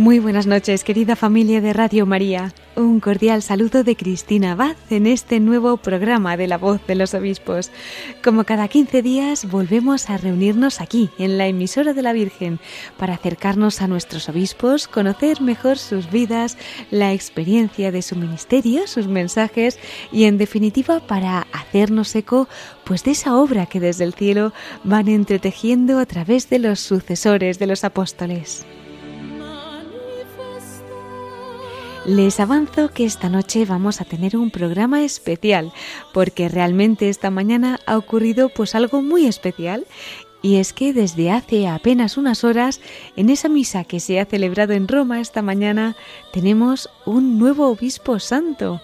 Muy 0.00 0.18
buenas 0.18 0.46
noches, 0.46 0.82
querida 0.82 1.14
familia 1.14 1.60
de 1.60 1.74
Radio 1.74 2.06
María. 2.06 2.54
Un 2.74 3.00
cordial 3.00 3.42
saludo 3.42 3.84
de 3.84 3.96
Cristina 3.96 4.52
Abad 4.52 4.74
en 4.88 5.06
este 5.06 5.40
nuevo 5.40 5.76
programa 5.76 6.38
de 6.38 6.46
La 6.46 6.56
Voz 6.56 6.80
de 6.86 6.94
los 6.94 7.12
Obispos. 7.12 7.70
Como 8.24 8.44
cada 8.44 8.66
15 8.66 9.02
días 9.02 9.50
volvemos 9.50 10.08
a 10.08 10.16
reunirnos 10.16 10.80
aquí, 10.80 11.10
en 11.18 11.36
la 11.36 11.48
emisora 11.48 11.92
de 11.92 12.00
la 12.00 12.14
Virgen, 12.14 12.60
para 12.96 13.12
acercarnos 13.12 13.82
a 13.82 13.88
nuestros 13.88 14.30
obispos, 14.30 14.88
conocer 14.88 15.42
mejor 15.42 15.76
sus 15.76 16.10
vidas, 16.10 16.56
la 16.90 17.12
experiencia 17.12 17.92
de 17.92 18.00
su 18.00 18.16
ministerio, 18.16 18.86
sus 18.86 19.06
mensajes 19.06 19.78
y 20.10 20.24
en 20.24 20.38
definitiva 20.38 21.00
para 21.00 21.46
hacernos 21.52 22.16
eco 22.16 22.48
pues 22.84 23.04
de 23.04 23.10
esa 23.10 23.36
obra 23.36 23.66
que 23.66 23.80
desde 23.80 24.04
el 24.04 24.14
cielo 24.14 24.54
van 24.82 25.08
entretejiendo 25.08 25.98
a 25.98 26.06
través 26.06 26.48
de 26.48 26.58
los 26.58 26.80
sucesores 26.80 27.58
de 27.58 27.66
los 27.66 27.84
apóstoles. 27.84 28.64
Les 32.06 32.40
avanzo 32.40 32.88
que 32.88 33.04
esta 33.04 33.28
noche 33.28 33.66
vamos 33.66 34.00
a 34.00 34.06
tener 34.06 34.34
un 34.34 34.50
programa 34.50 35.02
especial, 35.02 35.70
porque 36.14 36.48
realmente 36.48 37.10
esta 37.10 37.30
mañana 37.30 37.78
ha 37.84 37.98
ocurrido 37.98 38.48
pues 38.48 38.74
algo 38.74 39.02
muy 39.02 39.26
especial 39.26 39.86
y 40.42 40.56
es 40.56 40.72
que 40.72 40.94
desde 40.94 41.30
hace 41.30 41.68
apenas 41.68 42.16
unas 42.16 42.42
horas, 42.42 42.80
en 43.16 43.28
esa 43.28 43.50
misa 43.50 43.84
que 43.84 44.00
se 44.00 44.18
ha 44.18 44.24
celebrado 44.24 44.72
en 44.72 44.88
Roma 44.88 45.20
esta 45.20 45.42
mañana, 45.42 45.94
tenemos 46.32 46.88
un 47.04 47.38
nuevo 47.38 47.68
obispo 47.68 48.18
santo. 48.18 48.80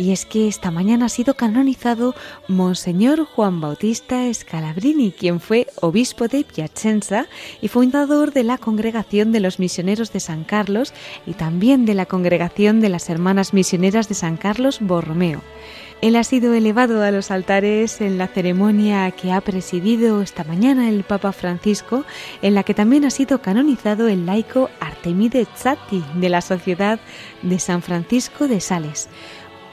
Y 0.00 0.12
es 0.12 0.24
que 0.24 0.48
esta 0.48 0.70
mañana 0.70 1.04
ha 1.04 1.08
sido 1.10 1.34
canonizado 1.34 2.14
Monseñor 2.48 3.26
Juan 3.26 3.60
Bautista 3.60 4.32
Scalabrini, 4.32 5.12
quien 5.12 5.40
fue 5.40 5.66
obispo 5.82 6.26
de 6.26 6.42
Piacenza 6.42 7.26
y 7.60 7.68
fundador 7.68 8.32
de 8.32 8.42
la 8.42 8.56
Congregación 8.56 9.30
de 9.30 9.40
los 9.40 9.58
Misioneros 9.58 10.10
de 10.10 10.20
San 10.20 10.44
Carlos 10.44 10.94
y 11.26 11.34
también 11.34 11.84
de 11.84 11.92
la 11.92 12.06
Congregación 12.06 12.80
de 12.80 12.88
las 12.88 13.10
Hermanas 13.10 13.52
Misioneras 13.52 14.08
de 14.08 14.14
San 14.14 14.38
Carlos 14.38 14.78
Borromeo. 14.80 15.42
Él 16.00 16.16
ha 16.16 16.24
sido 16.24 16.54
elevado 16.54 17.02
a 17.02 17.10
los 17.10 17.30
altares 17.30 18.00
en 18.00 18.16
la 18.16 18.26
ceremonia 18.26 19.10
que 19.10 19.32
ha 19.32 19.42
presidido 19.42 20.22
esta 20.22 20.44
mañana 20.44 20.88
el 20.88 21.04
Papa 21.04 21.30
Francisco, 21.32 22.06
en 22.40 22.54
la 22.54 22.62
que 22.62 22.72
también 22.72 23.04
ha 23.04 23.10
sido 23.10 23.42
canonizado 23.42 24.08
el 24.08 24.24
laico 24.24 24.70
Artemide 24.80 25.46
Zatti 25.58 26.02
de 26.14 26.30
la 26.30 26.40
Sociedad 26.40 27.00
de 27.42 27.58
San 27.58 27.82
Francisco 27.82 28.48
de 28.48 28.60
Sales. 28.60 29.10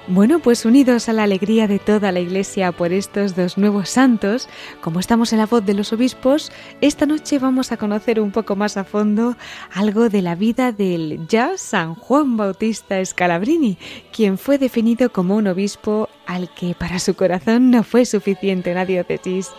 Bueno, 0.09 0.40
pues 0.40 0.63
unidos 0.63 1.09
a 1.09 1.13
la 1.13 1.23
alegría 1.23 1.68
de 1.68 1.79
toda 1.79 2.13
la 2.13 2.22
Iglesia 2.22 2.72
por 2.72 2.94
estos 2.94 3.35
dos 3.35 3.57
nuevos 3.57 3.90
santos, 3.90 4.47
como 4.79 5.01
estamos 5.01 5.34
en 5.34 5.40
la 5.40 5.47
voz 5.47 5.66
de 5.66 5.73
los 5.73 5.91
obispos, 5.91 6.50
esta 6.79 7.06
noche 7.06 7.40
vamos 7.40 7.73
a 7.73 7.78
conocer 7.78 8.22
un 8.22 8.31
poco 8.31 8.56
más 8.56 8.78
a 8.78 8.85
fondo 8.85 9.35
algo 9.73 10.07
de 10.07 10.22
la 10.22 10.35
vida 10.35 10.72
del 10.72 11.28
ya 11.28 11.57
San 11.57 11.94
Juan 11.94 12.38
Bautista 12.38 13.03
Scalabrini, 13.03 13.78
quien 14.13 14.38
fue 14.38 14.57
definido 14.57 15.12
como 15.12 15.35
un 15.35 15.47
obispo 15.47 16.07
al 16.25 16.53
que 16.53 16.74
para 16.74 17.00
su 17.00 17.13
corazón 17.16 17.69
no 17.69 17.84
fue 17.84 18.06
suficiente 18.06 18.74
la 18.74 18.85
diócesis. 18.85 19.51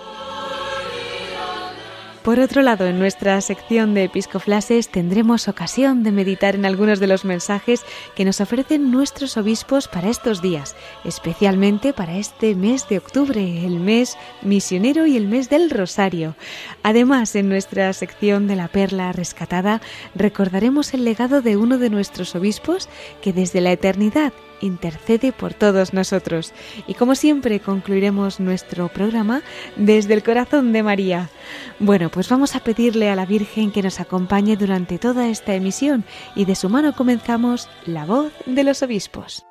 Por 2.28 2.40
otro 2.40 2.60
lado, 2.60 2.84
en 2.84 2.98
nuestra 2.98 3.40
sección 3.40 3.94
de 3.94 4.04
episcoflases 4.04 4.90
tendremos 4.90 5.48
ocasión 5.48 6.02
de 6.02 6.12
meditar 6.12 6.56
en 6.56 6.66
algunos 6.66 7.00
de 7.00 7.06
los 7.06 7.24
mensajes 7.24 7.86
que 8.14 8.26
nos 8.26 8.42
ofrecen 8.42 8.90
nuestros 8.90 9.38
obispos 9.38 9.88
para 9.88 10.10
estos 10.10 10.42
días, 10.42 10.76
especialmente 11.06 11.94
para 11.94 12.18
este 12.18 12.54
mes 12.54 12.86
de 12.86 12.98
octubre, 12.98 13.64
el 13.64 13.80
mes 13.80 14.18
misionero 14.42 15.06
y 15.06 15.16
el 15.16 15.26
mes 15.26 15.48
del 15.48 15.70
Rosario. 15.70 16.36
Además, 16.82 17.34
en 17.34 17.48
nuestra 17.48 17.90
sección 17.94 18.46
de 18.46 18.56
la 18.56 18.68
perla 18.68 19.10
rescatada 19.12 19.80
recordaremos 20.14 20.92
el 20.92 21.06
legado 21.06 21.40
de 21.40 21.56
uno 21.56 21.78
de 21.78 21.88
nuestros 21.88 22.34
obispos 22.34 22.90
que 23.22 23.32
desde 23.32 23.62
la 23.62 23.72
eternidad 23.72 24.34
intercede 24.60 25.32
por 25.32 25.54
todos 25.54 25.92
nosotros. 25.92 26.52
Y 26.86 26.94
como 26.94 27.14
siempre 27.14 27.60
concluiremos 27.60 28.40
nuestro 28.40 28.88
programa 28.88 29.42
desde 29.76 30.14
el 30.14 30.22
corazón 30.22 30.72
de 30.72 30.82
María. 30.82 31.30
Bueno, 31.78 32.10
pues 32.10 32.28
vamos 32.28 32.56
a 32.56 32.60
pedirle 32.60 33.10
a 33.10 33.16
la 33.16 33.26
Virgen 33.26 33.72
que 33.72 33.82
nos 33.82 34.00
acompañe 34.00 34.56
durante 34.56 34.98
toda 34.98 35.28
esta 35.28 35.54
emisión 35.54 36.04
y 36.34 36.44
de 36.44 36.54
su 36.54 36.68
mano 36.68 36.94
comenzamos 36.94 37.68
la 37.86 38.04
voz 38.04 38.32
de 38.46 38.64
los 38.64 38.82
obispos. 38.82 39.47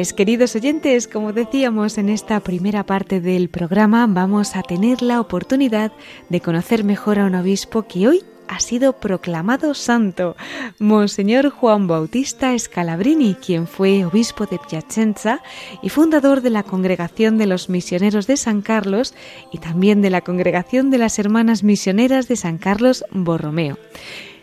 Queridos 0.00 0.56
oyentes, 0.56 1.06
como 1.06 1.34
decíamos 1.34 1.98
en 1.98 2.08
esta 2.08 2.40
primera 2.40 2.84
parte 2.86 3.20
del 3.20 3.50
programa, 3.50 4.06
vamos 4.08 4.56
a 4.56 4.62
tener 4.62 5.02
la 5.02 5.20
oportunidad 5.20 5.92
de 6.30 6.40
conocer 6.40 6.84
mejor 6.84 7.18
a 7.18 7.26
un 7.26 7.34
obispo 7.34 7.82
que 7.82 8.08
hoy 8.08 8.22
ha 8.48 8.60
sido 8.60 8.94
proclamado 8.94 9.74
santo, 9.74 10.36
Monseñor 10.78 11.50
Juan 11.50 11.86
Bautista 11.86 12.58
Scalabrini, 12.58 13.34
quien 13.34 13.66
fue 13.66 14.06
obispo 14.06 14.46
de 14.46 14.58
Piacenza 14.58 15.42
y 15.82 15.90
fundador 15.90 16.40
de 16.40 16.50
la 16.50 16.62
Congregación 16.62 17.36
de 17.36 17.46
los 17.46 17.68
Misioneros 17.68 18.26
de 18.26 18.38
San 18.38 18.62
Carlos 18.62 19.12
y 19.52 19.58
también 19.58 20.00
de 20.00 20.08
la 20.08 20.22
Congregación 20.22 20.90
de 20.90 20.96
las 20.96 21.18
Hermanas 21.18 21.62
Misioneras 21.62 22.26
de 22.26 22.36
San 22.36 22.56
Carlos 22.56 23.04
Borromeo. 23.12 23.76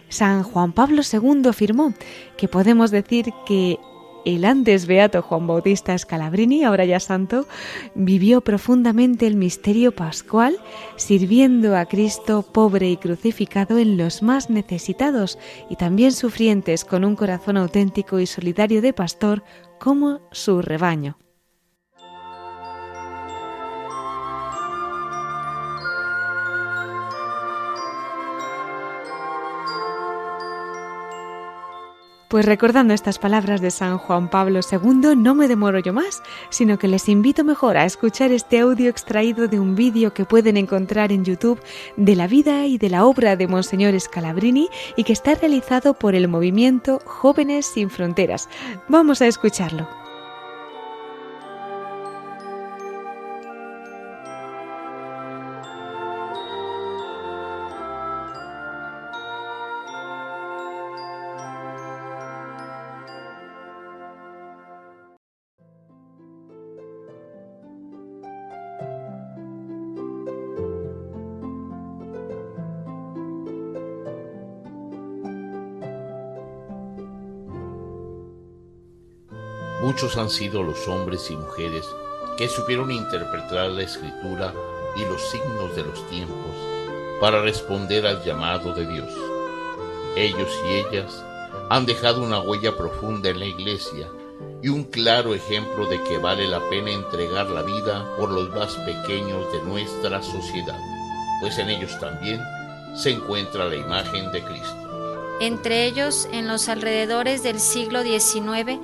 San 0.10 0.44
Juan 0.44 0.72
Pablo 0.72 1.02
II 1.02 1.50
afirmó 1.50 1.94
que 2.38 2.48
podemos 2.48 2.92
decir 2.92 3.26
que 3.46 3.78
el 4.36 4.44
antes 4.44 4.88
beato 4.88 5.22
Juan 5.22 5.48
Bautista 5.48 5.98
Scalabrini, 5.98 6.66
ahora 6.66 6.84
ya 6.84 7.00
santo, 7.00 7.48
vivió 7.96 8.42
profundamente 8.42 9.26
el 9.26 9.36
misterio 9.36 9.94
pascual, 9.94 10.58
sirviendo 10.98 11.78
a 11.78 11.86
Cristo 11.86 12.42
pobre 12.42 12.90
y 12.90 12.98
crucificado 12.98 13.78
en 13.78 13.98
los 13.98 14.22
más 14.22 14.50
necesitados 14.50 15.40
y 15.70 15.78
también 15.78 16.12
sufrientes 16.12 16.84
con 16.84 17.06
un 17.06 17.16
corazón 17.16 17.56
auténtico 17.56 18.20
y 18.20 18.26
solidario 18.26 18.82
de 18.82 18.92
pastor 18.92 19.44
como 19.80 20.20
su 20.32 20.62
rebaño. 20.62 21.18
Pues 32.28 32.46
recordando 32.46 32.94
estas 32.94 33.20
palabras 33.20 33.62
de 33.62 33.72
San 33.72 33.98
Juan 33.98 34.30
Pablo 34.30 34.60
II, 34.70 35.16
no 35.16 35.34
me 35.34 35.48
demoro 35.48 35.80
yo 35.80 35.94
más, 35.94 36.22
sino 36.50 36.78
que 36.78 36.90
les 36.90 37.08
invito 37.08 37.46
mejor 37.46 37.78
a 37.78 37.86
escuchar 37.86 38.34
este 38.34 38.60
audio 38.60 38.90
extraído 38.90 39.48
de 39.48 39.62
un 39.62 39.76
vídeo 39.76 40.14
que 40.14 40.26
pueden 40.26 40.58
encontrar 40.58 41.14
en 41.14 41.24
YouTube 41.24 41.62
de 41.96 42.16
la 42.18 42.28
vida 42.28 42.66
y 42.66 42.78
de 42.78 42.90
la 42.90 43.06
obra 43.06 43.38
de 43.38 43.48
Monseñor 43.48 43.98
Scalabrini 43.98 44.68
y 44.98 45.06
que 45.06 45.14
está 45.14 45.36
realizado 45.36 45.94
por 45.94 46.16
el 46.16 46.28
movimiento 46.28 47.00
Jóvenes 47.06 47.66
sin 47.66 47.90
Fronteras. 47.90 48.50
Vamos 48.90 49.22
a 49.22 49.28
escucharlo. 49.28 50.07
Muchos 79.82 80.18
han 80.18 80.30
sido 80.30 80.64
los 80.64 80.88
hombres 80.88 81.30
y 81.30 81.38
mujeres 81.38 81.88
que 82.36 82.50
supieron 82.50 82.92
interpretar 82.92 83.70
la 83.70 83.84
escritura 83.84 84.54
y 84.96 85.06
los 85.06 85.22
signos 85.22 85.76
de 85.76 85.84
los 85.84 86.08
tiempos 86.10 86.56
para 87.22 87.42
responder 87.42 88.08
al 88.08 88.24
llamado 88.24 88.74
de 88.74 88.88
Dios. 88.88 89.10
Ellos 90.16 90.50
y 90.68 90.74
ellas 90.74 91.24
han 91.70 91.86
dejado 91.86 92.24
una 92.24 92.40
huella 92.40 92.76
profunda 92.76 93.30
en 93.30 93.40
la 93.40 93.46
iglesia 93.46 94.08
y 94.64 94.70
un 94.70 94.84
claro 94.86 95.36
ejemplo 95.36 95.86
de 95.86 96.02
que 96.04 96.18
vale 96.18 96.48
la 96.48 96.60
pena 96.70 96.92
entregar 96.92 97.48
la 97.50 97.62
vida 97.62 98.16
por 98.18 98.32
los 98.32 98.50
más 98.50 98.74
pequeños 98.78 99.52
de 99.52 99.62
nuestra 99.62 100.24
sociedad, 100.24 100.80
pues 101.40 101.60
en 101.60 101.70
ellos 101.70 102.00
también 102.00 102.42
se 102.96 103.12
encuentra 103.12 103.66
la 103.66 103.76
imagen 103.76 104.32
de 104.32 104.44
Cristo. 104.44 105.38
Entre 105.40 105.86
ellos, 105.86 106.28
en 106.32 106.48
los 106.48 106.68
alrededores 106.68 107.44
del 107.44 107.60
siglo 107.60 108.02
XIX, 108.02 108.80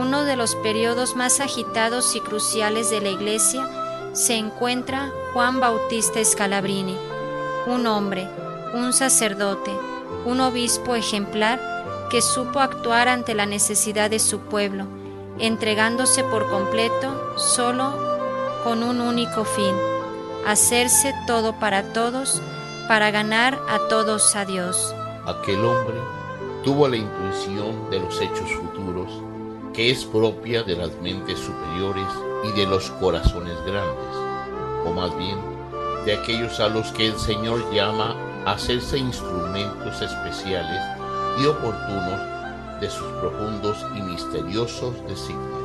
uno 0.00 0.24
de 0.24 0.34
los 0.34 0.54
periodos 0.56 1.14
más 1.14 1.40
agitados 1.40 2.16
y 2.16 2.20
cruciales 2.20 2.88
de 2.88 3.02
la 3.02 3.10
Iglesia, 3.10 3.68
se 4.14 4.34
encuentra 4.34 5.12
Juan 5.34 5.60
Bautista 5.60 6.24
Scalabrini, 6.24 6.96
un 7.66 7.86
hombre, 7.86 8.26
un 8.72 8.94
sacerdote, 8.94 9.70
un 10.24 10.40
obispo 10.40 10.94
ejemplar 10.94 11.60
que 12.10 12.22
supo 12.22 12.60
actuar 12.60 13.08
ante 13.08 13.34
la 13.34 13.44
necesidad 13.44 14.08
de 14.08 14.18
su 14.20 14.40
pueblo, 14.40 14.86
entregándose 15.38 16.24
por 16.24 16.48
completo 16.48 17.36
solo 17.36 17.92
con 18.64 18.82
un 18.82 19.02
único 19.02 19.44
fin, 19.44 19.74
hacerse 20.46 21.14
todo 21.26 21.60
para 21.60 21.92
todos, 21.92 22.40
para 22.88 23.10
ganar 23.10 23.58
a 23.68 23.78
todos 23.88 24.34
a 24.34 24.46
Dios. 24.46 24.94
Aquel 25.26 25.62
hombre 25.62 25.98
tuvo 26.64 26.88
la 26.88 26.96
intuición 26.96 27.90
de 27.90 28.00
los 28.00 28.18
hechos 28.20 28.50
futuros 28.52 29.29
que 29.72 29.90
es 29.90 30.04
propia 30.04 30.62
de 30.62 30.76
las 30.76 30.90
mentes 31.00 31.38
superiores 31.38 32.08
y 32.44 32.58
de 32.58 32.66
los 32.66 32.90
corazones 32.92 33.56
grandes, 33.64 34.16
o 34.84 34.92
más 34.92 35.16
bien 35.16 35.38
de 36.04 36.14
aquellos 36.14 36.58
a 36.60 36.68
los 36.68 36.90
que 36.92 37.06
el 37.06 37.18
Señor 37.18 37.62
llama 37.72 38.16
a 38.46 38.52
hacerse 38.52 38.98
instrumentos 38.98 40.00
especiales 40.00 40.80
y 41.40 41.46
oportunos 41.46 42.80
de 42.80 42.90
sus 42.90 43.06
profundos 43.20 43.76
y 43.96 44.02
misteriosos 44.02 44.94
designios. 45.06 45.60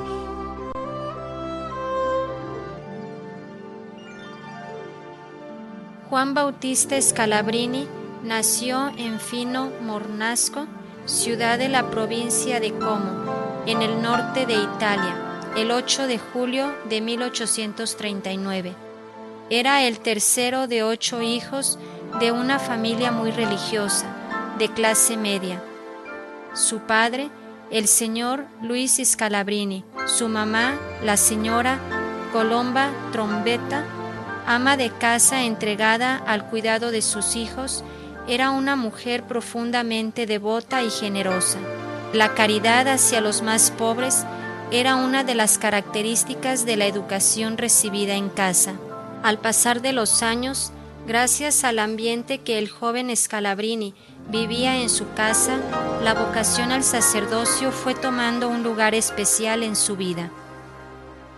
Juan 6.10 6.34
Bautista 6.34 7.02
Scalabrini 7.02 7.88
nació 8.24 8.90
en 8.98 9.20
Fino 9.20 9.72
Mornasco, 9.82 10.68
ciudad 11.06 11.58
de 11.58 11.70
la 11.70 11.90
provincia 11.90 12.60
de 12.60 12.72
Como, 12.72 13.45
en 13.66 13.82
el 13.82 14.02
norte 14.02 14.46
de 14.46 14.56
Italia, 14.56 15.42
el 15.58 15.72
8 15.72 16.08
de 16.08 16.20
julio 16.20 16.74
de 16.88 17.02
1839. 17.02 18.76
Era 19.50 19.84
el 19.84 20.00
tercero 20.00 20.68
de 20.68 20.84
ocho 20.84 21.22
hijos 21.22 21.80
de 22.20 22.32
una 22.32 22.60
familia 22.60 23.12
muy 23.12 23.32
religiosa, 23.32 24.06
de 24.58 24.70
clase 24.70 25.18
media. 25.18 25.62
Su 26.54 26.80
padre, 26.80 27.30
el 27.72 27.88
señor 27.88 28.46
Luis 28.62 29.02
Scalabrini, 29.04 29.84
su 30.06 30.30
mamá, 30.30 30.76
la 31.04 31.18
señora 31.18 31.80
Colomba 32.32 32.90
Trombetta, 33.12 33.84
ama 34.46 34.78
de 34.78 34.92
casa 34.92 35.44
entregada 35.44 36.18
al 36.18 36.50
cuidado 36.50 36.92
de 36.92 37.02
sus 37.02 37.36
hijos, 37.36 37.84
era 38.28 38.52
una 38.52 38.76
mujer 38.76 39.24
profundamente 39.24 40.26
devota 40.26 40.84
y 40.84 40.90
generosa. 40.90 41.60
La 42.16 42.34
caridad 42.34 42.88
hacia 42.88 43.20
los 43.20 43.42
más 43.42 43.72
pobres 43.72 44.24
era 44.72 44.96
una 44.96 45.26
de 45.26 45.36
las 45.36 45.58
características 45.58 46.66
de 46.66 46.78
la 46.78 46.86
educación 46.86 47.58
recibida 47.58 48.14
en 48.14 48.30
casa. 48.30 48.76
Al 49.22 49.38
pasar 49.38 49.82
de 49.82 49.92
los 49.92 50.24
años, 50.24 50.72
gracias 51.06 51.66
al 51.66 51.78
ambiente 51.78 52.38
que 52.38 52.58
el 52.58 52.70
joven 52.70 53.14
Scalabrini 53.14 53.94
vivía 54.30 54.78
en 54.78 54.90
su 54.90 55.12
casa, 55.14 55.58
la 56.06 56.14
vocación 56.14 56.72
al 56.72 56.86
sacerdocio 56.86 57.74
fue 57.74 57.94
tomando 57.96 58.48
un 58.48 58.64
lugar 58.64 58.96
especial 58.96 59.62
en 59.62 59.76
su 59.76 59.98
vida. 59.98 60.32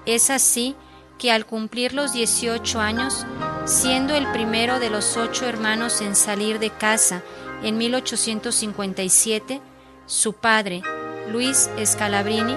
Es 0.05 0.29
así 0.29 0.75
que 1.17 1.31
al 1.31 1.47
cumplir 1.47 1.93
los 1.93 2.13
18 2.13 2.79
años, 2.79 3.25
siendo 3.65 4.13
el 4.13 4.31
primero 4.31 4.79
de 4.79 4.91
los 4.91 5.17
ocho 5.17 5.47
hermanos 5.47 6.01
en 6.01 6.15
salir 6.15 6.59
de 6.59 6.69
casa 6.69 7.23
en 7.63 7.79
1857, 7.79 9.59
su 10.07 10.31
padre, 10.31 10.81
Luis 11.29 11.69
Scalabrini, 11.83 12.55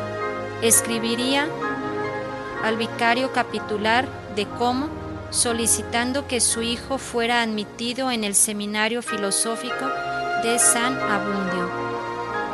escribiría 0.63 1.49
al 2.63 2.77
vicario 2.77 3.33
capitular 3.33 4.09
de 4.37 4.47
Como 4.47 4.89
solicitando 5.31 6.29
que 6.29 6.41
su 6.41 6.63
hijo 6.63 6.99
fuera 6.99 7.43
admitido 7.43 8.13
en 8.13 8.23
el 8.23 8.37
seminario 8.37 9.03
filosófico 9.03 9.87
de 10.45 10.59
San 10.61 10.97
Abundio. 10.97 11.69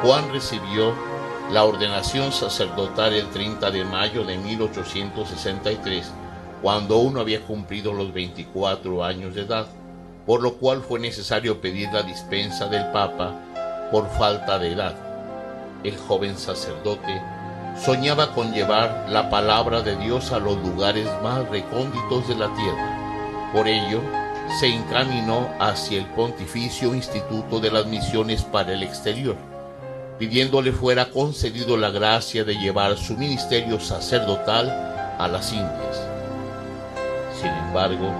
Juan 0.02 0.32
recibió 0.32 0.94
la 1.50 1.64
ordenación 1.64 2.32
sacerdotal 2.32 3.12
el 3.12 3.28
30 3.28 3.70
de 3.70 3.84
mayo 3.84 4.24
de 4.24 4.38
1863, 4.38 6.10
cuando 6.62 6.98
uno 6.98 7.20
había 7.20 7.42
cumplido 7.42 7.92
los 7.92 8.14
24 8.14 9.04
años 9.04 9.34
de 9.34 9.42
edad, 9.42 9.66
por 10.24 10.42
lo 10.42 10.54
cual 10.54 10.82
fue 10.82 10.98
necesario 11.00 11.60
pedir 11.60 11.92
la 11.92 12.02
dispensa 12.02 12.66
del 12.66 12.90
Papa 12.92 13.45
por 13.90 14.08
falta 14.10 14.58
de 14.58 14.72
edad. 14.72 14.94
El 15.84 15.96
joven 15.96 16.36
sacerdote 16.36 17.22
soñaba 17.78 18.34
con 18.34 18.52
llevar 18.52 19.06
la 19.08 19.30
palabra 19.30 19.82
de 19.82 19.96
Dios 19.96 20.32
a 20.32 20.38
los 20.38 20.56
lugares 20.58 21.08
más 21.22 21.48
recónditos 21.48 22.28
de 22.28 22.34
la 22.34 22.52
tierra. 22.54 23.50
Por 23.52 23.68
ello, 23.68 24.00
se 24.58 24.68
encaminó 24.68 25.48
hacia 25.60 25.98
el 25.98 26.06
Pontificio 26.06 26.94
Instituto 26.94 27.60
de 27.60 27.70
las 27.70 27.86
Misiones 27.86 28.42
para 28.42 28.72
el 28.72 28.82
Exterior, 28.82 29.36
pidiéndole 30.18 30.72
fuera 30.72 31.10
concedido 31.10 31.76
la 31.76 31.90
gracia 31.90 32.44
de 32.44 32.54
llevar 32.54 32.96
su 32.96 33.14
ministerio 33.14 33.78
sacerdotal 33.80 34.70
a 35.18 35.28
las 35.28 35.52
Indias. 35.52 36.00
Sin 37.38 37.50
embargo, 37.50 38.10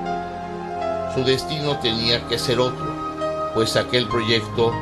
su 1.15 1.25
destino 1.25 1.79
tenía 1.79 2.27
que 2.29 2.39
ser 2.39 2.61
otro, 2.61 3.53
pues 3.55 3.77
aquel 3.77 4.07
proyecto 4.09 4.73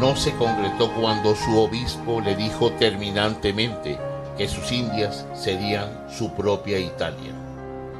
no 0.00 0.16
se 0.16 0.32
concretó 0.36 0.92
cuando 0.92 1.34
su 1.34 1.58
obispo 1.58 2.20
le 2.20 2.34
dijo 2.36 2.70
terminantemente 2.72 3.98
que 4.36 4.48
sus 4.48 4.72
Indias 4.72 5.24
serían 5.34 6.06
su 6.10 6.32
propia 6.34 6.78
Italia. 6.78 7.32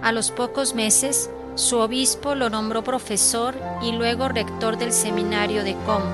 A 0.02 0.12
los 0.12 0.30
pocos 0.30 0.74
meses, 0.74 1.30
su 1.54 1.78
obispo 1.78 2.34
lo 2.34 2.50
nombró 2.50 2.82
profesor 2.82 3.54
y 3.82 3.92
luego 3.92 4.28
rector 4.28 4.76
del 4.76 4.92
seminario 4.92 5.62
de 5.62 5.76
Como, 5.86 6.04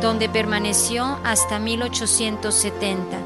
donde 0.00 0.28
permaneció 0.28 1.18
hasta 1.24 1.58
1870. 1.58 3.18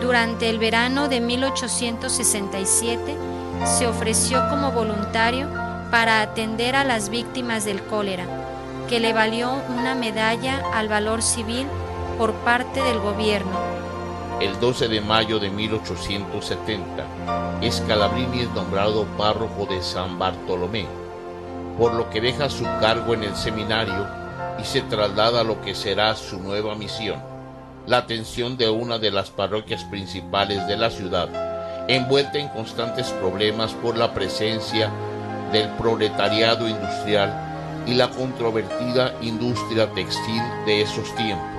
Durante 0.00 0.50
el 0.50 0.58
verano 0.58 1.08
de 1.08 1.20
1867 1.20 3.16
se 3.64 3.86
ofreció 3.86 4.48
como 4.50 4.72
voluntario 4.72 5.48
para 5.90 6.20
atender 6.20 6.76
a 6.76 6.84
las 6.84 7.08
víctimas 7.08 7.64
del 7.64 7.82
cólera, 7.82 8.26
que 8.86 9.00
le 9.00 9.12
valió 9.12 9.50
una 9.76 9.94
medalla 9.94 10.62
al 10.72 10.88
valor 10.88 11.22
civil 11.22 11.66
por 12.18 12.32
parte 12.32 12.82
del 12.82 13.00
gobierno. 13.00 13.58
El 14.40 14.58
12 14.60 14.88
de 14.88 15.00
mayo 15.00 15.38
de 15.38 15.50
1870, 15.50 17.04
Scalabrini 17.68 18.42
es 18.42 18.50
nombrado 18.50 19.04
párroco 19.18 19.66
de 19.66 19.82
San 19.82 20.18
Bartolomé, 20.18 20.86
por 21.78 21.94
lo 21.94 22.10
que 22.10 22.20
deja 22.20 22.48
su 22.48 22.64
cargo 22.80 23.14
en 23.14 23.24
el 23.24 23.34
seminario 23.34 24.06
y 24.60 24.64
se 24.64 24.82
traslada 24.82 25.40
a 25.40 25.44
lo 25.44 25.60
que 25.62 25.74
será 25.74 26.14
su 26.14 26.38
nueva 26.38 26.74
misión, 26.74 27.20
la 27.86 27.98
atención 27.98 28.56
de 28.56 28.68
una 28.68 28.98
de 28.98 29.10
las 29.10 29.30
parroquias 29.30 29.84
principales 29.84 30.66
de 30.68 30.76
la 30.76 30.90
ciudad, 30.90 31.28
envuelta 31.88 32.38
en 32.38 32.48
constantes 32.48 33.08
problemas 33.10 33.72
por 33.72 33.96
la 33.96 34.12
presencia 34.14 34.90
del 35.50 35.68
proletariado 35.70 36.68
industrial 36.68 37.45
y 37.86 37.94
la 37.94 38.10
controvertida 38.10 39.14
industria 39.22 39.90
textil 39.92 40.42
de 40.66 40.82
esos 40.82 41.14
tiempos. 41.14 41.56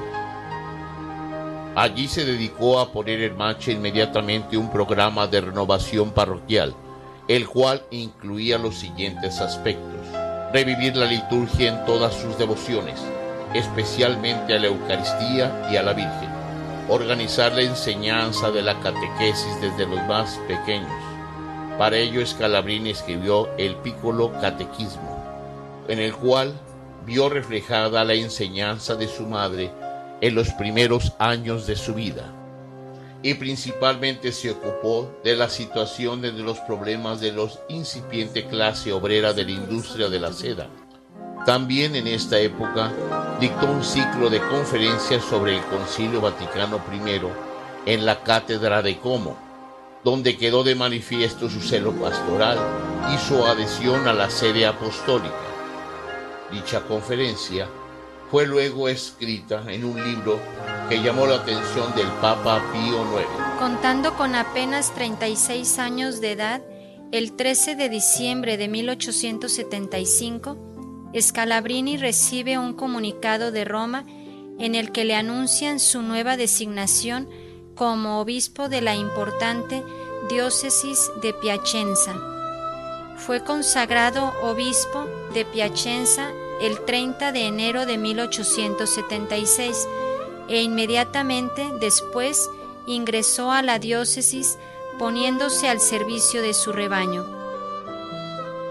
Allí 1.76 2.08
se 2.08 2.26
dedicó 2.26 2.80
a 2.80 2.92
poner 2.92 3.22
en 3.22 3.38
marcha 3.38 3.72
inmediatamente 3.72 4.58
un 4.58 4.72
programa 4.72 5.28
de 5.28 5.42
renovación 5.42 6.12
parroquial, 6.12 6.76
el 7.28 7.48
cual 7.48 7.84
incluía 7.92 8.58
los 8.58 8.76
siguientes 8.76 9.40
aspectos. 9.42 10.08
Revivir 10.52 10.96
la 10.96 11.06
liturgia 11.06 11.70
en 11.70 11.86
todas 11.86 12.16
sus 12.16 12.38
devociones, 12.38 13.00
especialmente 13.54 14.56
a 14.56 14.60
la 14.60 14.68
Eucaristía 14.68 15.70
y 15.72 15.76
a 15.76 15.84
la 15.84 15.94
Virgen. 15.94 16.30
Organizar 16.90 17.54
la 17.54 17.62
enseñanza 17.62 18.50
de 18.50 18.64
la 18.64 18.80
catequesis 18.80 19.62
desde 19.62 19.86
los 19.86 20.04
más 20.08 20.40
pequeños. 20.48 20.90
Para 21.78 21.98
ello 21.98 22.26
Scalabrini 22.26 22.90
escribió 22.90 23.50
el 23.58 23.76
Piccolo 23.76 24.32
Catequismo, 24.42 25.17
en 25.88 26.00
el 26.00 26.14
cual 26.14 26.54
vio 27.06 27.30
reflejada 27.30 28.04
la 28.04 28.14
enseñanza 28.14 28.96
de 28.96 29.08
su 29.08 29.26
madre 29.26 29.72
en 30.22 30.36
los 30.36 30.50
primeros 30.54 31.14
años 31.20 31.68
de 31.68 31.76
su 31.76 31.94
vida 31.94 32.34
y 33.24 33.34
principalmente 33.34 34.32
se 34.32 34.52
ocupó 34.52 35.12
de 35.24 35.36
la 35.36 35.50
situación 35.50 36.22
de 36.22 36.32
los 36.32 36.60
problemas 36.60 37.20
de 37.20 37.32
los 37.32 37.60
incipiente 37.68 38.46
clase 38.46 38.94
obrera 38.94 39.34
de 39.34 39.44
la 39.44 39.52
industria 39.52 40.08
de 40.10 40.20
la 40.20 40.32
seda. 40.32 40.70
También 41.46 41.96
en 41.96 42.08
esta 42.08 42.40
época 42.40 42.92
dictó 43.40 43.68
un 43.68 43.84
ciclo 43.84 44.30
de 44.30 44.40
conferencias 44.40 45.24
sobre 45.24 45.56
el 45.56 45.64
Concilio 45.66 46.22
Vaticano 46.22 46.80
I 46.94 47.92
en 47.92 48.06
la 48.06 48.22
Cátedra 48.22 48.82
de 48.82 48.98
Como, 48.98 49.38
donde 50.04 50.38
quedó 50.38 50.64
de 50.64 50.76
manifiesto 50.76 51.50
su 51.50 51.62
celo 51.62 51.94
pastoral 51.94 52.58
y 53.14 53.18
su 53.18 53.44
adhesión 53.46 54.08
a 54.08 54.14
la 54.14 54.30
sede 54.30 54.66
apostólica. 54.66 55.36
Dicha 56.52 56.82
conferencia 56.82 57.68
fue 58.32 58.46
luego 58.46 58.88
escrita 58.90 59.64
en 59.68 59.84
un 59.86 60.04
libro 60.04 60.40
que 60.90 61.02
llamó 61.02 61.26
la 61.26 61.36
atención 61.36 61.94
del 61.96 62.08
Papa 62.22 62.62
Pío 62.72 63.02
IX. 63.20 63.28
Contando 63.60 64.16
con 64.16 64.36
apenas 64.36 64.94
36 64.94 65.80
años 65.80 66.22
de 66.22 66.32
edad, 66.34 66.62
el 67.12 67.34
13 67.34 67.76
de 67.76 67.90
diciembre 67.90 68.58
de 68.58 68.68
1875, 68.68 70.58
Scalabrini 71.20 71.98
recibe 71.98 72.58
un 72.58 72.74
comunicado 72.74 73.52
de 73.52 73.66
Roma 73.66 74.06
en 74.60 74.76
el 74.76 74.92
que 74.92 75.06
le 75.06 75.16
anuncian 75.16 75.80
su 75.80 76.02
nueva 76.02 76.38
designación 76.38 77.30
como 77.76 78.20
obispo 78.20 78.70
de 78.70 78.82
la 78.82 78.96
importante 78.96 79.84
diócesis 80.30 81.10
de 81.22 81.34
Piacenza. 81.34 82.37
Fue 83.18 83.44
consagrado 83.44 84.34
obispo 84.42 85.06
de 85.34 85.44
Piacenza 85.46 86.30
el 86.62 86.80
30 86.86 87.32
de 87.32 87.48
enero 87.48 87.86
de 87.86 87.98
1876 87.98 89.88
e 90.48 90.62
inmediatamente 90.62 91.70
después 91.80 92.50
ingresó 92.86 93.52
a 93.52 93.62
la 93.62 93.80
diócesis 93.80 94.58
poniéndose 94.98 95.68
al 95.70 95.80
servicio 95.80 96.42
de 96.42 96.54
su 96.54 96.72
rebaño. 96.72 97.26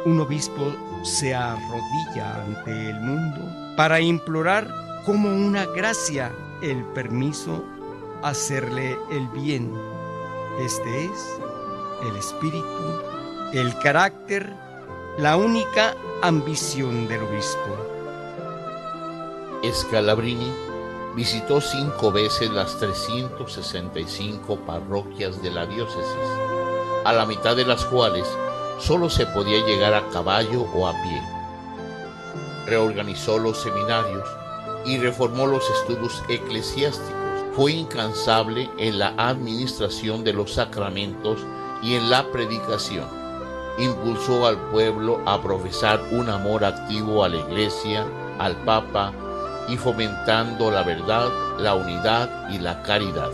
Un 0.04 0.20
obispo 0.20 0.72
se 1.02 1.34
arrodilla 1.34 2.42
ante 2.42 2.90
el 2.90 3.00
mundo 3.00 3.76
para 3.76 4.00
implorar 4.00 4.68
como 5.04 5.28
una 5.28 5.66
gracia 5.66 6.32
el 6.62 6.84
permiso 6.86 7.64
hacerle 8.22 8.98
el 9.10 9.28
bien. 9.28 9.72
Este 10.60 11.04
es 11.04 11.40
el 12.02 12.16
espíritu, 12.16 13.02
el 13.56 13.75
carácter, 13.78 14.52
la 15.16 15.38
única 15.38 15.96
ambición 16.20 17.08
del 17.08 17.22
obispo. 17.22 17.75
Scalabrini 19.64 20.52
visitó 21.14 21.62
cinco 21.62 22.12
veces 22.12 22.50
las 22.50 22.78
365 22.78 24.56
parroquias 24.66 25.42
de 25.42 25.50
la 25.50 25.64
diócesis, 25.64 26.28
a 27.06 27.14
la 27.14 27.25
mitad 27.25 27.56
de 27.56 27.64
las 27.64 27.82
cuales 27.86 28.28
solo 28.78 29.08
se 29.08 29.25
podía 29.25 29.64
llegar 29.64 29.94
a 29.94 30.06
caballo 30.10 30.64
o 30.75 30.86
a 30.86 30.92
pie. 30.92 31.22
Reorganizó 32.66 33.38
los 33.38 33.56
seminarios 33.56 34.28
y 34.84 34.98
reformó 34.98 35.46
los 35.46 35.64
estudios 35.70 36.22
eclesiásticos. 36.28 37.14
Fue 37.54 37.72
incansable 37.72 38.68
en 38.76 38.98
la 38.98 39.14
administración 39.16 40.25
de 40.25 40.34
los 40.34 40.52
sacramentos 40.52 41.38
y 41.82 41.94
en 41.94 42.10
la 42.10 42.30
predicación 42.30 43.15
impulsó 43.78 44.47
al 44.47 44.56
pueblo 44.71 45.21
a 45.26 45.40
profesar 45.40 46.00
un 46.11 46.28
amor 46.30 46.64
activo 46.64 47.25
a 47.25 47.28
la 47.28 47.37
iglesia, 47.37 48.06
al 48.38 48.56
Papa 48.64 49.12
y 49.68 49.76
fomentando 49.76 50.71
la 50.71 50.83
verdad, 50.83 51.28
la 51.59 51.75
unidad 51.75 52.49
y 52.50 52.59
la 52.59 52.83
caridad. 52.83 53.30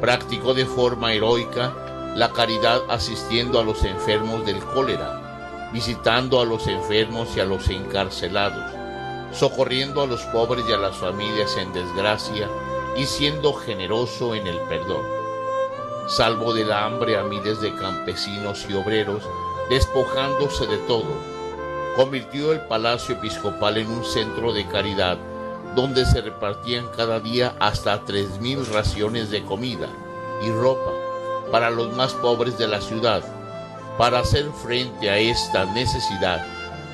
Practicó 0.00 0.54
de 0.54 0.66
forma 0.66 1.12
heroica 1.12 1.72
la 2.14 2.30
caridad 2.30 2.80
asistiendo 2.88 3.58
a 3.58 3.64
los 3.64 3.84
enfermos 3.84 4.44
del 4.46 4.58
cólera, 4.58 5.68
visitando 5.72 6.40
a 6.40 6.44
los 6.44 6.66
enfermos 6.66 7.36
y 7.36 7.40
a 7.40 7.44
los 7.44 7.68
encarcelados, 7.68 8.74
socorriendo 9.32 10.02
a 10.02 10.06
los 10.06 10.22
pobres 10.26 10.64
y 10.68 10.72
a 10.72 10.78
las 10.78 10.96
familias 10.96 11.56
en 11.56 11.72
desgracia 11.72 12.48
y 12.96 13.04
siendo 13.04 13.52
generoso 13.52 14.34
en 14.34 14.46
el 14.46 14.58
perdón 14.62 15.19
salvo 16.10 16.52
del 16.52 16.72
hambre 16.72 17.16
a 17.16 17.22
miles 17.22 17.60
de 17.60 17.72
campesinos 17.74 18.66
y 18.68 18.74
obreros, 18.74 19.22
despojándose 19.68 20.66
de 20.66 20.78
todo. 20.78 21.06
Convirtió 21.94 22.52
el 22.52 22.60
palacio 22.62 23.14
episcopal 23.14 23.78
en 23.78 23.88
un 23.88 24.04
centro 24.04 24.52
de 24.52 24.66
caridad, 24.66 25.18
donde 25.76 26.04
se 26.04 26.20
repartían 26.20 26.88
cada 26.96 27.20
día 27.20 27.54
hasta 27.60 28.04
tres 28.04 28.40
mil 28.40 28.66
raciones 28.66 29.30
de 29.30 29.44
comida 29.44 29.88
y 30.42 30.50
ropa 30.50 30.90
para 31.52 31.70
los 31.70 31.94
más 31.96 32.12
pobres 32.14 32.58
de 32.58 32.66
la 32.66 32.80
ciudad. 32.80 33.22
Para 33.96 34.20
hacer 34.20 34.50
frente 34.64 35.10
a 35.10 35.18
esta 35.18 35.64
necesidad, 35.66 36.44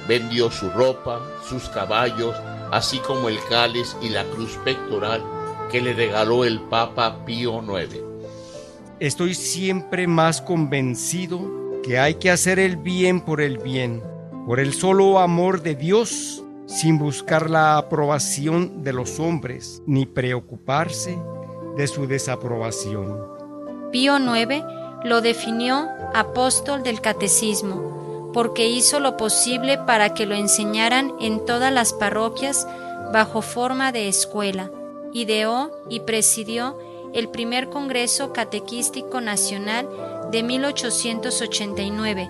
vendió 0.07 0.51
su 0.51 0.69
ropa, 0.71 1.21
sus 1.49 1.69
caballos, 1.71 2.37
así 2.71 2.99
como 2.99 3.29
el 3.31 3.39
cáliz 3.49 3.97
y 4.03 4.11
la 4.11 4.25
cruz 4.25 4.59
pectoral 4.65 5.23
que 5.71 5.81
le 5.81 5.95
regaló 5.95 6.45
el 6.45 6.61
Papa 6.61 7.25
Pío 7.25 7.63
IX. 7.63 8.06
Estoy 8.99 9.35
siempre 9.35 10.07
más 10.07 10.41
convencido 10.41 11.83
que 11.83 11.99
hay 11.99 12.15
que 12.15 12.31
hacer 12.31 12.59
el 12.59 12.79
bien 12.79 13.21
por 13.21 13.43
el 13.43 13.59
bien, 13.59 14.03
por 14.47 14.59
el 14.59 14.73
solo 14.73 15.19
amor 15.19 15.61
de 15.61 15.75
Dios, 15.75 16.43
sin 16.65 16.99
buscar 16.99 17.51
la 17.51 17.77
aprobación 17.77 18.83
de 18.83 18.95
los 18.95 19.21
hombres, 19.21 19.83
ni 19.87 20.07
preocuparse 20.07 21.19
de 21.77 21.87
su 21.89 22.07
desaprobación. 22.07 23.19
Pío 23.93 24.17
IX 24.19 24.65
lo 25.05 25.21
definió 25.21 25.91
apóstol 26.15 26.83
del 26.83 27.03
catecismo, 27.03 28.31
porque 28.33 28.67
hizo 28.67 28.99
lo 28.99 29.19
posible 29.19 29.77
para 29.77 30.15
que 30.15 30.25
lo 30.25 30.35
enseñaran 30.35 31.13
en 31.21 31.45
todas 31.45 31.71
las 31.71 31.93
parroquias 31.93 32.67
bajo 33.13 33.43
forma 33.43 33.93
de 33.93 34.09
escuela. 34.09 34.71
Ideó 35.13 35.71
y 35.91 36.01
presidió 36.01 36.79
el 37.13 37.29
primer 37.29 37.69
Congreso 37.69 38.33
Catequístico 38.33 39.21
Nacional 39.21 39.89
de 40.31 40.43
1889 40.43 42.29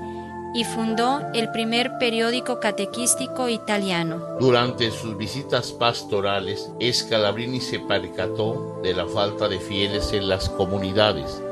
y 0.55 0.65
fundó 0.65 1.21
el 1.35 1.51
primer 1.51 1.99
periódico 1.99 2.61
catequístico 2.61 3.51
italiano. 3.51 4.23
Durante 4.41 4.91
sus 4.91 5.17
visitas 5.17 5.73
pastorales, 5.73 6.71
Scalabrini 6.81 7.61
se 7.61 7.79
percató 7.81 8.81
de 8.83 8.95
la 8.95 9.07
falta 9.07 9.49
de 9.49 9.61
fieles 9.61 10.15
en 10.15 10.29
las 10.29 10.49
comunidades, 10.49 11.43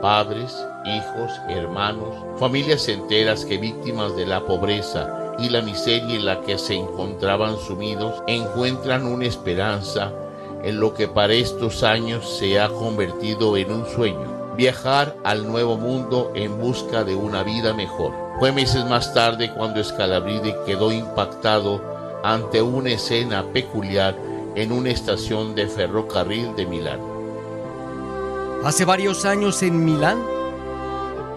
padres, 0.00 0.54
hijos, 0.84 1.32
hermanos, 1.48 2.14
familias 2.38 2.88
enteras 2.88 3.44
que 3.44 3.58
víctimas 3.58 4.14
de 4.14 4.26
la 4.26 4.44
pobreza 4.46 5.34
y 5.38 5.48
la 5.48 5.62
miseria 5.62 6.14
en 6.14 6.26
la 6.26 6.40
que 6.42 6.56
se 6.56 6.74
encontraban 6.74 7.58
sumidos 7.58 8.22
encuentran 8.28 9.06
una 9.06 9.26
esperanza 9.26 10.12
en 10.62 10.80
lo 10.80 10.94
que 10.94 11.08
para 11.08 11.34
estos 11.34 11.82
años 11.82 12.38
se 12.38 12.60
ha 12.60 12.68
convertido 12.68 13.56
en 13.56 13.72
un 13.72 13.86
sueño, 13.86 14.54
viajar 14.56 15.16
al 15.24 15.46
nuevo 15.46 15.76
mundo 15.76 16.32
en 16.34 16.58
busca 16.58 17.04
de 17.04 17.14
una 17.14 17.42
vida 17.42 17.74
mejor. 17.74 18.12
Fue 18.38 18.52
meses 18.52 18.84
más 18.86 19.12
tarde 19.14 19.52
cuando 19.54 19.82
Scalabrini 19.82 20.54
quedó 20.66 20.92
impactado 20.92 21.80
ante 22.22 22.62
una 22.62 22.90
escena 22.90 23.44
peculiar 23.52 24.16
en 24.54 24.72
una 24.72 24.90
estación 24.90 25.54
de 25.54 25.66
ferrocarril 25.66 26.54
de 26.56 26.66
Milán. 26.66 27.00
Hace 28.64 28.84
varios 28.84 29.24
años 29.24 29.62
en 29.62 29.84
Milán 29.84 30.22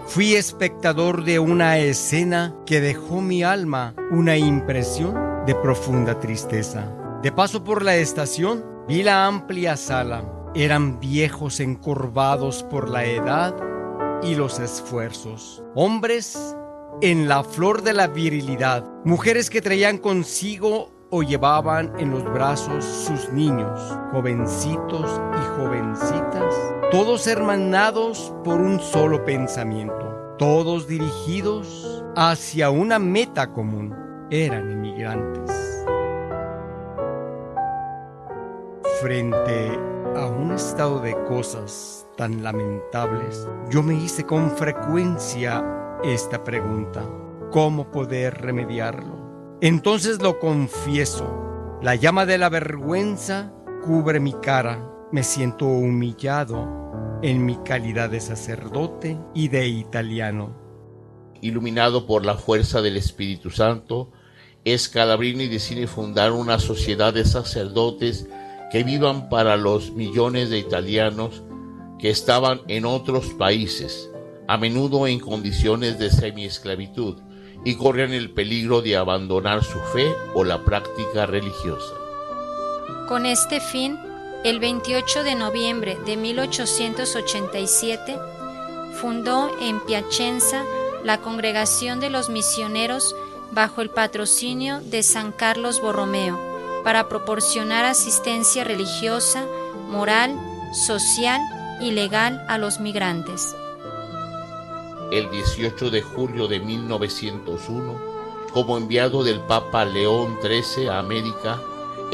fui 0.06 0.34
espectador 0.34 1.24
de 1.24 1.40
una 1.40 1.78
escena 1.78 2.54
que 2.64 2.80
dejó 2.80 3.20
mi 3.20 3.42
alma 3.42 3.94
una 4.12 4.36
impresión 4.36 5.44
de 5.46 5.54
profunda 5.56 6.20
tristeza. 6.20 6.86
De 7.22 7.32
paso 7.32 7.64
por 7.64 7.84
la 7.84 7.96
estación, 7.96 8.75
vi 8.88 9.02
la 9.02 9.26
amplia 9.26 9.76
sala. 9.76 10.24
Eran 10.54 11.00
viejos 11.00 11.60
encorvados 11.60 12.62
por 12.62 12.88
la 12.88 13.04
edad 13.04 13.54
y 14.22 14.34
los 14.34 14.58
esfuerzos. 14.58 15.62
Hombres 15.74 16.56
en 17.02 17.28
la 17.28 17.44
flor 17.44 17.82
de 17.82 17.92
la 17.92 18.06
virilidad. 18.06 18.84
Mujeres 19.04 19.50
que 19.50 19.60
traían 19.60 19.98
consigo 19.98 20.90
o 21.10 21.22
llevaban 21.22 21.92
en 21.98 22.10
los 22.10 22.24
brazos 22.24 22.84
sus 22.84 23.30
niños, 23.32 23.80
jovencitos 24.12 25.20
y 25.32 25.60
jovencitas, 25.60 26.54
todos 26.90 27.26
hermanados 27.26 28.32
por 28.44 28.60
un 28.60 28.80
solo 28.80 29.24
pensamiento, 29.24 30.34
todos 30.38 30.88
dirigidos 30.88 32.04
hacia 32.16 32.70
una 32.70 32.98
meta 32.98 33.52
común. 33.52 33.94
Eran 34.30 34.70
inmigrantes. 34.70 35.65
Frente 39.06 39.70
a 40.16 40.26
un 40.26 40.50
estado 40.50 40.98
de 40.98 41.14
cosas 41.28 42.08
tan 42.16 42.42
lamentables, 42.42 43.46
yo 43.70 43.80
me 43.80 43.94
hice 43.94 44.26
con 44.26 44.50
frecuencia 44.50 45.64
esta 46.02 46.42
pregunta. 46.42 47.08
¿Cómo 47.52 47.92
poder 47.92 48.34
remediarlo? 48.38 49.58
Entonces 49.60 50.20
lo 50.20 50.40
confieso. 50.40 51.78
La 51.82 51.94
llama 51.94 52.26
de 52.26 52.36
la 52.36 52.48
vergüenza 52.48 53.52
cubre 53.84 54.18
mi 54.18 54.32
cara. 54.32 54.90
Me 55.12 55.22
siento 55.22 55.66
humillado 55.66 57.20
en 57.22 57.46
mi 57.46 57.58
calidad 57.58 58.10
de 58.10 58.18
sacerdote 58.18 59.16
y 59.34 59.46
de 59.46 59.68
italiano. 59.68 60.58
Iluminado 61.42 62.08
por 62.08 62.26
la 62.26 62.34
fuerza 62.34 62.82
del 62.82 62.96
Espíritu 62.96 63.50
Santo, 63.50 64.10
Scalabrini 64.66 65.46
decide 65.46 65.86
fundar 65.86 66.32
una 66.32 66.58
sociedad 66.58 67.14
de 67.14 67.24
sacerdotes 67.24 68.28
que 68.70 68.82
vivan 68.82 69.28
para 69.28 69.56
los 69.56 69.92
millones 69.92 70.50
de 70.50 70.58
italianos 70.58 71.42
que 71.98 72.10
estaban 72.10 72.60
en 72.68 72.84
otros 72.84 73.32
países, 73.34 74.10
a 74.48 74.58
menudo 74.58 75.06
en 75.06 75.20
condiciones 75.20 75.98
de 75.98 76.10
semiesclavitud, 76.10 77.20
y 77.64 77.76
corrían 77.76 78.12
el 78.12 78.32
peligro 78.32 78.82
de 78.82 78.96
abandonar 78.96 79.64
su 79.64 79.78
fe 79.92 80.12
o 80.34 80.44
la 80.44 80.64
práctica 80.64 81.26
religiosa. 81.26 81.94
Con 83.08 83.26
este 83.26 83.60
fin, 83.60 83.98
el 84.44 84.60
28 84.60 85.24
de 85.24 85.34
noviembre 85.34 85.96
de 86.06 86.16
1887, 86.16 88.16
fundó 89.00 89.50
en 89.60 89.80
Piacenza 89.80 90.62
la 91.02 91.20
Congregación 91.20 91.98
de 91.98 92.10
los 92.10 92.28
Misioneros 92.28 93.16
bajo 93.52 93.80
el 93.80 93.90
patrocinio 93.90 94.80
de 94.80 95.02
San 95.02 95.32
Carlos 95.32 95.80
Borromeo 95.80 96.55
para 96.86 97.08
proporcionar 97.08 97.84
asistencia 97.84 98.62
religiosa, 98.62 99.44
moral, 99.88 100.38
social 100.72 101.40
y 101.80 101.90
legal 101.90 102.46
a 102.46 102.58
los 102.58 102.78
migrantes. 102.78 103.56
El 105.10 105.28
18 105.32 105.90
de 105.90 106.02
julio 106.02 106.46
de 106.46 106.60
1901, 106.60 108.00
como 108.52 108.76
enviado 108.76 109.24
del 109.24 109.40
Papa 109.40 109.84
León 109.84 110.38
XIII 110.40 110.86
a 110.86 111.00
América, 111.00 111.60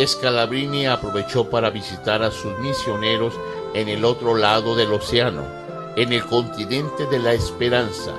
Scalabrini 0.02 0.86
aprovechó 0.86 1.50
para 1.50 1.68
visitar 1.68 2.22
a 2.22 2.30
sus 2.30 2.58
misioneros 2.60 3.34
en 3.74 3.90
el 3.90 4.06
otro 4.06 4.34
lado 4.34 4.74
del 4.74 4.90
océano, 4.94 5.44
en 5.96 6.14
el 6.14 6.24
continente 6.24 7.04
de 7.08 7.18
la 7.18 7.34
esperanza. 7.34 8.14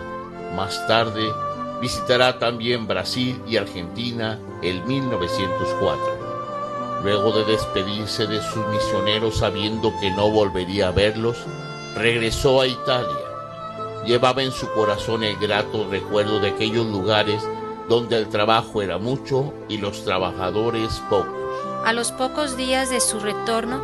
Más 0.56 0.86
tarde, 0.86 1.32
visitará 1.82 2.38
también 2.38 2.86
Brasil 2.86 3.42
y 3.48 3.58
Argentina 3.58 4.38
en 4.62 4.86
1904. 4.86 6.23
Luego 7.04 7.34
de 7.34 7.44
despedirse 7.44 8.28
de 8.28 8.42
sus 8.42 8.66
misioneros 8.68 9.40
sabiendo 9.40 9.94
que 10.00 10.10
no 10.10 10.32
volvería 10.32 10.88
a 10.88 10.92
verlos, 10.92 11.38
regresó 11.98 12.62
a 12.62 12.68
Italia. 12.68 13.20
Llevaba 14.06 14.42
en 14.42 14.54
su 14.54 14.72
corazón 14.72 15.24
el 15.24 15.36
grato 15.38 15.86
recuerdo 15.90 16.40
de 16.40 16.52
aquellos 16.52 16.86
lugares 16.86 17.44
donde 17.90 18.18
el 18.18 18.30
trabajo 18.30 18.82
era 18.82 19.00
mucho 19.00 19.54
y 19.68 19.80
los 19.80 20.06
trabajadores 20.06 21.02
pocos. 21.10 21.28
A 21.84 21.92
los 21.92 22.14
pocos 22.14 22.56
días 22.56 22.90
de 22.90 23.02
su 23.02 23.20
retorno, 23.20 23.82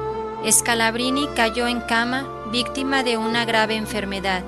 Scalabrini 0.50 1.28
cayó 1.36 1.68
en 1.68 1.82
cama 1.82 2.26
víctima 2.54 3.04
de 3.04 3.18
una 3.18 3.44
grave 3.44 3.76
enfermedad, 3.76 4.46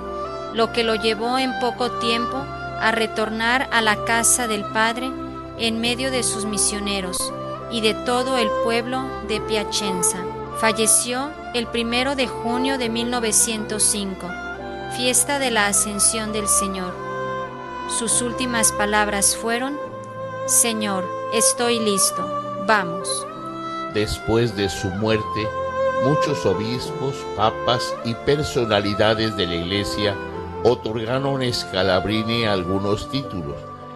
lo 0.53 0.71
que 0.71 0.85
lo 0.85 0.95
llevó 0.95 1.37
en 1.37 1.51
poco 1.59 1.91
tiempo 1.99 2.37
a 2.37 2.91
retornar 2.93 3.67
a 3.73 3.81
la 3.81 4.05
casa 4.05 4.47
del 4.47 4.63
Padre 4.63 5.11
en 5.59 5.81
medio 5.81 6.09
de 6.09 6.23
sus 6.23 6.45
misioneros 6.45 7.33
y 7.71 7.81
de 7.81 7.93
todo 7.93 8.37
el 8.37 8.49
pueblo 8.63 9.03
de 9.27 9.39
Piacenza. 9.41 10.17
Falleció 10.57 11.31
el 11.53 11.67
primero 11.67 12.15
de 12.15 12.27
junio 12.27 12.77
de 12.77 12.89
1905, 12.89 14.27
fiesta 14.95 15.39
de 15.39 15.51
la 15.51 15.67
Ascensión 15.67 16.33
del 16.33 16.47
Señor. 16.47 16.93
Sus 17.97 18.21
últimas 18.21 18.71
palabras 18.71 19.35
fueron, 19.35 19.77
Señor, 20.45 21.07
estoy 21.33 21.79
listo, 21.79 22.25
vamos. 22.67 23.25
Después 23.93 24.55
de 24.55 24.69
su 24.69 24.87
muerte, 24.89 25.47
muchos 26.03 26.45
obispos, 26.45 27.15
papas 27.35 27.93
y 28.05 28.13
personalidades 28.13 29.35
de 29.35 29.47
la 29.47 29.55
Iglesia 29.55 30.15
otorgaron 30.63 31.41
a 31.41 31.51
Scalabrini 31.53 32.45
algunos 32.45 33.09
títulos 33.09 33.55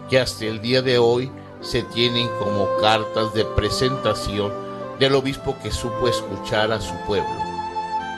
que 0.10 0.20
hasta 0.20 0.46
el 0.46 0.62
día 0.62 0.82
de 0.82 0.98
hoy 0.98 1.32
se 1.62 1.84
tienen 1.84 2.28
como 2.40 2.68
cartas 2.80 3.34
de 3.34 3.46
presentación 3.46 4.52
del 5.00 5.16
obispo 5.16 5.56
que 5.62 5.72
supo 5.72 6.08
escuchar 6.08 6.72
a 6.72 6.80
su 6.80 6.94
pueblo. 7.06 7.30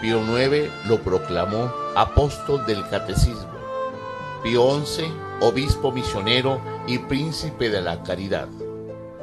Pío 0.01 0.21
IX 0.21 0.69
lo 0.87 1.01
proclamó 1.01 1.71
apóstol 1.95 2.65
del 2.65 2.87
catecismo. 2.89 3.57
Pío 4.43 4.79
XI, 4.85 5.05
obispo 5.41 5.91
misionero 5.91 6.61
y 6.87 6.99
príncipe 6.99 7.69
de 7.69 7.81
la 7.81 8.03
caridad. 8.03 8.47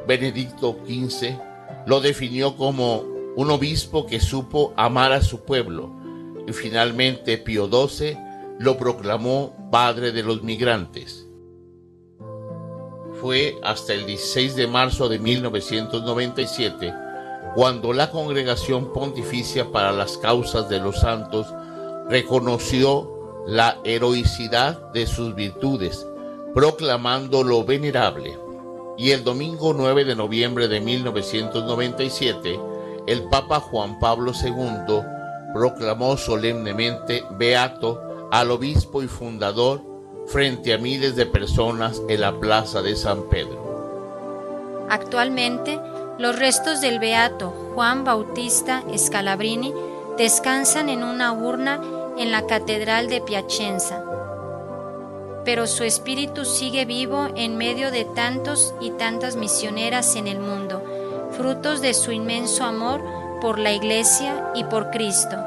Benedicto 0.07 0.77
XV 0.85 1.37
lo 1.85 2.01
definió 2.01 2.57
como 2.57 3.03
un 3.35 3.51
obispo 3.51 4.05
que 4.05 4.19
supo 4.19 4.73
amar 4.75 5.13
a 5.13 5.21
su 5.21 5.41
pueblo. 5.41 5.91
Y 6.47 6.53
finalmente 6.53 7.37
Pío 7.37 7.67
XII 7.67 8.17
lo 8.59 8.77
proclamó 8.77 9.69
padre 9.71 10.11
de 10.11 10.23
los 10.23 10.43
migrantes. 10.43 11.24
Fue 13.25 13.57
hasta 13.63 13.93
el 13.93 14.05
16 14.05 14.55
de 14.55 14.67
marzo 14.67 15.09
de 15.09 15.17
1997 15.17 16.93
cuando 17.55 17.91
la 17.91 18.11
Congregación 18.11 18.93
Pontificia 18.93 19.71
para 19.71 19.91
las 19.91 20.19
Causas 20.19 20.69
de 20.69 20.77
los 20.77 20.99
Santos 20.99 21.47
reconoció 22.07 23.09
la 23.47 23.79
heroicidad 23.83 24.91
de 24.91 25.07
sus 25.07 25.33
virtudes, 25.33 26.05
proclamando 26.53 27.43
lo 27.43 27.65
venerable. 27.65 28.37
Y 28.95 29.09
el 29.09 29.23
domingo 29.23 29.73
9 29.73 30.05
de 30.05 30.15
noviembre 30.15 30.67
de 30.67 30.81
1997, 30.81 32.59
el 33.07 33.23
Papa 33.23 33.59
Juan 33.59 33.97
Pablo 33.97 34.33
II 34.39 34.99
proclamó 35.51 36.15
solemnemente 36.15 37.23
beato 37.31 37.99
al 38.31 38.51
obispo 38.51 39.01
y 39.01 39.07
fundador 39.07 39.94
frente 40.27 40.73
a 40.73 40.77
miles 40.77 41.15
de 41.15 41.25
personas 41.25 42.01
en 42.09 42.21
la 42.21 42.39
plaza 42.39 42.81
de 42.81 42.95
San 42.95 43.23
Pedro. 43.23 44.87
Actualmente, 44.89 45.79
los 46.17 46.37
restos 46.37 46.81
del 46.81 46.99
beato 46.99 47.53
Juan 47.73 48.03
Bautista 48.03 48.83
Scalabrini 48.95 49.73
descansan 50.17 50.89
en 50.89 51.03
una 51.03 51.33
urna 51.33 51.81
en 52.17 52.31
la 52.31 52.45
Catedral 52.45 53.09
de 53.09 53.21
Piacenza. 53.21 54.03
Pero 55.43 55.67
su 55.67 55.83
espíritu 55.83 56.45
sigue 56.45 56.85
vivo 56.85 57.27
en 57.35 57.57
medio 57.57 57.91
de 57.91 58.05
tantos 58.05 58.73
y 58.79 58.91
tantas 58.91 59.35
misioneras 59.35 60.15
en 60.15 60.27
el 60.27 60.39
mundo, 60.39 60.81
frutos 61.31 61.81
de 61.81 61.93
su 61.93 62.11
inmenso 62.11 62.63
amor 62.63 63.01
por 63.41 63.59
la 63.59 63.73
Iglesia 63.73 64.51
y 64.55 64.63
por 64.63 64.89
Cristo. 64.91 65.37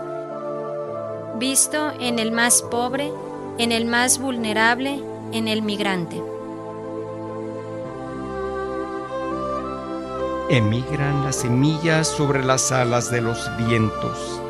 Visto 1.37 1.93
en 1.99 2.19
el 2.19 2.31
más 2.31 2.63
pobre, 2.63 3.11
en 3.59 3.73
el 3.73 3.87
más 3.87 4.19
vulnerable, 4.21 5.03
en 5.33 5.49
el 5.49 5.63
migrante. 5.63 6.23
Emigran 10.49 11.25
las 11.25 11.37
semillas 11.37 12.07
sobre 12.07 12.45
las 12.45 12.71
alas 12.71 13.11
de 13.11 13.21
los 13.21 13.51
vientos. 13.67 14.41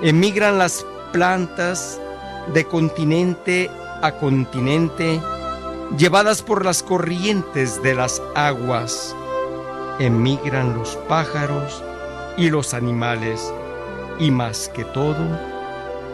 Emigran 0.00 0.58
las 0.58 0.84
plantas 1.12 2.00
de 2.54 2.64
continente 2.64 3.70
a 4.00 4.12
continente, 4.12 5.20
llevadas 5.98 6.40
por 6.40 6.64
las 6.64 6.82
corrientes 6.82 7.82
de 7.82 7.94
las 7.94 8.20
aguas. 8.34 9.14
Emigran 10.00 10.74
los 10.74 10.96
pájaros 11.06 11.84
y 12.38 12.48
los 12.48 12.72
animales, 12.72 13.52
y 14.18 14.30
más 14.30 14.70
que 14.70 14.84
todo, 14.86 15.38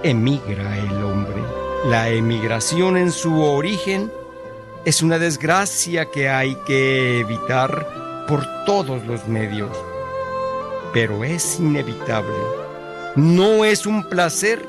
emigra 0.02 0.76
el 0.78 1.04
hombre. 1.04 1.67
La 1.84 2.08
emigración 2.08 2.96
en 2.96 3.12
su 3.12 3.40
origen 3.40 4.12
es 4.84 5.00
una 5.00 5.18
desgracia 5.18 6.10
que 6.10 6.28
hay 6.28 6.56
que 6.66 7.20
evitar 7.20 8.26
por 8.26 8.44
todos 8.66 9.06
los 9.06 9.28
medios, 9.28 9.70
pero 10.92 11.22
es 11.22 11.60
inevitable. 11.60 12.34
No 13.14 13.64
es 13.64 13.86
un 13.86 14.08
placer, 14.08 14.66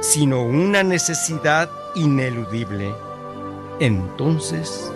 sino 0.00 0.42
una 0.42 0.82
necesidad 0.82 1.70
ineludible. 1.94 2.92
Entonces, 3.78 4.92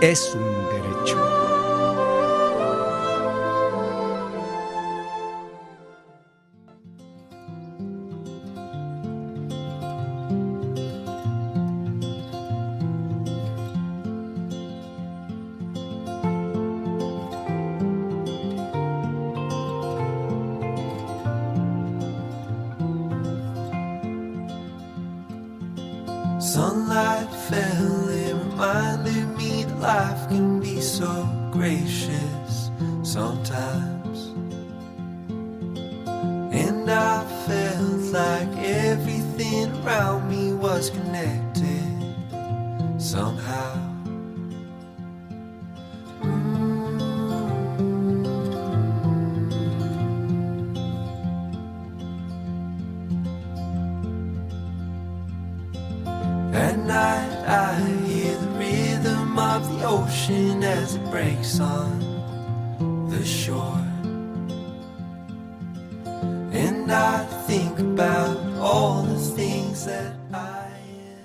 es 0.00 0.34
un 0.34 0.64
derecho. 0.70 1.29
was 40.70 40.88
connected 40.90 42.14
somehow. 42.96 43.89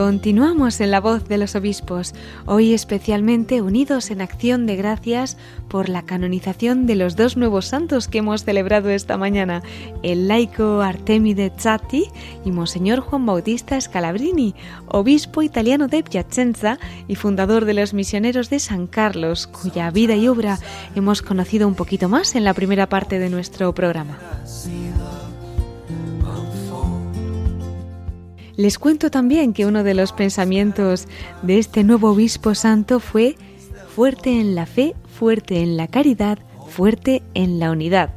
Continuamos 0.00 0.80
en 0.80 0.90
la 0.90 0.98
voz 0.98 1.28
de 1.28 1.36
los 1.36 1.54
obispos, 1.54 2.14
hoy 2.46 2.72
especialmente 2.72 3.60
unidos 3.60 4.10
en 4.10 4.22
acción 4.22 4.64
de 4.64 4.74
gracias 4.74 5.36
por 5.68 5.90
la 5.90 6.06
canonización 6.06 6.86
de 6.86 6.94
los 6.94 7.16
dos 7.16 7.36
nuevos 7.36 7.66
santos 7.66 8.08
que 8.08 8.16
hemos 8.16 8.44
celebrado 8.44 8.88
esta 8.88 9.18
mañana, 9.18 9.62
el 10.02 10.26
laico 10.26 10.80
Artemide 10.80 11.52
Zatti 11.54 12.06
y 12.46 12.50
Monseñor 12.50 13.00
Juan 13.00 13.26
Bautista 13.26 13.78
Scalabrini, 13.78 14.54
obispo 14.86 15.42
italiano 15.42 15.86
de 15.86 16.02
Piacenza 16.02 16.78
y 17.06 17.16
fundador 17.16 17.66
de 17.66 17.74
los 17.74 17.92
misioneros 17.92 18.48
de 18.48 18.58
San 18.58 18.86
Carlos, 18.86 19.48
cuya 19.48 19.90
vida 19.90 20.16
y 20.16 20.28
obra 20.28 20.58
hemos 20.94 21.20
conocido 21.20 21.68
un 21.68 21.74
poquito 21.74 22.08
más 22.08 22.36
en 22.36 22.44
la 22.44 22.54
primera 22.54 22.88
parte 22.88 23.18
de 23.18 23.28
nuestro 23.28 23.74
programa. 23.74 24.18
Les 28.60 28.78
cuento 28.78 29.10
también 29.10 29.54
que 29.54 29.64
uno 29.64 29.84
de 29.84 29.94
los 29.94 30.12
pensamientos 30.12 31.08
de 31.40 31.58
este 31.58 31.82
nuevo 31.82 32.10
obispo 32.10 32.54
santo 32.54 33.00
fue 33.00 33.36
fuerte 33.88 34.38
en 34.38 34.54
la 34.54 34.66
fe, 34.66 34.94
fuerte 35.18 35.62
en 35.62 35.78
la 35.78 35.88
caridad, 35.88 36.38
fuerte 36.68 37.22
en 37.32 37.58
la 37.58 37.70
unidad. 37.70 38.12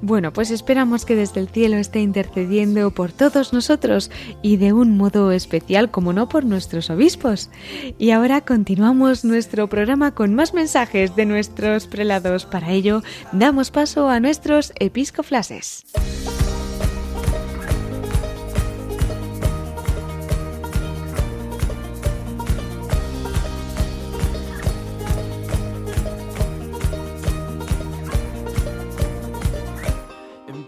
Bueno, 0.00 0.32
pues 0.32 0.52
esperamos 0.52 1.04
que 1.04 1.16
desde 1.16 1.40
el 1.40 1.48
cielo 1.48 1.76
esté 1.76 2.00
intercediendo 2.02 2.92
por 2.92 3.10
todos 3.10 3.52
nosotros 3.52 4.12
y 4.40 4.58
de 4.58 4.72
un 4.72 4.96
modo 4.96 5.32
especial, 5.32 5.90
como 5.90 6.12
no, 6.12 6.28
por 6.28 6.44
nuestros 6.44 6.88
obispos. 6.88 7.50
Y 7.98 8.12
ahora 8.12 8.42
continuamos 8.42 9.24
nuestro 9.24 9.68
programa 9.68 10.14
con 10.14 10.34
más 10.36 10.54
mensajes 10.54 11.16
de 11.16 11.26
nuestros 11.26 11.88
prelados. 11.88 12.44
Para 12.44 12.70
ello, 12.70 13.02
damos 13.32 13.72
paso 13.72 14.08
a 14.08 14.20
nuestros 14.20 14.72
episcoflases. 14.78 15.86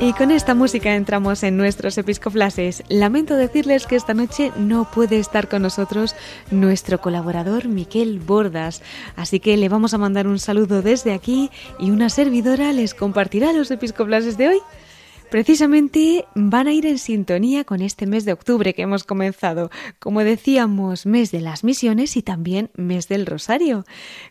Y 0.00 0.12
con 0.12 0.32
esta 0.32 0.54
música 0.54 0.96
entramos 0.96 1.44
en 1.44 1.56
nuestros 1.56 1.96
episcoflases. 1.96 2.82
Lamento 2.88 3.36
decirles 3.36 3.86
que 3.86 3.94
esta 3.94 4.12
noche 4.12 4.50
no 4.56 4.90
puede 4.90 5.18
estar 5.18 5.48
con 5.48 5.62
nosotros 5.62 6.16
nuestro 6.50 7.00
colaborador 7.00 7.68
Miquel 7.68 8.18
Bordas, 8.18 8.82
así 9.14 9.38
que 9.38 9.56
le 9.56 9.68
vamos 9.68 9.94
a 9.94 9.98
mandar 9.98 10.26
un 10.26 10.40
saludo 10.40 10.82
desde 10.82 11.12
aquí 11.12 11.50
y 11.78 11.90
una 11.90 12.10
servidora 12.10 12.72
les 12.72 12.92
compartirá 12.92 13.52
los 13.52 13.70
episcoflases 13.70 14.36
de 14.36 14.48
hoy. 14.48 14.58
Precisamente 15.34 16.26
van 16.36 16.68
a 16.68 16.72
ir 16.72 16.86
en 16.86 16.96
sintonía 16.96 17.64
con 17.64 17.82
este 17.82 18.06
mes 18.06 18.24
de 18.24 18.32
octubre 18.32 18.72
que 18.72 18.82
hemos 18.82 19.02
comenzado, 19.02 19.68
como 19.98 20.20
decíamos, 20.20 21.06
mes 21.06 21.32
de 21.32 21.40
las 21.40 21.64
misiones 21.64 22.16
y 22.16 22.22
también 22.22 22.70
mes 22.76 23.08
del 23.08 23.26
rosario. 23.26 23.84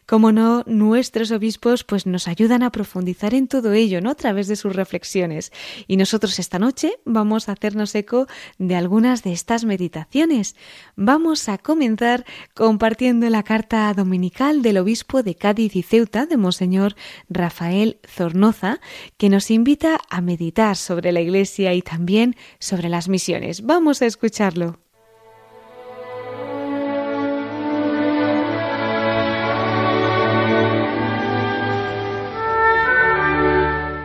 Como 0.05 0.31
no, 0.31 0.63
nuestros 0.65 1.31
obispos 1.31 1.83
pues 1.83 2.05
nos 2.05 2.29
ayudan 2.29 2.63
a 2.63 2.71
profundizar 2.71 3.33
en 3.33 3.49
todo 3.49 3.73
ello, 3.73 3.99
¿no? 3.99 4.11
A 4.11 4.15
través 4.15 4.47
de 4.47 4.55
sus 4.55 4.77
reflexiones. 4.77 5.51
Y 5.87 5.97
nosotros 5.97 6.39
esta 6.39 6.57
noche 6.57 6.93
vamos 7.03 7.49
a 7.49 7.51
hacernos 7.51 7.93
eco 7.95 8.27
de 8.57 8.77
algunas 8.77 9.23
de 9.23 9.33
estas 9.33 9.65
meditaciones. 9.65 10.55
Vamos 10.95 11.49
a 11.49 11.57
comenzar 11.57 12.23
compartiendo 12.53 13.29
la 13.29 13.43
carta 13.43 13.93
dominical 13.93 14.61
del 14.61 14.77
obispo 14.77 15.21
de 15.21 15.35
Cádiz 15.35 15.75
y 15.75 15.83
Ceuta, 15.83 16.27
de 16.27 16.37
Monseñor 16.37 16.95
Rafael 17.27 17.97
Zornoza, 18.07 18.79
que 19.17 19.27
nos 19.27 19.51
invita 19.51 19.99
a 20.09 20.21
meditar 20.21 20.77
sobre 20.77 20.92
sobre 20.93 21.11
la 21.11 21.21
Iglesia 21.21 21.73
y 21.73 21.81
también 21.81 22.35
sobre 22.59 22.87
las 22.87 23.09
misiones. 23.09 23.65
Vamos 23.65 24.03
a 24.03 24.05
escucharlo. 24.05 24.77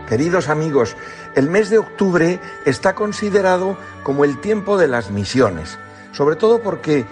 Queridos 0.08 0.48
amigos, 0.48 0.96
el 1.34 1.50
mes 1.50 1.68
de 1.68 1.76
octubre 1.76 2.40
está 2.64 2.94
considerado 2.94 3.76
como 4.02 4.24
el 4.24 4.40
tiempo 4.40 4.78
de 4.78 4.88
las 4.88 5.10
misiones, 5.10 5.78
sobre 6.12 6.36
todo 6.36 6.62
porque 6.62 7.04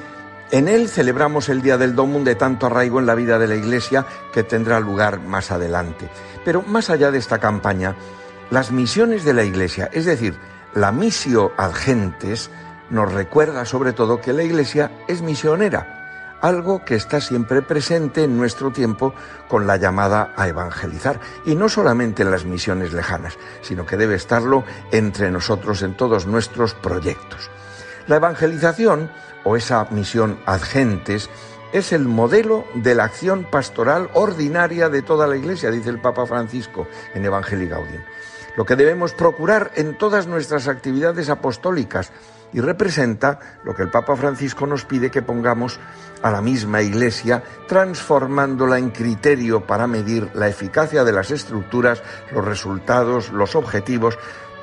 en 0.52 0.68
él 0.68 0.88
celebramos 0.88 1.50
el 1.50 1.60
Día 1.60 1.76
del 1.76 1.94
Domum 1.94 2.24
de 2.24 2.34
tanto 2.34 2.64
arraigo 2.64 2.98
en 2.98 3.04
la 3.04 3.14
vida 3.14 3.38
de 3.38 3.48
la 3.48 3.56
Iglesia 3.56 4.06
que 4.32 4.42
tendrá 4.42 4.80
lugar 4.80 5.20
más 5.20 5.50
adelante. 5.50 6.08
Pero 6.46 6.62
más 6.62 6.88
allá 6.88 7.10
de 7.10 7.18
esta 7.18 7.38
campaña, 7.38 7.94
las 8.50 8.70
misiones 8.70 9.24
de 9.24 9.34
la 9.34 9.44
Iglesia, 9.44 9.88
es 9.92 10.04
decir, 10.04 10.38
la 10.74 10.92
misio 10.92 11.52
ad 11.56 11.72
gentes, 11.72 12.50
nos 12.90 13.12
recuerda 13.12 13.64
sobre 13.64 13.92
todo 13.92 14.20
que 14.20 14.32
la 14.32 14.42
Iglesia 14.42 14.92
es 15.08 15.22
misionera, 15.22 16.38
algo 16.40 16.84
que 16.84 16.94
está 16.94 17.20
siempre 17.20 17.62
presente 17.62 18.24
en 18.24 18.36
nuestro 18.36 18.70
tiempo 18.70 19.14
con 19.48 19.66
la 19.66 19.76
llamada 19.76 20.32
a 20.36 20.48
evangelizar, 20.48 21.18
y 21.44 21.54
no 21.56 21.68
solamente 21.68 22.22
en 22.22 22.30
las 22.30 22.44
misiones 22.44 22.92
lejanas, 22.92 23.36
sino 23.62 23.86
que 23.86 23.96
debe 23.96 24.14
estarlo 24.14 24.64
entre 24.92 25.30
nosotros 25.30 25.82
en 25.82 25.96
todos 25.96 26.26
nuestros 26.26 26.74
proyectos. 26.74 27.50
La 28.06 28.16
evangelización 28.16 29.10
o 29.44 29.56
esa 29.56 29.86
misión 29.90 30.38
ad 30.46 30.60
gentes 30.60 31.28
es 31.72 31.92
el 31.92 32.06
modelo 32.06 32.64
de 32.74 32.94
la 32.94 33.04
acción 33.04 33.44
pastoral 33.44 34.08
ordinaria 34.14 34.88
de 34.88 35.02
toda 35.02 35.26
la 35.26 35.36
Iglesia, 35.36 35.70
dice 35.70 35.90
el 35.90 36.00
Papa 36.00 36.26
Francisco 36.26 36.86
en 37.14 37.24
Evangelii 37.24 37.68
Gaudium. 37.68 38.02
Lo 38.56 38.64
que 38.64 38.76
debemos 38.76 39.12
procurar 39.12 39.70
en 39.74 39.98
todas 39.98 40.26
nuestras 40.26 40.66
actividades 40.66 41.28
apostólicas 41.28 42.10
y 42.52 42.60
representa 42.60 43.38
lo 43.64 43.74
que 43.74 43.82
el 43.82 43.90
Papa 43.90 44.16
Francisco 44.16 44.66
nos 44.66 44.84
pide 44.84 45.10
que 45.10 45.20
pongamos 45.20 45.78
a 46.22 46.30
la 46.30 46.40
misma 46.40 46.80
Iglesia, 46.80 47.42
transformándola 47.68 48.78
en 48.78 48.90
criterio 48.90 49.66
para 49.66 49.86
medir 49.86 50.30
la 50.34 50.48
eficacia 50.48 51.04
de 51.04 51.12
las 51.12 51.30
estructuras, 51.30 52.02
los 52.32 52.44
resultados, 52.44 53.30
los 53.30 53.54
objetivos 53.54 54.18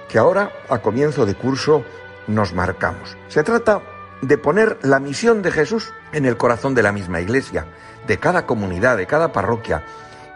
que 0.10 0.18
ahora, 0.18 0.52
a 0.70 0.80
comienzo 0.80 1.26
de 1.26 1.36
curso, 1.36 1.86
nos 2.28 2.54
marcamos. 2.54 3.16
Se 3.28 3.44
trata 3.44 3.82
de 4.22 4.38
poner 4.38 4.80
la 4.82 5.00
misión 5.00 5.42
de 5.42 5.52
Jesús 5.52 5.92
en 6.14 6.26
el 6.26 6.38
corazón 6.38 6.74
de 6.74 6.84
la 6.84 6.92
misma 6.92 7.22
iglesia, 7.22 7.68
de 8.08 8.18
cada 8.18 8.46
comunidad, 8.46 8.98
de 8.98 9.06
cada 9.06 9.32
parroquia, 9.32 9.84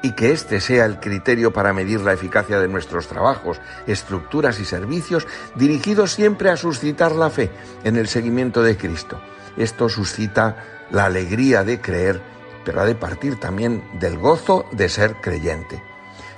y 0.02 0.12
que 0.12 0.32
este 0.32 0.62
sea 0.62 0.86
el 0.86 1.00
criterio 1.00 1.52
para 1.52 1.74
medir 1.74 2.02
la 2.02 2.14
eficacia 2.14 2.60
de 2.60 2.68
nuestros 2.68 3.08
trabajos, 3.08 3.60
estructuras 3.88 4.60
y 4.60 4.66
servicios, 4.66 5.28
dirigidos 5.56 6.14
siempre 6.14 6.50
a 6.50 6.58
suscitar 6.58 7.14
la 7.14 7.30
fe 7.30 7.50
en 7.84 7.96
el 7.96 8.08
seguimiento 8.08 8.62
de 8.62 8.78
Cristo. 8.78 9.20
Esto 9.58 9.90
suscita 9.90 10.86
la 10.92 11.06
alegría 11.06 11.64
de 11.64 11.82
creer, 11.82 12.22
pero 12.64 12.82
ha 12.82 12.86
de 12.86 12.96
partir 12.96 13.40
también 13.40 13.84
del 14.00 14.18
gozo 14.18 14.68
de 14.72 14.88
ser 14.88 15.16
creyente. 15.16 15.82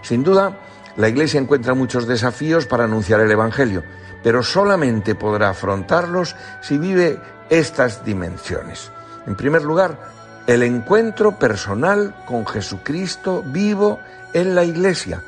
Sin 0.02 0.24
duda, 0.24 0.60
la 0.96 1.10
Iglesia 1.10 1.40
encuentra 1.40 1.74
muchos 1.74 2.08
desafíos 2.08 2.66
para 2.66 2.86
anunciar 2.86 3.20
el 3.20 3.32
Evangelio, 3.32 3.84
pero 4.24 4.44
solamente 4.44 5.16
podrá 5.16 5.50
afrontarlos 5.50 6.36
si 6.62 6.78
vive 6.78 7.20
estas 7.50 8.06
dimensiones. 8.06 8.92
En 9.28 9.36
primer 9.36 9.64
lugar, 9.64 10.19
el 10.50 10.64
encuentro 10.64 11.38
personal 11.38 12.16
con 12.26 12.48
Jesucristo 12.48 13.44
vivo 13.46 14.00
en 14.34 14.56
la 14.56 14.64
iglesia. 14.64 15.22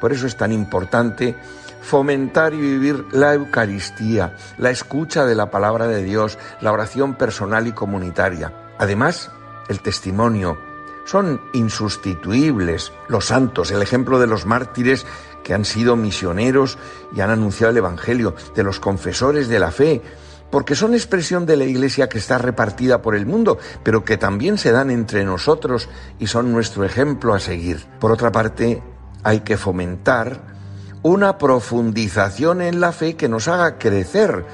Por 0.00 0.12
eso 0.12 0.26
es 0.26 0.36
tan 0.36 0.50
importante 0.50 1.36
fomentar 1.80 2.52
y 2.54 2.60
vivir 2.60 3.04
la 3.12 3.34
Eucaristía, 3.34 4.34
la 4.58 4.70
escucha 4.70 5.26
de 5.26 5.36
la 5.36 5.48
palabra 5.48 5.86
de 5.86 6.02
Dios, 6.02 6.38
la 6.60 6.72
oración 6.72 7.14
personal 7.14 7.68
y 7.68 7.72
comunitaria. 7.72 8.52
Además, 8.76 9.30
el 9.68 9.80
testimonio. 9.80 10.58
Son 11.04 11.40
insustituibles 11.52 12.92
los 13.06 13.26
santos, 13.26 13.70
el 13.70 13.80
ejemplo 13.80 14.18
de 14.18 14.26
los 14.26 14.44
mártires 14.44 15.06
que 15.44 15.54
han 15.54 15.64
sido 15.64 15.94
misioneros 15.94 16.78
y 17.14 17.20
han 17.20 17.30
anunciado 17.30 17.70
el 17.70 17.76
Evangelio, 17.76 18.34
de 18.56 18.64
los 18.64 18.80
confesores 18.80 19.46
de 19.46 19.60
la 19.60 19.70
fe, 19.70 20.02
porque 20.50 20.74
son 20.74 20.94
expresión 20.94 21.46
de 21.46 21.56
la 21.56 21.64
Iglesia 21.64 22.08
que 22.08 22.18
está 22.18 22.38
repartida 22.38 23.02
por 23.02 23.14
el 23.14 23.26
mundo, 23.26 23.58
pero 23.82 24.04
que 24.04 24.16
también 24.16 24.58
se 24.58 24.72
dan 24.72 24.90
entre 24.90 25.24
nosotros 25.24 25.88
y 26.18 26.26
son 26.26 26.52
nuestro 26.52 26.84
ejemplo 26.84 27.34
a 27.34 27.40
seguir. 27.40 27.84
Por 27.98 28.12
otra 28.12 28.30
parte, 28.30 28.82
hay 29.22 29.40
que 29.40 29.56
fomentar 29.56 30.54
una 31.02 31.36
profundización 31.38 32.62
en 32.62 32.80
la 32.80 32.92
fe 32.92 33.14
que 33.14 33.28
nos 33.28 33.48
haga 33.48 33.78
crecer, 33.78 34.44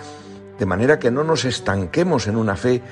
de 0.59 0.67
manera 0.67 0.99
que 0.99 1.11
no 1.11 1.23
nos 1.23 1.45
estanquemos 1.45 2.27
en 2.27 2.37
una 2.37 2.57
fe 2.57 2.83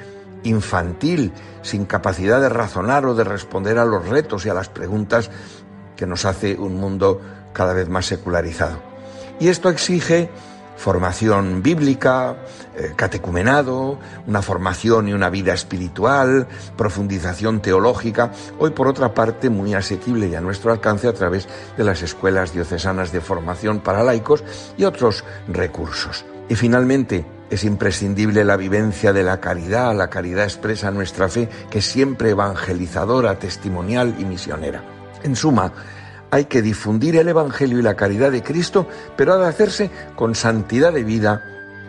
infantil, 0.44 1.32
sin 1.62 1.84
capacidad 1.84 2.40
de 2.40 2.48
razonar 2.48 3.06
o 3.06 3.14
de 3.14 3.24
responder 3.24 3.78
a 3.78 3.84
los 3.84 4.06
retos 4.08 4.46
y 4.46 4.48
a 4.48 4.54
las 4.54 4.68
preguntas 4.68 5.30
que 5.96 6.06
nos 6.06 6.24
hace 6.24 6.56
un 6.56 6.76
mundo 6.76 7.20
cada 7.52 7.74
vez 7.74 7.88
más 7.88 8.06
secularizado. 8.06 8.78
Y 9.40 9.48
esto 9.48 9.68
exige 9.68 10.30
formación 10.78 11.62
bíblica, 11.62 12.36
eh, 12.76 12.92
catecumenado, 12.96 13.98
una 14.26 14.40
formación 14.40 15.08
y 15.08 15.12
una 15.12 15.28
vida 15.28 15.52
espiritual, 15.52 16.46
profundización 16.76 17.60
teológica, 17.60 18.30
hoy 18.58 18.70
por 18.70 18.86
otra 18.86 19.12
parte 19.12 19.50
muy 19.50 19.74
asequible 19.74 20.28
y 20.28 20.36
a 20.36 20.40
nuestro 20.40 20.72
alcance 20.72 21.08
a 21.08 21.12
través 21.12 21.48
de 21.76 21.84
las 21.84 22.02
escuelas 22.02 22.52
diocesanas 22.52 23.12
de 23.12 23.20
formación 23.20 23.80
para 23.80 24.04
laicos 24.04 24.44
y 24.76 24.84
otros 24.84 25.24
recursos. 25.48 26.24
Y 26.48 26.54
finalmente, 26.54 27.26
es 27.50 27.64
imprescindible 27.64 28.44
la 28.44 28.56
vivencia 28.56 29.12
de 29.12 29.22
la 29.22 29.40
caridad, 29.40 29.94
la 29.96 30.10
caridad 30.10 30.44
expresa 30.44 30.90
nuestra 30.90 31.28
fe, 31.28 31.48
que 31.70 31.78
es 31.78 31.86
siempre 31.86 32.30
evangelizadora, 32.30 33.38
testimonial 33.38 34.14
y 34.18 34.24
misionera. 34.24 34.82
En 35.22 35.34
suma, 35.34 35.72
hay 36.30 36.46
que 36.46 36.62
difundir 36.62 37.16
el 37.16 37.28
Evangelio 37.28 37.78
y 37.78 37.82
la 37.82 37.94
caridad 37.94 38.30
de 38.30 38.42
Cristo, 38.42 38.86
pero 39.16 39.32
ha 39.32 39.38
de 39.38 39.46
hacerse 39.46 39.90
con 40.14 40.34
santidad 40.34 40.92
de 40.92 41.04
vida 41.04 41.42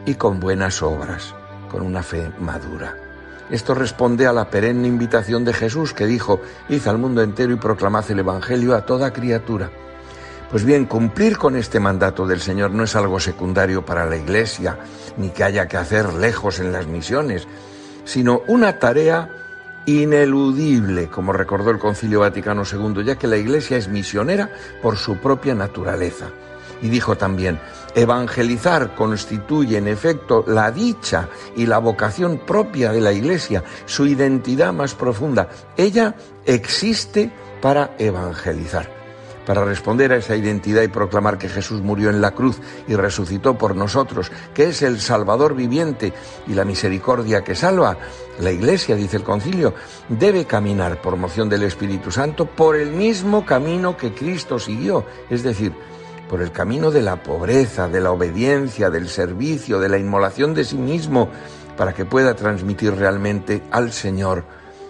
y 0.06 0.16
con 0.16 0.40
buenas 0.40 0.82
obras, 0.82 1.36
con 1.70 1.82
una 1.82 2.04
fe 2.04 2.32
madura. 2.40 2.96
Esto 3.50 3.74
responde 3.74 4.28
a 4.28 4.34
la 4.34 4.50
perenne 4.50 4.88
invitación 4.88 5.44
de 5.44 5.54
Jesús 5.54 5.94
que 5.94 6.06
dijo, 6.06 6.40
id 6.70 6.88
al 6.88 7.00
mundo 7.00 7.22
entero 7.24 7.52
y 7.52 7.58
proclamad 7.58 8.10
el 8.12 8.20
Evangelio 8.20 8.76
a 8.76 8.86
toda 8.86 9.12
criatura. 9.12 9.72
Pues 10.52 10.64
bien, 10.64 10.86
cumplir 10.86 11.38
con 11.38 11.56
este 11.56 11.80
mandato 11.80 12.26
del 12.26 12.42
Señor 12.42 12.72
no 12.72 12.84
es 12.84 12.96
algo 12.96 13.20
secundario 13.20 13.86
para 13.86 14.06
la 14.06 14.18
Iglesia, 14.18 14.78
ni 15.18 15.30
que 15.30 15.44
haya 15.44 15.68
que 15.68 15.78
hacer 15.78 16.14
lejos 16.14 16.60
en 16.60 16.72
las 16.72 16.88
misiones, 16.88 17.48
sino 18.06 18.42
una 18.48 18.80
tarea 18.80 19.39
ineludible, 19.98 21.08
como 21.08 21.34
recordó 21.34 21.72
el 21.72 21.80
Concilio 21.80 22.22
Vaticano 22.22 22.64
II, 22.64 23.04
ya 23.04 23.18
que 23.18 23.28
la 23.28 23.38
Iglesia 23.38 23.78
es 23.78 23.88
misionera 23.88 24.52
por 24.82 24.98
su 24.98 25.18
propia 25.18 25.56
naturaleza. 25.56 26.28
Y 26.82 26.90
dijo 26.90 27.18
también, 27.18 27.60
evangelizar 27.96 28.96
constituye 28.96 29.78
en 29.78 29.88
efecto 29.88 30.46
la 30.48 30.72
dicha 30.72 31.28
y 31.56 31.66
la 31.66 31.78
vocación 31.80 32.40
propia 32.46 32.92
de 32.92 33.02
la 33.02 33.12
Iglesia, 33.12 33.64
su 33.86 34.06
identidad 34.06 34.74
más 34.74 34.96
profunda. 34.96 35.50
Ella 35.76 36.16
existe 36.46 37.32
para 37.62 37.96
evangelizar 37.98 38.99
para 39.50 39.66
responder 39.66 40.14
a 40.14 40.18
esa 40.18 40.36
identidad 40.36 40.84
y 40.84 40.90
proclamar 40.90 41.40
que 41.40 41.50
Jesús 41.50 41.82
murió 41.82 42.12
en 42.12 42.22
la 42.22 42.36
cruz 42.36 42.62
y 42.88 42.94
resucitó 42.94 43.58
por 43.58 43.76
nosotros, 43.76 44.32
que 44.54 44.66
es 44.66 44.84
el 44.84 45.00
Salvador 45.00 45.56
viviente 45.56 46.14
y 46.46 46.54
la 46.54 46.66
misericordia 46.66 47.44
que 47.44 47.56
salva, 47.56 47.98
la 48.40 48.52
Iglesia, 48.52 48.96
dice 48.96 49.18
el 49.18 49.24
concilio, 49.24 49.74
debe 50.08 50.46
caminar 50.46 51.02
por 51.02 51.16
moción 51.16 51.50
del 51.50 51.64
Espíritu 51.64 52.12
Santo 52.12 52.46
por 52.46 52.76
el 52.76 52.92
mismo 52.92 53.44
camino 53.44 53.98
que 53.98 54.14
Cristo 54.14 54.60
siguió, 54.60 55.04
es 55.32 55.42
decir, 55.42 55.74
por 56.30 56.44
el 56.44 56.52
camino 56.52 56.92
de 56.92 57.02
la 57.02 57.24
pobreza, 57.24 57.88
de 57.88 58.02
la 58.02 58.12
obediencia, 58.12 58.92
del 58.92 59.10
servicio, 59.10 59.80
de 59.80 59.90
la 59.90 59.98
inmolación 59.98 60.54
de 60.54 60.64
sí 60.64 60.78
mismo, 60.78 61.28
para 61.76 61.96
que 61.96 62.06
pueda 62.06 62.36
transmitir 62.36 62.94
realmente 62.94 63.64
al 63.72 63.94
Señor, 63.94 64.44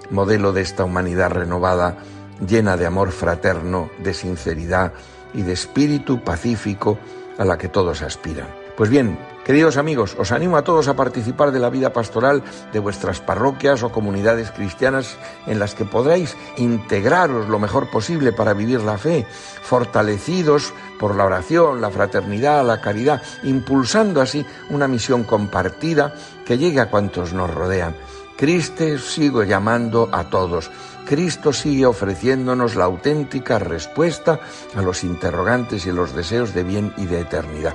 modelo 0.09 0.51
de 0.51 0.63
esta 0.63 0.83
humanidad 0.83 1.31
renovada 1.31 1.99
llena 2.45 2.77
de 2.77 2.85
amor 2.85 3.11
fraterno, 3.11 3.89
de 3.99 4.13
sinceridad 4.13 4.93
y 5.33 5.41
de 5.41 5.53
espíritu 5.53 6.23
pacífico 6.23 6.97
a 7.37 7.45
la 7.45 7.57
que 7.57 7.69
todos 7.69 8.01
aspiran. 8.01 8.47
Pues 8.79 8.89
bien, 8.89 9.19
queridos 9.43 9.75
amigos, 9.75 10.15
os 10.17 10.31
animo 10.31 10.55
a 10.55 10.63
todos 10.63 10.87
a 10.87 10.95
participar 10.95 11.51
de 11.51 11.59
la 11.59 11.69
vida 11.69 11.91
pastoral 11.91 12.43
de 12.71 12.79
vuestras 12.79 13.19
parroquias 13.19 13.83
o 13.83 13.91
comunidades 13.91 14.51
cristianas 14.51 15.17
en 15.47 15.59
las 15.59 15.75
que 15.75 15.83
podréis 15.83 16.37
integraros 16.55 17.49
lo 17.49 17.59
mejor 17.59 17.89
posible 17.89 18.31
para 18.31 18.53
vivir 18.53 18.79
la 18.81 18.97
fe, 18.97 19.27
fortalecidos 19.63 20.73
por 20.97 21.15
la 21.15 21.25
oración, 21.25 21.81
la 21.81 21.89
fraternidad, 21.89 22.65
la 22.65 22.79
caridad, 22.79 23.21
impulsando 23.43 24.21
así 24.21 24.45
una 24.69 24.87
misión 24.87 25.25
compartida 25.25 26.13
que 26.45 26.57
llegue 26.57 26.79
a 26.79 26.89
cuantos 26.89 27.33
nos 27.33 27.53
rodean. 27.53 27.95
Cristo 28.39 28.97
sigo 28.97 29.43
llamando 29.43 30.07
a 30.13 30.29
todos 30.29 30.71
Cristo 31.09 31.51
sigue 31.51 31.87
ofreciéndonos 31.87 32.75
la 32.75 32.85
auténtica 32.85 33.57
respuesta 33.57 34.39
a 34.75 34.81
los 34.83 35.03
interrogantes 35.03 35.87
y 35.87 35.91
los 35.91 36.15
deseos 36.15 36.53
de 36.53 36.63
bien 36.63 36.93
y 36.97 37.07
de 37.07 37.21
eternidad. 37.21 37.73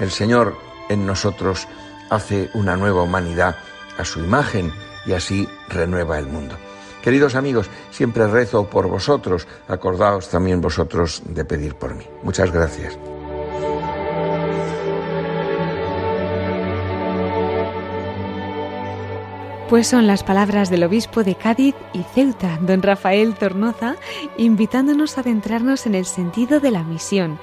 El 0.00 0.10
Señor 0.10 0.56
en 0.88 1.06
nosotros 1.06 1.68
hace 2.10 2.50
una 2.54 2.76
nueva 2.76 3.04
humanidad 3.04 3.56
a 3.96 4.04
su 4.04 4.18
imagen 4.18 4.72
y 5.06 5.12
así 5.12 5.48
renueva 5.68 6.18
el 6.18 6.26
mundo. 6.26 6.56
Queridos 7.02 7.36
amigos, 7.36 7.70
siempre 7.92 8.26
rezo 8.26 8.68
por 8.68 8.88
vosotros. 8.88 9.46
Acordaos 9.68 10.28
también 10.28 10.60
vosotros 10.60 11.22
de 11.24 11.44
pedir 11.44 11.76
por 11.76 11.94
mí. 11.94 12.04
Muchas 12.24 12.50
gracias. 12.50 12.98
Pues 19.68 19.88
son 19.88 20.06
las 20.06 20.22
palabras 20.22 20.70
del 20.70 20.84
obispo 20.84 21.24
de 21.24 21.34
Cádiz 21.34 21.74
y 21.92 22.04
Ceuta, 22.04 22.56
don 22.62 22.82
Rafael 22.82 23.34
Tornoza, 23.34 23.96
invitándonos 24.38 25.18
a 25.18 25.22
adentrarnos 25.22 25.86
en 25.86 25.96
el 25.96 26.06
sentido 26.06 26.60
de 26.60 26.70
la 26.70 26.84
misión, 26.84 27.40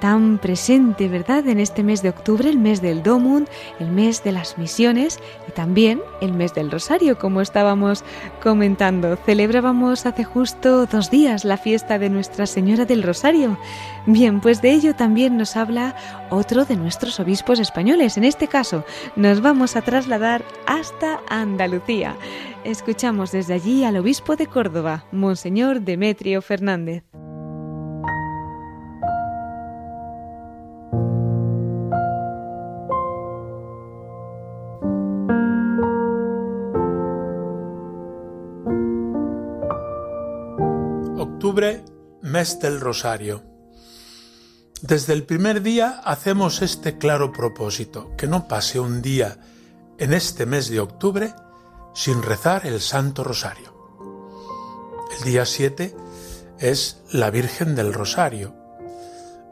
tan 0.00 0.38
presente, 0.38 1.08
¿verdad?, 1.08 1.46
en 1.48 1.60
este 1.60 1.82
mes 1.82 2.02
de 2.02 2.10
octubre, 2.10 2.48
el 2.48 2.58
mes 2.58 2.82
del 2.82 3.02
Domund, 3.02 3.48
el 3.80 3.90
mes 3.90 4.22
de 4.22 4.32
las 4.32 4.58
misiones 4.58 5.18
y 5.48 5.52
también 5.52 6.00
el 6.20 6.32
mes 6.32 6.54
del 6.54 6.70
Rosario, 6.70 7.18
como 7.18 7.40
estábamos 7.40 8.04
comentando. 8.42 9.16
Celebrábamos 9.16 10.06
hace 10.06 10.24
justo 10.24 10.86
dos 10.86 11.10
días 11.10 11.44
la 11.44 11.56
fiesta 11.56 11.98
de 11.98 12.10
Nuestra 12.10 12.46
Señora 12.46 12.84
del 12.84 13.02
Rosario. 13.02 13.58
Bien, 14.06 14.40
pues 14.40 14.62
de 14.62 14.72
ello 14.72 14.94
también 14.94 15.36
nos 15.36 15.56
habla 15.56 15.96
otro 16.30 16.64
de 16.64 16.76
nuestros 16.76 17.18
obispos 17.20 17.58
españoles. 17.58 18.16
En 18.16 18.24
este 18.24 18.48
caso, 18.48 18.84
nos 19.16 19.40
vamos 19.40 19.76
a 19.76 19.82
trasladar 19.82 20.44
hasta 20.66 21.20
Andalucía. 21.28 22.16
Escuchamos 22.64 23.32
desde 23.32 23.54
allí 23.54 23.84
al 23.84 23.96
obispo 23.96 24.36
de 24.36 24.46
Córdoba, 24.46 25.04
Monseñor 25.12 25.80
Demetrio 25.80 26.42
Fernández. 26.42 27.04
Mes 42.20 42.60
del 42.60 42.80
Rosario. 42.80 43.42
Desde 44.82 45.14
el 45.14 45.24
primer 45.24 45.62
día 45.62 46.02
hacemos 46.04 46.60
este 46.60 46.98
claro 46.98 47.32
propósito, 47.32 48.14
que 48.18 48.26
no 48.26 48.46
pase 48.46 48.78
un 48.78 49.00
día 49.00 49.38
en 49.96 50.12
este 50.12 50.44
mes 50.44 50.68
de 50.68 50.80
octubre 50.80 51.34
sin 51.94 52.22
rezar 52.22 52.66
el 52.66 52.82
Santo 52.82 53.24
Rosario. 53.24 53.74
El 55.18 55.24
día 55.24 55.46
7 55.46 55.96
es 56.58 57.00
la 57.10 57.30
Virgen 57.30 57.74
del 57.74 57.94
Rosario 57.94 58.54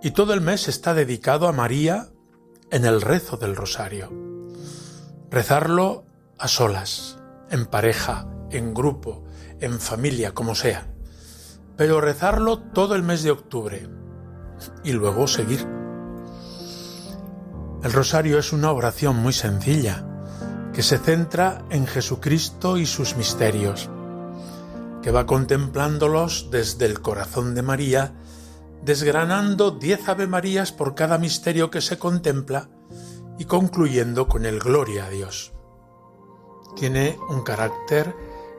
y 0.02 0.10
todo 0.10 0.34
el 0.34 0.42
mes 0.42 0.68
está 0.68 0.92
dedicado 0.92 1.48
a 1.48 1.52
María 1.52 2.10
en 2.70 2.84
el 2.84 3.00
rezo 3.00 3.38
del 3.38 3.56
Rosario. 3.56 4.12
Rezarlo 5.30 6.04
a 6.38 6.48
solas, 6.48 7.16
en 7.50 7.64
pareja, 7.64 8.28
en 8.50 8.74
grupo, 8.74 9.24
en 9.60 9.80
familia, 9.80 10.34
como 10.34 10.54
sea 10.54 10.93
pero 11.76 12.00
rezarlo 12.00 12.58
todo 12.58 12.94
el 12.94 13.02
mes 13.02 13.22
de 13.22 13.30
octubre 13.30 13.88
y 14.82 14.92
luego 14.92 15.26
seguir. 15.26 15.66
El 17.82 17.92
rosario 17.92 18.38
es 18.38 18.52
una 18.52 18.72
oración 18.72 19.16
muy 19.16 19.32
sencilla 19.32 20.06
que 20.72 20.82
se 20.82 20.98
centra 20.98 21.64
en 21.70 21.86
Jesucristo 21.86 22.78
y 22.78 22.86
sus 22.86 23.16
misterios, 23.16 23.90
que 25.02 25.10
va 25.10 25.26
contemplándolos 25.26 26.48
desde 26.50 26.86
el 26.86 27.00
corazón 27.00 27.54
de 27.54 27.62
María, 27.62 28.14
desgranando 28.82 29.70
diez 29.70 30.08
Ave 30.08 30.26
Marías 30.26 30.72
por 30.72 30.94
cada 30.94 31.18
misterio 31.18 31.70
que 31.70 31.80
se 31.80 31.98
contempla 31.98 32.68
y 33.38 33.44
concluyendo 33.44 34.28
con 34.28 34.46
el 34.46 34.58
Gloria 34.58 35.06
a 35.06 35.10
Dios. 35.10 35.52
Tiene 36.76 37.18
un 37.28 37.42
carácter 37.42 38.14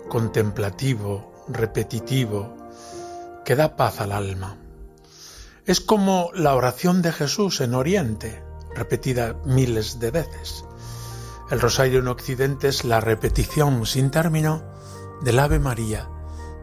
contemplativo, 0.07 1.45
repetitivo, 1.49 2.64
que 3.45 3.55
da 3.55 3.77
paz 3.77 4.01
al 4.01 4.11
alma. 4.11 4.57
Es 5.65 5.79
como 5.79 6.31
la 6.33 6.55
oración 6.55 7.01
de 7.01 7.13
Jesús 7.13 7.61
en 7.61 7.75
Oriente, 7.75 8.43
repetida 8.75 9.35
miles 9.45 9.99
de 9.99 10.11
veces. 10.11 10.65
El 11.49 11.61
rosario 11.61 11.99
en 11.99 12.07
Occidente 12.07 12.67
es 12.67 12.83
la 12.83 12.99
repetición 12.99 13.85
sin 13.85 14.09
término 14.11 14.63
del 15.21 15.39
Ave 15.39 15.59
María 15.59 16.09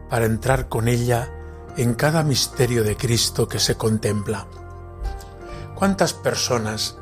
para 0.09 0.25
entrar 0.25 0.69
con 0.69 0.87
ella 0.87 1.31
en 1.77 1.95
cada 1.95 2.23
misterio 2.23 2.83
de 2.83 2.97
Cristo 2.97 3.47
que 3.47 3.59
se 3.59 3.75
contempla. 3.75 4.47
¿Cuántas 5.73 6.13
personas 6.13 6.97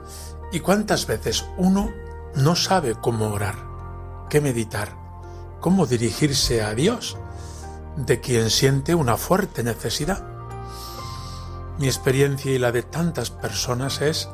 y 0.51 0.59
cuántas 0.59 1.07
veces 1.07 1.45
uno 1.57 1.91
no 2.35 2.55
sabe 2.55 2.95
cómo 2.95 3.31
orar, 3.31 3.55
qué 4.29 4.41
meditar, 4.41 4.95
cómo 5.59 5.85
dirigirse 5.85 6.61
a 6.61 6.73
Dios 6.73 7.17
de 7.95 8.19
quien 8.19 8.49
siente 8.49 8.95
una 8.95 9.17
fuerte 9.17 9.63
necesidad. 9.63 10.27
Mi 11.77 11.87
experiencia 11.87 12.51
y 12.51 12.59
la 12.59 12.71
de 12.71 12.83
tantas 12.83 13.31
personas 13.31 14.01
es 14.01 14.29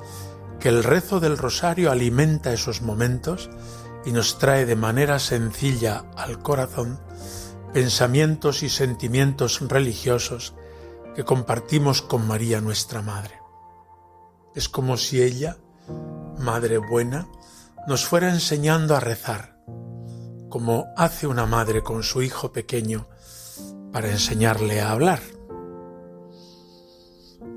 que 0.59 0.69
el 0.69 0.83
rezo 0.83 1.19
del 1.19 1.37
rosario 1.37 1.91
alimenta 1.91 2.53
esos 2.53 2.81
momentos 2.81 3.49
y 4.05 4.11
nos 4.11 4.39
trae 4.39 4.65
de 4.65 4.75
manera 4.75 5.19
sencilla 5.19 6.05
al 6.15 6.41
corazón 6.41 6.99
pensamientos 7.73 8.63
y 8.63 8.69
sentimientos 8.69 9.59
religiosos 9.61 10.55
que 11.15 11.25
compartimos 11.25 12.01
con 12.01 12.27
María 12.27 12.61
nuestra 12.61 13.01
Madre. 13.01 13.39
Es 14.55 14.69
como 14.69 14.97
si 14.97 15.21
ella, 15.21 15.57
Madre 16.39 16.77
buena, 16.77 17.27
nos 17.87 18.05
fuera 18.05 18.29
enseñando 18.29 18.95
a 18.95 18.99
rezar, 18.99 19.59
como 20.49 20.85
hace 20.95 21.27
una 21.27 21.45
madre 21.45 21.83
con 21.83 22.03
su 22.03 22.21
hijo 22.21 22.51
pequeño 22.51 23.07
para 23.97 24.11
enseñarle 24.11 24.79
a 24.79 24.91
hablar. 24.91 25.19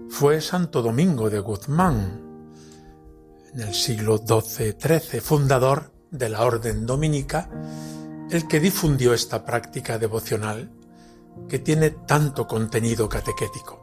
Fue 0.09 0.41
Santo 0.41 0.81
Domingo 0.81 1.29
de 1.29 1.39
Guzmán, 1.39 2.57
en 3.53 3.61
el 3.61 3.75
siglo 3.75 4.17
XII-XIII, 4.17 5.21
fundador 5.21 5.93
de 6.11 6.31
la 6.31 6.43
Orden 6.47 6.87
Dominica, 6.87 7.51
el 8.31 8.49
que 8.49 8.59
difundió 8.59 9.13
esta 9.13 9.45
práctica 9.45 9.99
devocional 9.99 10.73
que 11.47 11.59
tiene 11.59 11.91
tanto 11.91 12.47
contenido 12.47 13.07
catequético. 13.07 13.77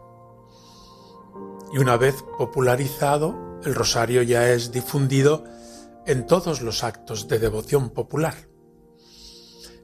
Y 1.71 1.77
una 1.77 1.95
vez 1.95 2.15
popularizado, 2.39 3.59
el 3.65 3.75
rosario 3.75 4.23
ya 4.23 4.49
es 4.49 4.71
difundido 4.71 5.43
en 6.07 6.25
todos 6.25 6.63
los 6.63 6.83
actos 6.83 7.27
de 7.27 7.37
devoción 7.37 7.91
popular. 7.91 8.33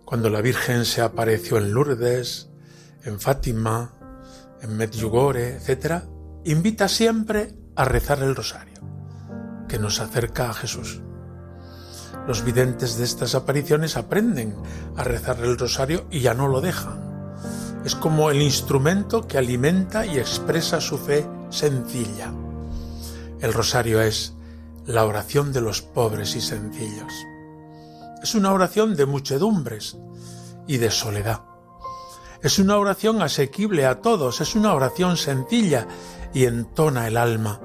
Cuando 0.06 0.32
la 0.32 0.42
Virgen 0.42 0.86
se 0.86 1.02
apareció 1.02 1.58
en 1.58 1.72
Lourdes, 1.72 2.50
en 3.04 3.20
Fátima, 3.20 3.94
en 4.62 4.78
Medjugorje, 4.78 5.58
etc., 5.58 6.04
invita 6.46 6.88
siempre 6.88 7.54
a 7.76 7.86
rezar 7.86 8.22
el 8.22 8.36
rosario, 8.36 8.82
que 9.68 9.80
nos 9.80 10.00
acerca 10.00 10.50
a 10.50 10.54
Jesús. 10.54 11.02
Los 12.28 12.46
videntes 12.46 12.98
de 12.98 13.04
estas 13.04 13.36
apariciones 13.36 13.98
aprenden 13.98 14.56
a 14.96 15.04
rezar 15.04 15.40
el 15.42 15.58
rosario 15.58 16.06
y 16.10 16.22
ya 16.22 16.34
no 16.34 16.48
lo 16.48 16.62
dejan. 16.62 17.36
Es 17.84 17.96
como 17.96 18.30
el 18.30 18.42
instrumento 18.42 19.28
que 19.28 19.38
alimenta 19.38 20.06
y 20.06 20.18
expresa 20.18 20.80
su 20.80 20.98
fe 20.98 21.28
sencilla. 21.50 22.32
El 23.42 23.54
rosario 23.54 24.02
es 24.02 24.34
la 24.86 25.06
oración 25.06 25.52
de 25.52 25.60
los 25.60 25.82
pobres 25.82 26.36
y 26.38 26.42
sencillos. 26.42 27.12
Es 28.22 28.36
una 28.36 28.54
oración 28.54 28.96
de 28.96 29.06
muchedumbres 29.06 29.98
y 30.66 30.78
de 30.78 30.92
soledad. 30.92 31.42
Es 32.44 32.60
una 32.60 32.78
oración 32.78 33.22
asequible 33.22 33.86
a 33.86 34.02
todos, 34.02 34.42
es 34.42 34.54
una 34.54 34.74
oración 34.74 35.16
sencilla 35.16 35.88
y 36.34 36.44
entona 36.44 37.08
el 37.08 37.16
alma 37.16 37.62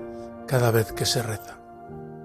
cada 0.47 0.71
vez 0.71 0.93
que 0.93 1.05
se 1.05 1.21
reza. 1.21 1.59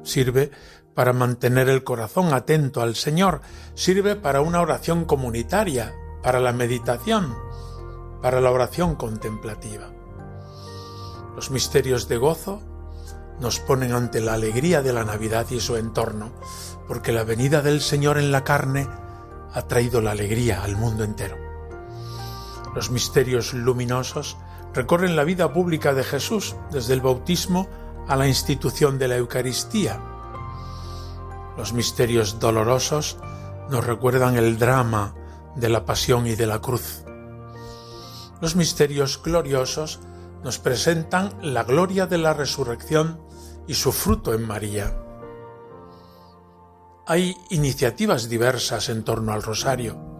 Sirve 0.03 0.51
para 0.93 1.13
mantener 1.13 1.67
el 1.67 1.83
corazón 1.83 2.31
atento 2.31 2.83
al 2.83 2.93
Señor, 2.93 3.41
sirve 3.73 4.15
para 4.15 4.41
una 4.41 4.61
oración 4.61 5.05
comunitaria, 5.05 5.95
para 6.21 6.39
la 6.39 6.53
meditación, 6.53 7.35
para 8.21 8.39
la 8.39 8.51
oración 8.51 8.97
contemplativa. 8.97 9.91
Los 11.35 11.49
misterios 11.49 12.07
de 12.07 12.17
gozo 12.17 12.61
nos 13.39 13.59
ponen 13.61 13.93
ante 13.93 14.21
la 14.21 14.35
alegría 14.35 14.83
de 14.83 14.93
la 14.93 15.03
Navidad 15.03 15.47
y 15.49 15.59
su 15.59 15.75
entorno, 15.75 16.31
porque 16.87 17.13
la 17.13 17.23
venida 17.23 17.63
del 17.63 17.81
Señor 17.81 18.19
en 18.19 18.31
la 18.31 18.43
carne 18.43 18.87
ha 19.53 19.63
traído 19.63 20.01
la 20.01 20.11
alegría 20.11 20.63
al 20.63 20.75
mundo 20.75 21.03
entero. 21.03 21.52
Los 22.75 22.89
misterios 22.89 23.53
luminosos 23.53 24.37
recorren 24.73 25.15
la 25.15 25.23
vida 25.23 25.53
pública 25.53 25.93
de 25.93 26.03
Jesús 26.03 26.55
desde 26.71 26.93
el 26.93 27.01
bautismo 27.01 27.67
a 28.07 28.15
la 28.15 28.27
institución 28.27 28.97
de 28.97 29.07
la 29.07 29.17
Eucaristía. 29.17 30.01
Los 31.55 31.73
misterios 31.73 32.39
dolorosos 32.39 33.17
nos 33.69 33.85
recuerdan 33.85 34.37
el 34.37 34.57
drama 34.57 35.13
de 35.55 35.69
la 35.69 35.85
pasión 35.85 36.25
y 36.25 36.35
de 36.35 36.47
la 36.47 36.59
cruz. 36.59 37.03
Los 38.41 38.55
misterios 38.55 39.21
gloriosos 39.21 39.99
nos 40.43 40.57
presentan 40.57 41.31
la 41.41 41.63
gloria 41.63 42.07
de 42.07 42.17
la 42.17 42.33
resurrección 42.33 43.21
y 43.67 43.75
su 43.75 43.91
fruto 43.91 44.33
en 44.33 44.45
María. 44.45 44.97
Hay 47.05 47.37
iniciativas 47.49 48.27
diversas 48.27 48.89
en 48.89 49.03
torno 49.03 49.31
al 49.31 49.43
rosario 49.43 50.12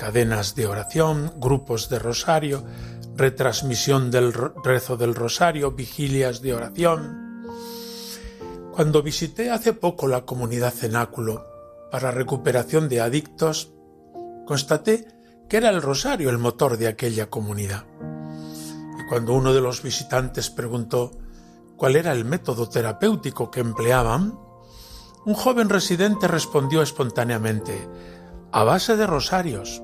cadenas 0.00 0.54
de 0.54 0.66
oración, 0.66 1.30
grupos 1.36 1.90
de 1.90 1.98
rosario, 1.98 2.64
retransmisión 3.16 4.10
del 4.10 4.32
rezo 4.32 4.96
del 4.96 5.14
rosario, 5.14 5.72
vigilias 5.72 6.40
de 6.40 6.54
oración. 6.54 7.44
Cuando 8.72 9.02
visité 9.02 9.50
hace 9.50 9.74
poco 9.74 10.08
la 10.08 10.22
comunidad 10.22 10.72
cenáculo 10.72 11.46
para 11.90 12.12
recuperación 12.12 12.88
de 12.88 13.02
adictos, 13.02 13.74
constaté 14.46 15.06
que 15.50 15.58
era 15.58 15.68
el 15.68 15.82
rosario 15.82 16.30
el 16.30 16.38
motor 16.38 16.78
de 16.78 16.88
aquella 16.88 17.28
comunidad. 17.28 17.84
Y 18.98 19.06
cuando 19.06 19.34
uno 19.34 19.52
de 19.52 19.60
los 19.60 19.82
visitantes 19.82 20.48
preguntó 20.48 21.10
cuál 21.76 21.94
era 21.94 22.12
el 22.12 22.24
método 22.24 22.70
terapéutico 22.70 23.50
que 23.50 23.60
empleaban, 23.60 24.32
un 25.26 25.34
joven 25.34 25.68
residente 25.68 26.26
respondió 26.26 26.80
espontáneamente, 26.80 27.86
a 28.50 28.64
base 28.64 28.96
de 28.96 29.06
rosarios. 29.06 29.82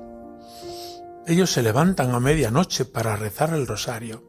Ellos 1.27 1.51
se 1.51 1.61
levantan 1.61 2.15
a 2.15 2.21
medianoche 2.21 2.85
para 2.85 3.17
rezar 3.17 3.53
el 3.53 3.67
rosario, 3.67 4.23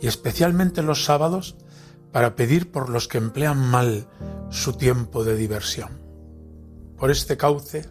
y 0.00 0.08
especialmente 0.08 0.82
los 0.82 1.04
sábados 1.04 1.54
para 2.10 2.34
pedir 2.34 2.72
por 2.72 2.88
los 2.88 3.06
que 3.06 3.18
emplean 3.18 3.58
mal 3.58 4.08
su 4.50 4.72
tiempo 4.72 5.22
de 5.22 5.36
diversión. 5.36 6.02
Por 6.96 7.12
este 7.12 7.36
cauce 7.36 7.88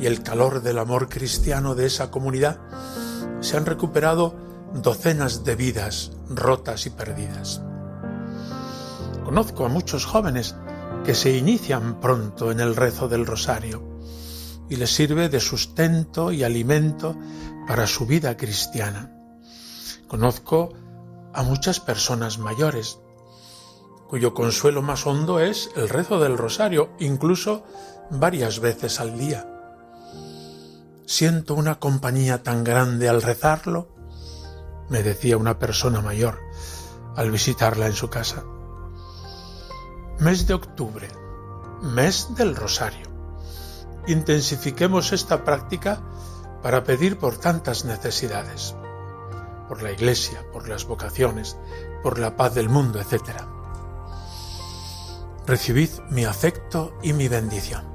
y 0.00 0.06
el 0.06 0.24
calor 0.24 0.62
del 0.62 0.80
amor 0.80 1.08
cristiano 1.08 1.76
de 1.76 1.86
esa 1.86 2.10
comunidad, 2.10 2.58
se 3.38 3.56
han 3.56 3.66
recuperado 3.66 4.34
docenas 4.74 5.44
de 5.44 5.54
vidas 5.54 6.10
rotas 6.28 6.86
y 6.86 6.90
perdidas. 6.90 7.62
Conozco 9.24 9.64
a 9.64 9.68
muchos 9.68 10.06
jóvenes 10.06 10.56
que 11.04 11.14
se 11.14 11.36
inician 11.36 12.00
pronto 12.00 12.50
en 12.50 12.58
el 12.58 12.74
rezo 12.74 13.06
del 13.06 13.24
rosario 13.26 13.93
y 14.68 14.76
les 14.76 14.94
sirve 14.94 15.28
de 15.28 15.40
sustento 15.40 16.32
y 16.32 16.42
alimento 16.42 17.16
para 17.66 17.86
su 17.86 18.06
vida 18.06 18.36
cristiana. 18.36 19.12
Conozco 20.08 20.72
a 21.32 21.42
muchas 21.42 21.80
personas 21.80 22.38
mayores 22.38 22.98
cuyo 24.08 24.34
consuelo 24.34 24.82
más 24.82 25.06
hondo 25.06 25.40
es 25.40 25.70
el 25.76 25.88
rezo 25.88 26.20
del 26.20 26.38
rosario, 26.38 26.90
incluso 27.00 27.64
varias 28.10 28.60
veces 28.60 29.00
al 29.00 29.18
día. 29.18 29.50
Siento 31.06 31.54
una 31.54 31.80
compañía 31.80 32.42
tan 32.42 32.64
grande 32.64 33.08
al 33.08 33.22
rezarlo, 33.22 33.88
me 34.88 35.02
decía 35.02 35.36
una 35.36 35.58
persona 35.58 36.00
mayor 36.00 36.38
al 37.16 37.30
visitarla 37.30 37.86
en 37.86 37.94
su 37.94 38.08
casa. 38.08 38.44
Mes 40.20 40.46
de 40.46 40.54
octubre, 40.54 41.08
mes 41.82 42.28
del 42.36 42.54
rosario. 42.54 43.13
Intensifiquemos 44.06 45.12
esta 45.12 45.44
práctica 45.44 46.02
para 46.62 46.84
pedir 46.84 47.18
por 47.18 47.38
tantas 47.38 47.84
necesidades, 47.84 48.74
por 49.68 49.82
la 49.82 49.92
Iglesia, 49.92 50.44
por 50.52 50.68
las 50.68 50.84
vocaciones, 50.84 51.56
por 52.02 52.18
la 52.18 52.36
paz 52.36 52.54
del 52.54 52.68
mundo, 52.68 53.00
etc. 53.00 53.42
Recibid 55.46 55.90
mi 56.10 56.24
afecto 56.24 56.98
y 57.02 57.12
mi 57.12 57.28
bendición. 57.28 57.93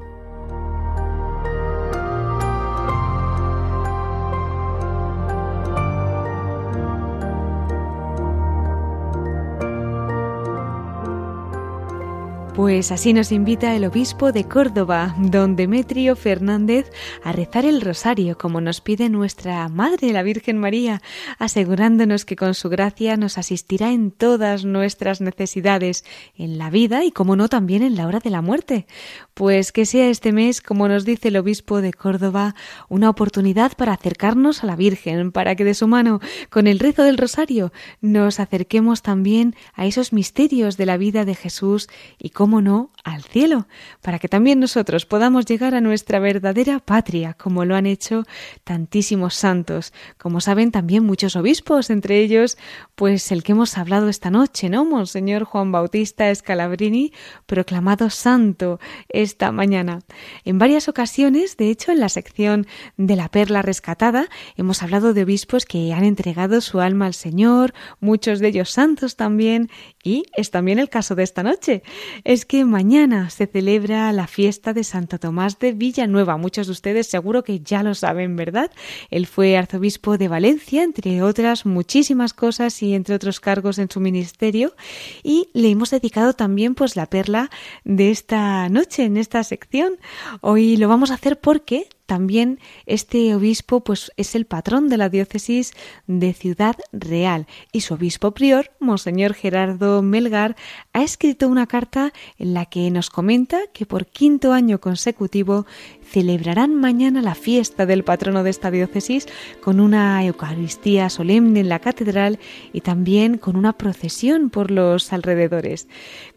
Pues 12.60 12.92
así 12.92 13.14
nos 13.14 13.32
invita 13.32 13.74
el 13.74 13.86
obispo 13.86 14.34
de 14.34 14.44
Córdoba, 14.44 15.16
don 15.18 15.56
Demetrio 15.56 16.18
Fernández, 16.18 16.92
a 17.24 17.32
rezar 17.32 17.64
el 17.64 17.80
rosario 17.80 18.38
como 18.38 18.60
nos 18.60 18.82
pide 18.82 19.08
nuestra 19.08 19.70
Madre, 19.70 20.12
la 20.12 20.24
Virgen 20.24 20.58
María, 20.58 21.02
asegurándonos 21.38 22.26
que 22.26 22.36
con 22.36 22.54
su 22.56 22.68
gracia 22.68 23.16
nos 23.16 23.38
asistirá 23.38 23.94
en 23.94 24.12
todas 24.12 24.66
nuestras 24.66 25.22
necesidades, 25.22 26.04
en 26.36 26.58
la 26.58 26.70
vida 26.70 27.06
y, 27.06 27.12
como 27.12 27.38
no, 27.38 27.48
también 27.48 27.82
en 27.82 27.96
la 27.96 28.06
hora 28.06 28.20
de 28.20 28.30
la 28.30 28.42
muerte. 28.42 28.88
Pues 29.36 29.72
que 29.72 29.86
sea 29.86 30.10
este 30.10 30.34
mes, 30.34 30.60
como 30.60 30.90
nos 30.90 31.06
dice 31.06 31.30
el 31.30 31.38
obispo 31.38 31.82
de 31.82 31.94
Córdoba, 31.94 32.56
una 32.90 33.10
oportunidad 33.10 33.72
para 33.78 33.94
acercarnos 33.94 34.66
a 34.66 34.68
la 34.68 34.76
Virgen, 34.76 35.32
para 35.32 35.56
que 35.56 35.64
de 35.64 35.76
su 35.76 35.88
mano, 35.88 36.20
con 36.50 36.68
el 36.68 36.80
rezo 36.80 37.04
del 37.04 37.18
rosario, 37.18 37.72
nos 38.02 38.42
acerquemos 38.42 39.02
también 39.02 39.56
a 39.76 39.86
esos 39.86 40.12
misterios 40.12 40.76
de 40.76 40.86
la 40.86 40.98
vida 40.98 41.24
de 41.24 41.36
Jesús 41.36 41.88
y 42.18 42.32
cómo 42.32 42.49
no, 42.62 42.92
al 43.04 43.24
cielo, 43.24 43.68
para 44.02 44.20
que 44.20 44.28
también 44.28 44.60
nosotros 44.60 45.06
podamos 45.06 45.46
llegar 45.46 45.76
a 45.76 45.82
nuestra 45.82 46.20
verdadera 46.20 46.80
patria, 46.80 47.36
como 47.36 47.66
lo 47.66 47.76
han 47.76 47.86
hecho 47.86 48.24
tantísimos 48.64 49.36
santos, 49.36 49.94
como 50.18 50.42
saben 50.42 50.72
también 50.72 51.06
muchos 51.06 51.36
obispos, 51.36 51.90
entre 51.90 52.20
ellos, 52.20 52.58
pues 52.96 53.32
el 53.32 53.44
que 53.44 53.52
hemos 53.54 53.78
hablado 53.78 54.10
esta 54.10 54.32
noche, 54.32 54.70
¿no? 54.70 54.84
Monseñor 54.86 55.44
Juan 55.44 55.72
Bautista 55.72 56.34
Scalabrini, 56.34 57.14
proclamado 57.46 58.10
santo 58.10 58.80
esta 59.08 59.52
mañana. 59.52 60.00
En 60.44 60.58
varias 60.58 60.90
ocasiones, 60.90 61.58
de 61.58 61.70
hecho, 61.70 61.92
en 61.92 62.00
la 62.00 62.10
sección 62.10 62.68
de 62.98 63.16
la 63.16 63.30
perla 63.30 63.62
rescatada, 63.62 64.28
hemos 64.58 64.82
hablado 64.82 65.14
de 65.14 65.24
obispos 65.24 65.66
que 65.66 65.94
han 65.94 66.04
entregado 66.04 66.62
su 66.62 66.80
alma 66.80 67.06
al 67.06 67.14
Señor, 67.14 67.74
muchos 68.00 68.40
de 68.40 68.48
ellos 68.50 68.72
santos 68.72 69.16
también, 69.16 69.70
y 70.04 70.24
es 70.36 70.52
también 70.52 70.80
el 70.80 70.90
caso 70.90 71.16
de 71.16 71.24
esta 71.24 71.44
noche. 71.44 71.84
Es 72.30 72.46
que 72.46 72.64
mañana 72.64 73.32
se 73.32 73.48
celebra 73.48 74.14
la 74.14 74.28
fiesta 74.28 74.72
de 74.72 74.84
Santo 74.84 75.18
Tomás 75.18 75.58
de 75.58 75.72
Villanueva. 75.72 76.38
Muchos 76.38 76.68
de 76.68 76.74
ustedes 76.74 77.08
seguro 77.08 77.44
que 77.44 77.62
ya 77.62 77.82
lo 77.82 77.96
saben, 77.96 78.36
¿verdad? 78.36 78.70
Él 79.10 79.26
fue 79.26 79.58
arzobispo 79.58 80.16
de 80.20 80.28
Valencia, 80.28 80.84
entre 80.84 81.24
otras 81.24 81.66
muchísimas 81.66 82.36
cosas 82.36 82.84
y 82.84 82.94
entre 82.94 83.16
otros 83.16 83.40
cargos 83.40 83.80
en 83.80 83.90
su 83.90 84.00
ministerio. 84.00 84.76
Y 85.24 85.50
le 85.54 85.72
hemos 85.72 85.90
dedicado 85.90 86.34
también 86.34 86.76
pues 86.76 86.96
la 86.96 87.08
perla 87.08 87.50
de 87.84 88.12
esta 88.12 88.70
noche 88.70 89.06
en 89.06 89.18
esta 89.18 89.44
sección. 89.44 89.94
Hoy 90.42 90.78
lo 90.78 90.88
vamos 90.88 91.10
a 91.10 91.16
hacer 91.16 91.40
porque 91.40 91.90
también 92.10 92.60
este 92.88 93.36
obispo 93.36 93.82
pues 93.82 94.12
es 94.18 94.34
el 94.34 94.48
patrón 94.48 94.90
de 94.90 94.98
la 94.98 95.10
diócesis 95.10 95.74
de 96.08 96.34
Ciudad 96.34 96.76
Real 96.92 97.46
y 97.72 97.82
su 97.82 97.94
obispo 97.94 98.32
prior, 98.32 98.72
Monseñor 98.80 99.36
Gerardo 99.36 100.02
Melgar, 100.02 100.56
ha 100.92 101.04
escrito 101.04 101.48
una 101.48 101.68
carta 101.68 102.12
en 102.40 102.56
la 102.56 102.66
que 102.66 102.90
nos 102.90 103.12
comenta 103.12 103.60
que 103.74 103.86
por 103.86 104.08
quinto 104.08 104.54
año 104.54 104.82
consecutivo 104.82 105.68
celebrarán 106.02 106.74
mañana 106.74 107.22
la 107.22 107.36
fiesta 107.36 107.86
del 107.86 108.04
patrono 108.04 108.42
de 108.42 108.50
esta 108.50 108.72
diócesis 108.72 109.28
con 109.62 109.80
una 109.80 110.26
Eucaristía 110.26 111.12
solemne 111.12 111.60
en 111.60 111.70
la 111.70 111.78
catedral 111.78 112.40
y 112.74 112.82
también 112.82 113.38
con 113.38 113.56
una 113.56 113.74
procesión 113.74 114.50
por 114.50 114.72
los 114.72 115.14
alrededores. 115.14 115.88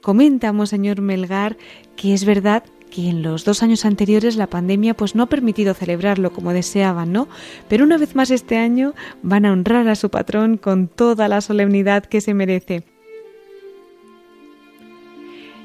Comenta 0.02 0.52
Monseñor 0.52 1.00
Melgar 1.00 1.56
que 1.96 2.12
es 2.12 2.26
verdad 2.26 2.62
que 2.93 3.09
en 3.09 3.22
los 3.22 3.45
dos 3.45 3.62
años 3.62 3.84
anteriores 3.84 4.36
la 4.36 4.47
pandemia 4.47 4.95
pues 4.95 5.14
no 5.14 5.22
ha 5.22 5.26
permitido 5.26 5.72
celebrarlo 5.72 6.32
como 6.32 6.53
deseaban, 6.53 7.11
¿no? 7.11 7.26
Pero 7.68 7.84
una 7.84 7.97
vez 7.97 8.14
más 8.14 8.30
este 8.30 8.59
año 8.59 8.95
van 9.22 9.47
a 9.47 9.53
honrar 9.53 9.88
a 9.88 9.97
su 9.97 10.11
patrón 10.11 10.59
con 10.59 10.88
toda 10.88 11.26
la 11.26 11.40
solemnidad 11.40 12.05
que 12.05 12.20
se 12.20 12.34
merece. 12.34 12.84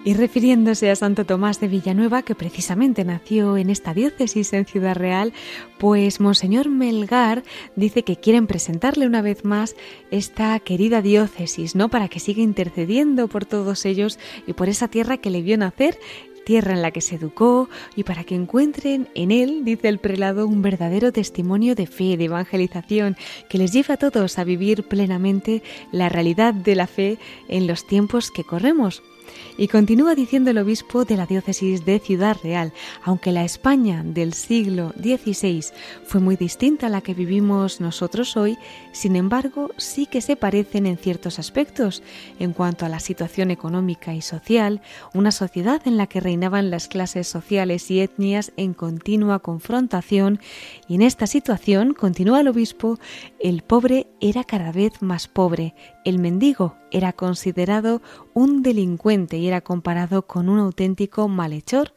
Y 0.06 0.14
refiriéndose 0.14 0.90
a 0.90 0.96
Santo 0.96 1.26
Tomás 1.26 1.60
de 1.60 1.68
Villanueva, 1.68 2.22
que 2.22 2.34
precisamente 2.34 3.04
nació 3.04 3.58
en 3.58 3.70
esta 3.70 3.94
diócesis 3.94 4.54
en 4.54 4.66
Ciudad 4.66 4.96
Real, 4.96 5.34
pues 5.80 6.22
Monseñor 6.22 6.70
Melgar 6.70 7.44
dice 7.76 8.04
que 8.04 8.16
quieren 8.16 8.48
presentarle 8.48 9.06
una 9.06 9.22
vez 9.22 9.44
más 9.44 9.76
esta 10.10 10.58
querida 10.62 11.02
diócesis, 11.02 11.76
¿no? 11.76 11.90
Para 11.90 12.08
que 12.08 12.22
siga 12.22 12.42
intercediendo 12.42 13.28
por 13.28 13.44
todos 13.44 13.86
ellos 13.86 14.18
y 14.46 14.54
por 14.54 14.70
esa 14.70 14.88
tierra 14.88 15.18
que 15.18 15.30
le 15.30 15.42
vio 15.42 15.58
nacer 15.58 16.00
tierra 16.48 16.72
en 16.72 16.82
la 16.82 16.92
que 16.92 17.02
se 17.02 17.16
educó 17.16 17.68
y 17.98 18.04
para 18.04 18.24
que 18.24 18.34
encuentren 18.34 19.10
en 19.16 19.32
él, 19.32 19.66
dice 19.66 19.90
el 19.90 20.00
prelado, 20.00 20.48
un 20.48 20.62
verdadero 20.62 21.12
testimonio 21.12 21.76
de 21.76 21.88
fe, 21.88 22.16
de 22.16 22.24
evangelización, 22.24 23.18
que 23.50 23.58
les 23.58 23.74
lleva 23.74 23.96
a 23.96 23.98
todos 23.98 24.40
a 24.40 24.46
vivir 24.46 24.88
plenamente 24.88 25.62
la 25.92 26.08
realidad 26.08 26.54
de 26.54 26.76
la 26.76 26.88
fe 26.88 27.20
en 27.50 27.68
los 27.68 27.86
tiempos 27.86 28.32
que 28.32 28.46
corremos. 28.46 29.04
Y 29.60 29.70
continúa 29.70 30.14
diciendo 30.14 30.52
el 30.52 30.60
obispo 30.60 31.04
de 31.04 31.18
la 31.18 31.26
diócesis 31.26 31.84
de 31.84 31.98
Ciudad 31.98 32.38
Real, 32.44 32.74
aunque 33.04 33.32
la 33.32 33.44
España 33.44 34.04
del 34.06 34.34
siglo 34.34 34.94
XVI 35.02 35.66
fue 36.06 36.22
muy 36.22 36.36
distinta 36.36 36.86
a 36.86 36.90
la 36.90 37.02
que 37.02 37.16
vivimos 37.16 37.82
nosotros 37.82 38.38
hoy, 38.38 38.56
sin 38.92 39.16
embargo 39.16 39.72
sí 39.78 40.06
que 40.06 40.22
se 40.22 40.36
parecen 40.36 40.86
en 40.86 41.00
ciertos 41.00 41.40
aspectos. 41.40 42.04
En 42.40 42.54
cuanto 42.54 42.86
a 42.86 42.90
la 42.90 43.00
situación 43.00 43.50
económica 43.50 44.14
y 44.14 44.22
social, 44.22 44.80
una 45.16 45.32
sociedad 45.32 45.82
en 45.86 45.98
la 45.98 46.06
que 46.06 46.20
reinaban 46.20 46.70
las 46.70 46.88
clases 46.88 47.28
sociales 47.28 47.90
y 47.90 48.02
etnias 48.02 48.52
en 48.58 48.76
continua 48.76 49.40
confrontación, 49.40 50.40
y 50.88 50.96
en 50.96 51.02
esta 51.02 51.26
situación, 51.26 51.96
continúa 51.96 52.42
el 52.42 52.48
obispo, 52.48 53.00
el 53.40 53.64
pobre 53.64 54.06
era 54.22 54.44
cada 54.44 54.72
vez 54.72 55.02
más 55.02 55.28
pobre 55.28 55.74
el 56.08 56.20
mendigo 56.20 56.78
era 56.90 57.12
considerado 57.12 58.02
un 58.34 58.64
delincuente 58.64 59.38
y 59.38 59.48
era 59.48 59.60
comparado 59.60 60.22
con 60.22 60.48
un 60.48 60.58
auténtico 60.58 61.28
malhechor. 61.28 61.94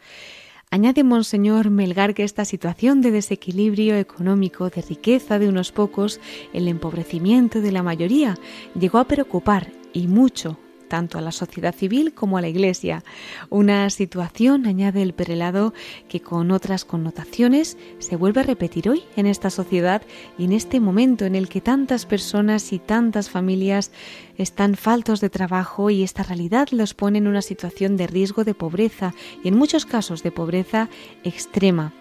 Añade 0.73 1.05
Monseñor 1.05 1.71
Melgar 1.71 2.13
que 2.13 2.25
esta 2.25 2.45
situación 2.45 3.03
de 3.03 3.13
desequilibrio 3.13 3.97
económico, 3.97 4.69
de 4.69 4.83
riqueza 4.83 5.39
de 5.39 5.49
unos 5.49 5.71
pocos, 5.71 6.21
el 6.53 6.67
empobrecimiento 6.67 7.61
de 7.61 7.71
la 7.71 7.85
mayoría, 7.85 8.37
llegó 8.77 8.99
a 8.99 9.07
preocupar 9.07 9.71
y 9.93 10.09
mucho 10.09 10.59
tanto 10.91 11.17
a 11.17 11.23
la 11.23 11.33
sociedad 11.33 11.75
civil 11.75 12.13
como 12.13 12.37
a 12.37 12.43
la 12.43 12.49
Iglesia. 12.49 13.03
Una 13.49 13.89
situación, 13.89 14.67
añade 14.67 15.01
el 15.01 15.15
prelado, 15.15 15.73
que 16.11 16.21
con 16.21 16.51
otras 16.51 16.85
connotaciones 16.85 17.79
se 17.99 18.17
vuelve 18.17 18.43
a 18.43 18.45
repetir 18.45 18.91
hoy 18.91 19.05
en 19.17 19.25
esta 19.25 19.49
sociedad 19.49 20.03
y 20.37 20.45
en 20.45 20.53
este 20.53 20.81
momento 20.81 21.25
en 21.25 21.37
el 21.37 21.49
que 21.49 21.63
tantas 21.63 22.05
personas 22.05 22.75
y 22.75 22.79
tantas 22.79 23.31
familias 23.31 23.93
están 24.37 24.75
faltos 24.75 25.21
de 25.21 25.31
trabajo 25.31 25.89
y 25.89 26.03
esta 26.03 26.23
realidad 26.25 26.69
los 26.73 26.93
pone 26.93 27.19
en 27.19 27.29
una 27.29 27.41
situación 27.41 27.97
de 27.97 28.09
riesgo 28.09 28.45
de 28.45 28.55
pobreza 28.55 29.15
y 29.43 29.49
en 29.49 29.57
muchos 29.57 29.87
casos 29.87 30.23
de 30.23 30.33
pobreza 30.33 30.91
extrema. 31.25 31.95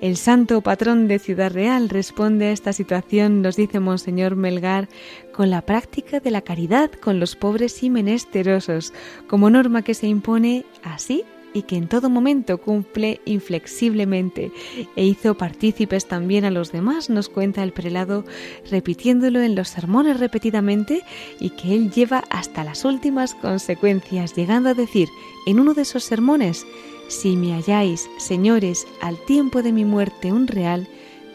El 0.00 0.16
santo 0.16 0.62
patrón 0.62 1.08
de 1.08 1.18
Ciudad 1.18 1.52
Real 1.52 1.90
responde 1.90 2.46
a 2.46 2.52
esta 2.52 2.72
situación, 2.72 3.42
nos 3.42 3.56
dice 3.56 3.80
Monseñor 3.80 4.34
Melgar, 4.34 4.88
con 5.34 5.50
la 5.50 5.60
práctica 5.60 6.20
de 6.20 6.30
la 6.30 6.40
caridad 6.40 6.90
con 6.90 7.20
los 7.20 7.36
pobres 7.36 7.82
y 7.82 7.90
menesterosos, 7.90 8.94
como 9.26 9.50
norma 9.50 9.82
que 9.82 9.92
se 9.92 10.06
impone 10.06 10.64
así 10.82 11.24
y 11.52 11.62
que 11.62 11.76
en 11.76 11.86
todo 11.86 12.08
momento 12.08 12.58
cumple 12.58 13.20
inflexiblemente. 13.26 14.52
E 14.96 15.04
hizo 15.04 15.36
partícipes 15.36 16.06
también 16.06 16.46
a 16.46 16.50
los 16.50 16.72
demás, 16.72 17.10
nos 17.10 17.28
cuenta 17.28 17.62
el 17.62 17.72
prelado, 17.72 18.24
repitiéndolo 18.70 19.40
en 19.40 19.54
los 19.54 19.68
sermones 19.68 20.18
repetidamente 20.18 21.02
y 21.40 21.50
que 21.50 21.74
él 21.74 21.90
lleva 21.90 22.24
hasta 22.30 22.64
las 22.64 22.86
últimas 22.86 23.34
consecuencias, 23.34 24.34
llegando 24.34 24.70
a 24.70 24.74
decir 24.74 25.08
en 25.46 25.60
uno 25.60 25.74
de 25.74 25.82
esos 25.82 26.04
sermones, 26.04 26.66
si 27.10 27.36
me 27.36 27.52
halláis, 27.52 28.08
señores, 28.18 28.86
al 29.00 29.18
tiempo 29.26 29.62
de 29.62 29.72
mi 29.72 29.84
muerte 29.84 30.32
un 30.32 30.46
real, 30.46 30.88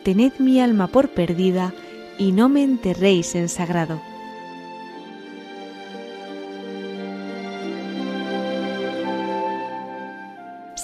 tened 0.03 0.34
mi 0.39 0.59
alma 0.59 0.88
por 0.88 1.09
perdida 1.09 1.73
y 2.17 2.32
no 2.32 2.49
me 2.49 2.63
enterréis 2.63 3.36
en 3.36 3.49
sagrado. 3.49 4.01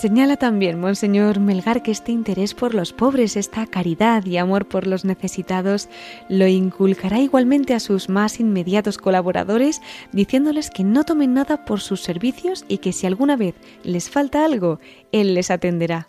Señala 0.01 0.35
también 0.35 0.79
Monseñor 0.79 1.39
Melgar 1.39 1.83
que 1.83 1.91
este 1.91 2.11
interés 2.11 2.55
por 2.55 2.73
los 2.73 2.91
pobres, 2.91 3.37
esta 3.37 3.67
caridad 3.67 4.25
y 4.25 4.37
amor 4.37 4.67
por 4.67 4.87
los 4.87 5.05
necesitados, 5.05 5.89
lo 6.27 6.47
inculcará 6.47 7.19
igualmente 7.19 7.75
a 7.75 7.79
sus 7.79 8.09
más 8.09 8.39
inmediatos 8.39 8.97
colaboradores, 8.97 9.79
diciéndoles 10.11 10.71
que 10.71 10.83
no 10.83 11.03
tomen 11.03 11.35
nada 11.35 11.65
por 11.65 11.81
sus 11.81 12.01
servicios 12.01 12.65
y 12.67 12.79
que 12.79 12.93
si 12.93 13.05
alguna 13.05 13.35
vez 13.35 13.53
les 13.83 14.09
falta 14.09 14.43
algo, 14.43 14.79
Él 15.11 15.35
les 15.35 15.51
atenderá. 15.51 16.07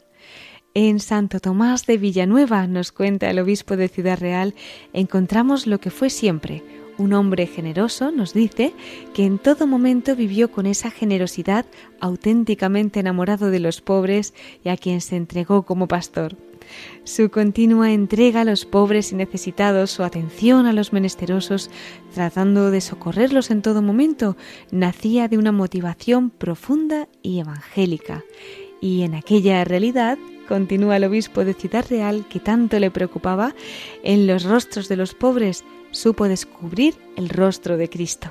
En 0.72 0.98
Santo 0.98 1.38
Tomás 1.38 1.84
de 1.84 1.98
Villanueva, 1.98 2.66
nos 2.66 2.92
cuenta 2.92 3.28
el 3.28 3.40
obispo 3.40 3.76
de 3.76 3.88
Ciudad 3.88 4.18
Real, 4.18 4.54
encontramos 4.94 5.66
lo 5.66 5.80
que 5.80 5.90
fue 5.90 6.08
siempre, 6.08 6.62
un 6.98 7.12
hombre 7.12 7.46
generoso 7.46 8.10
nos 8.10 8.34
dice 8.34 8.74
que 9.14 9.24
en 9.24 9.38
todo 9.38 9.66
momento 9.66 10.14
vivió 10.14 10.50
con 10.50 10.66
esa 10.66 10.90
generosidad 10.90 11.66
auténticamente 12.00 13.00
enamorado 13.00 13.50
de 13.50 13.60
los 13.60 13.80
pobres 13.80 14.34
y 14.64 14.68
a 14.68 14.76
quien 14.76 15.00
se 15.00 15.16
entregó 15.16 15.62
como 15.62 15.88
pastor. 15.88 16.36
Su 17.04 17.30
continua 17.30 17.92
entrega 17.92 18.42
a 18.42 18.44
los 18.44 18.64
pobres 18.64 19.12
y 19.12 19.16
necesitados, 19.16 19.90
su 19.90 20.04
atención 20.04 20.66
a 20.66 20.72
los 20.72 20.92
menesterosos, 20.92 21.70
tratando 22.14 22.70
de 22.70 22.80
socorrerlos 22.80 23.50
en 23.50 23.62
todo 23.62 23.82
momento, 23.82 24.36
nacía 24.70 25.28
de 25.28 25.38
una 25.38 25.52
motivación 25.52 26.30
profunda 26.30 27.08
y 27.22 27.40
evangélica. 27.40 28.22
Y 28.80 29.02
en 29.02 29.14
aquella 29.14 29.64
realidad 29.64 30.18
continúa 30.48 30.96
el 30.96 31.04
obispo 31.04 31.44
de 31.44 31.54
Ciudad 31.54 31.84
Real 31.88 32.26
que 32.28 32.40
tanto 32.40 32.78
le 32.78 32.90
preocupaba, 32.90 33.54
en 34.02 34.26
los 34.26 34.44
rostros 34.44 34.88
de 34.88 34.96
los 34.96 35.14
pobres 35.14 35.64
supo 35.92 36.26
descubrir 36.28 36.94
el 37.16 37.28
rostro 37.28 37.76
de 37.76 37.88
Cristo. 37.88 38.30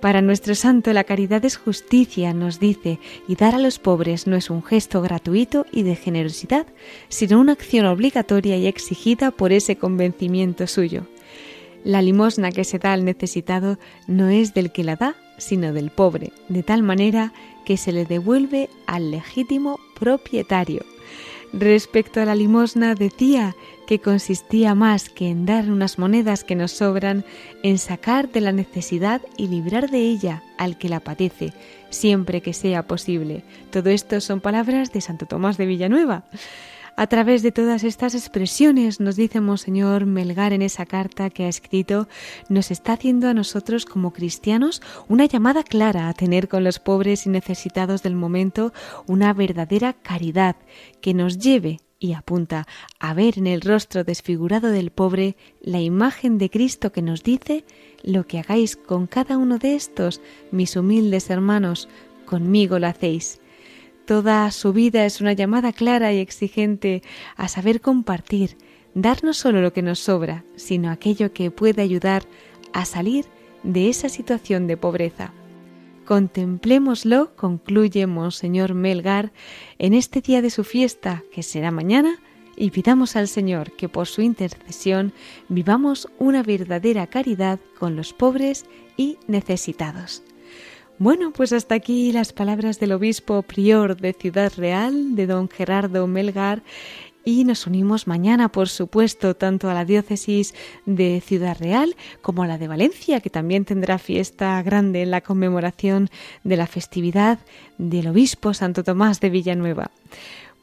Para 0.00 0.20
nuestro 0.20 0.54
santo 0.54 0.92
la 0.92 1.04
caridad 1.04 1.42
es 1.46 1.56
justicia, 1.56 2.34
nos 2.34 2.60
dice, 2.60 2.98
y 3.26 3.36
dar 3.36 3.54
a 3.54 3.58
los 3.58 3.78
pobres 3.78 4.26
no 4.26 4.36
es 4.36 4.50
un 4.50 4.62
gesto 4.62 5.00
gratuito 5.00 5.64
y 5.72 5.82
de 5.82 5.96
generosidad, 5.96 6.66
sino 7.08 7.40
una 7.40 7.52
acción 7.52 7.86
obligatoria 7.86 8.58
y 8.58 8.66
exigida 8.66 9.30
por 9.30 9.52
ese 9.52 9.76
convencimiento 9.76 10.66
suyo. 10.66 11.06
La 11.84 12.02
limosna 12.02 12.50
que 12.50 12.64
se 12.64 12.78
da 12.78 12.92
al 12.92 13.06
necesitado 13.06 13.78
no 14.06 14.28
es 14.28 14.52
del 14.52 14.72
que 14.72 14.84
la 14.84 14.96
da, 14.96 15.14
sino 15.38 15.72
del 15.72 15.90
pobre, 15.90 16.32
de 16.50 16.62
tal 16.62 16.82
manera 16.82 17.32
que 17.64 17.78
se 17.78 17.92
le 17.92 18.04
devuelve 18.04 18.68
al 18.86 19.10
legítimo 19.10 19.78
propietario. 19.98 20.84
Respecto 21.54 22.20
a 22.20 22.24
la 22.24 22.34
limosna 22.34 22.94
decía 22.94 23.54
que 23.86 24.00
consistía 24.00 24.74
más 24.74 25.08
que 25.08 25.28
en 25.28 25.46
dar 25.46 25.70
unas 25.70 25.98
monedas 25.98 26.44
que 26.44 26.56
nos 26.56 26.72
sobran, 26.72 27.24
en 27.62 27.78
sacar 27.78 28.30
de 28.30 28.40
la 28.40 28.52
necesidad 28.52 29.20
y 29.36 29.48
librar 29.48 29.90
de 29.90 30.00
ella 30.00 30.42
al 30.58 30.78
que 30.78 30.88
la 30.88 31.00
padece, 31.00 31.52
siempre 31.90 32.40
que 32.40 32.52
sea 32.52 32.86
posible. 32.86 33.44
Todo 33.70 33.90
esto 33.90 34.20
son 34.20 34.40
palabras 34.40 34.92
de 34.92 35.00
Santo 35.00 35.26
Tomás 35.26 35.56
de 35.56 35.66
Villanueva. 35.66 36.24
A 36.96 37.08
través 37.08 37.42
de 37.42 37.50
todas 37.50 37.82
estas 37.82 38.14
expresiones, 38.14 39.00
nos 39.00 39.16
dice 39.16 39.40
Monseñor 39.40 40.06
Melgar 40.06 40.52
en 40.52 40.62
esa 40.62 40.86
carta 40.86 41.28
que 41.28 41.44
ha 41.44 41.48
escrito, 41.48 42.06
nos 42.48 42.70
está 42.70 42.92
haciendo 42.92 43.28
a 43.28 43.34
nosotros 43.34 43.84
como 43.84 44.12
cristianos 44.12 44.80
una 45.08 45.26
llamada 45.26 45.64
clara 45.64 46.08
a 46.08 46.14
tener 46.14 46.48
con 46.48 46.62
los 46.62 46.78
pobres 46.78 47.26
y 47.26 47.30
necesitados 47.30 48.04
del 48.04 48.14
momento 48.14 48.72
una 49.08 49.32
verdadera 49.32 49.92
caridad 49.92 50.54
que 51.00 51.14
nos 51.14 51.38
lleve 51.38 51.80
y 52.04 52.12
apunta 52.12 52.66
a 53.00 53.14
ver 53.14 53.38
en 53.38 53.46
el 53.46 53.62
rostro 53.62 54.04
desfigurado 54.04 54.68
del 54.68 54.90
pobre 54.90 55.36
la 55.62 55.80
imagen 55.80 56.36
de 56.36 56.50
Cristo 56.50 56.92
que 56.92 57.00
nos 57.00 57.22
dice, 57.22 57.64
lo 58.02 58.26
que 58.26 58.38
hagáis 58.38 58.76
con 58.76 59.06
cada 59.06 59.38
uno 59.38 59.56
de 59.56 59.74
estos, 59.74 60.20
mis 60.50 60.76
humildes 60.76 61.30
hermanos, 61.30 61.88
conmigo 62.26 62.78
lo 62.78 62.88
hacéis. 62.88 63.40
Toda 64.04 64.50
su 64.50 64.74
vida 64.74 65.06
es 65.06 65.22
una 65.22 65.32
llamada 65.32 65.72
clara 65.72 66.12
y 66.12 66.18
exigente 66.18 67.02
a 67.36 67.48
saber 67.48 67.80
compartir, 67.80 68.58
dar 68.92 69.24
no 69.24 69.32
solo 69.32 69.62
lo 69.62 69.72
que 69.72 69.80
nos 69.80 69.98
sobra, 69.98 70.44
sino 70.56 70.90
aquello 70.90 71.32
que 71.32 71.50
puede 71.50 71.80
ayudar 71.80 72.24
a 72.74 72.84
salir 72.84 73.24
de 73.62 73.88
esa 73.88 74.10
situación 74.10 74.66
de 74.66 74.76
pobreza. 74.76 75.32
Contemplémoslo, 76.04 77.34
concluye 77.34 78.06
Monseñor 78.06 78.74
Melgar, 78.74 79.32
en 79.78 79.94
este 79.94 80.20
día 80.20 80.42
de 80.42 80.50
su 80.50 80.62
fiesta, 80.62 81.22
que 81.32 81.42
será 81.42 81.70
mañana, 81.70 82.20
y 82.56 82.70
pidamos 82.70 83.16
al 83.16 83.26
Señor 83.26 83.72
que 83.72 83.88
por 83.88 84.06
su 84.06 84.22
intercesión 84.22 85.12
vivamos 85.48 86.08
una 86.18 86.42
verdadera 86.42 87.06
caridad 87.06 87.58
con 87.78 87.96
los 87.96 88.12
pobres 88.12 88.66
y 88.96 89.18
necesitados. 89.26 90.22
Bueno, 90.98 91.32
pues 91.32 91.52
hasta 91.52 91.74
aquí 91.74 92.12
las 92.12 92.32
palabras 92.32 92.78
del 92.78 92.92
obispo 92.92 93.42
prior 93.42 93.96
de 93.96 94.12
Ciudad 94.12 94.52
Real, 94.56 95.16
de 95.16 95.26
don 95.26 95.48
Gerardo 95.48 96.06
Melgar, 96.06 96.62
y 97.24 97.44
nos 97.44 97.66
unimos 97.66 98.06
mañana, 98.06 98.50
por 98.50 98.68
supuesto, 98.68 99.34
tanto 99.34 99.70
a 99.70 99.74
la 99.74 99.84
diócesis 99.84 100.54
de 100.86 101.22
Ciudad 101.24 101.56
Real 101.58 101.96
como 102.22 102.42
a 102.42 102.46
la 102.46 102.58
de 102.58 102.68
Valencia, 102.68 103.20
que 103.20 103.30
también 103.30 103.64
tendrá 103.64 103.98
fiesta 103.98 104.62
grande 104.62 105.02
en 105.02 105.10
la 105.10 105.20
conmemoración 105.20 106.10
de 106.42 106.56
la 106.56 106.66
festividad 106.66 107.38
del 107.78 108.08
obispo 108.08 108.54
Santo 108.54 108.84
Tomás 108.84 109.20
de 109.20 109.30
Villanueva. 109.30 109.90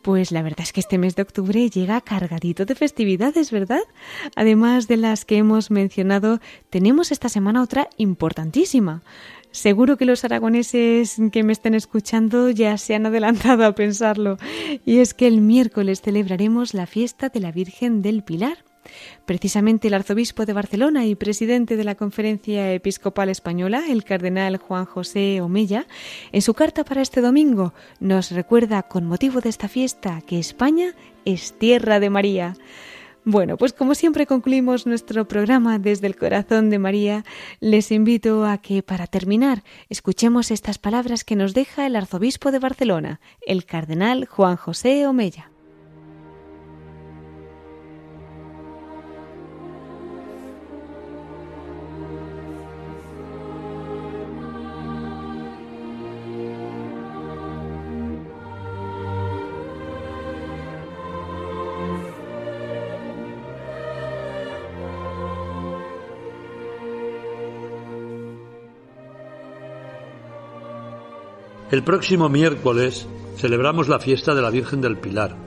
Pues 0.02 0.32
la 0.32 0.42
verdad 0.42 0.62
es 0.62 0.74
que 0.74 0.80
este 0.80 0.98
mes 0.98 1.16
de 1.16 1.22
octubre 1.22 1.70
llega 1.70 2.02
cargadito 2.02 2.66
de 2.66 2.74
festividades, 2.74 3.52
¿verdad? 3.52 3.82
Además 4.36 4.88
de 4.88 4.98
las 4.98 5.26
que 5.26 5.38
hemos 5.38 5.70
mencionado, 5.70 6.40
tenemos 6.72 7.12
esta 7.12 7.30
semana 7.30 7.62
otra 7.62 7.88
importantísima. 7.98 9.04
Seguro 9.52 9.98
que 9.98 10.06
los 10.06 10.24
aragoneses 10.24 11.18
que 11.32 11.44
me 11.44 11.52
estén 11.52 11.76
escuchando 11.76 12.50
ya 12.50 12.78
se 12.78 12.96
han 12.96 13.06
adelantado 13.06 13.66
a 13.66 13.76
pensarlo, 13.76 14.38
y 14.86 15.00
es 15.00 15.14
que 15.14 15.28
el 15.28 15.42
miércoles 15.42 16.02
celebraremos 16.02 16.74
la 16.74 16.86
fiesta 16.86 17.28
de 17.30 17.42
la 17.42 17.52
Virgen 17.52 18.02
del 18.02 18.24
Pilar. 18.24 18.60
Precisamente 19.26 19.90
el 19.90 19.94
arzobispo 19.94 20.46
de 20.46 20.54
Barcelona 20.54 21.06
y 21.06 21.16
presidente 21.16 21.76
de 21.78 21.84
la 21.84 21.96
Conferencia 21.96 22.74
Episcopal 22.74 23.30
Española, 23.30 23.84
el 23.90 24.04
cardenal 24.04 24.58
Juan 24.58 24.86
José 24.86 25.42
Omella, 25.42 25.86
en 26.32 26.42
su 26.42 26.54
carta 26.54 26.84
para 26.84 27.02
este 27.02 27.22
domingo 27.22 27.74
nos 28.00 28.32
recuerda 28.32 28.84
con 28.84 29.06
motivo 29.06 29.42
de 29.42 29.50
esta 29.50 29.68
fiesta 29.68 30.22
que 30.26 30.40
España 30.40 30.96
es 31.26 31.54
tierra 31.54 32.00
de 32.00 32.10
María. 32.10 32.56
Bueno, 33.24 33.56
pues 33.56 33.72
como 33.72 33.94
siempre 33.94 34.26
concluimos 34.26 34.88
nuestro 34.88 35.28
programa 35.28 35.78
desde 35.78 36.08
el 36.08 36.16
corazón 36.16 36.72
de 36.72 36.80
María, 36.80 37.24
les 37.60 37.92
invito 37.92 38.46
a 38.46 38.58
que 38.58 38.82
para 38.82 39.06
terminar 39.06 39.64
escuchemos 39.90 40.50
estas 40.50 40.80
palabras 40.80 41.24
que 41.24 41.36
nos 41.36 41.54
deja 41.54 41.86
el 41.86 41.96
arzobispo 41.96 42.52
de 42.52 42.58
Barcelona, 42.58 43.22
el 43.46 43.66
cardenal 43.66 44.26
Juan 44.26 44.56
José 44.56 45.06
Omella. 45.06 45.52
El 71.72 71.86
próximo 71.86 72.28
miércoles 72.28 73.08
celebramos 73.38 73.88
la 73.88 73.98
fiesta 73.98 74.36
de 74.36 74.42
la 74.42 74.50
Virgen 74.50 74.82
del 74.82 74.98
Pilar, 74.98 75.38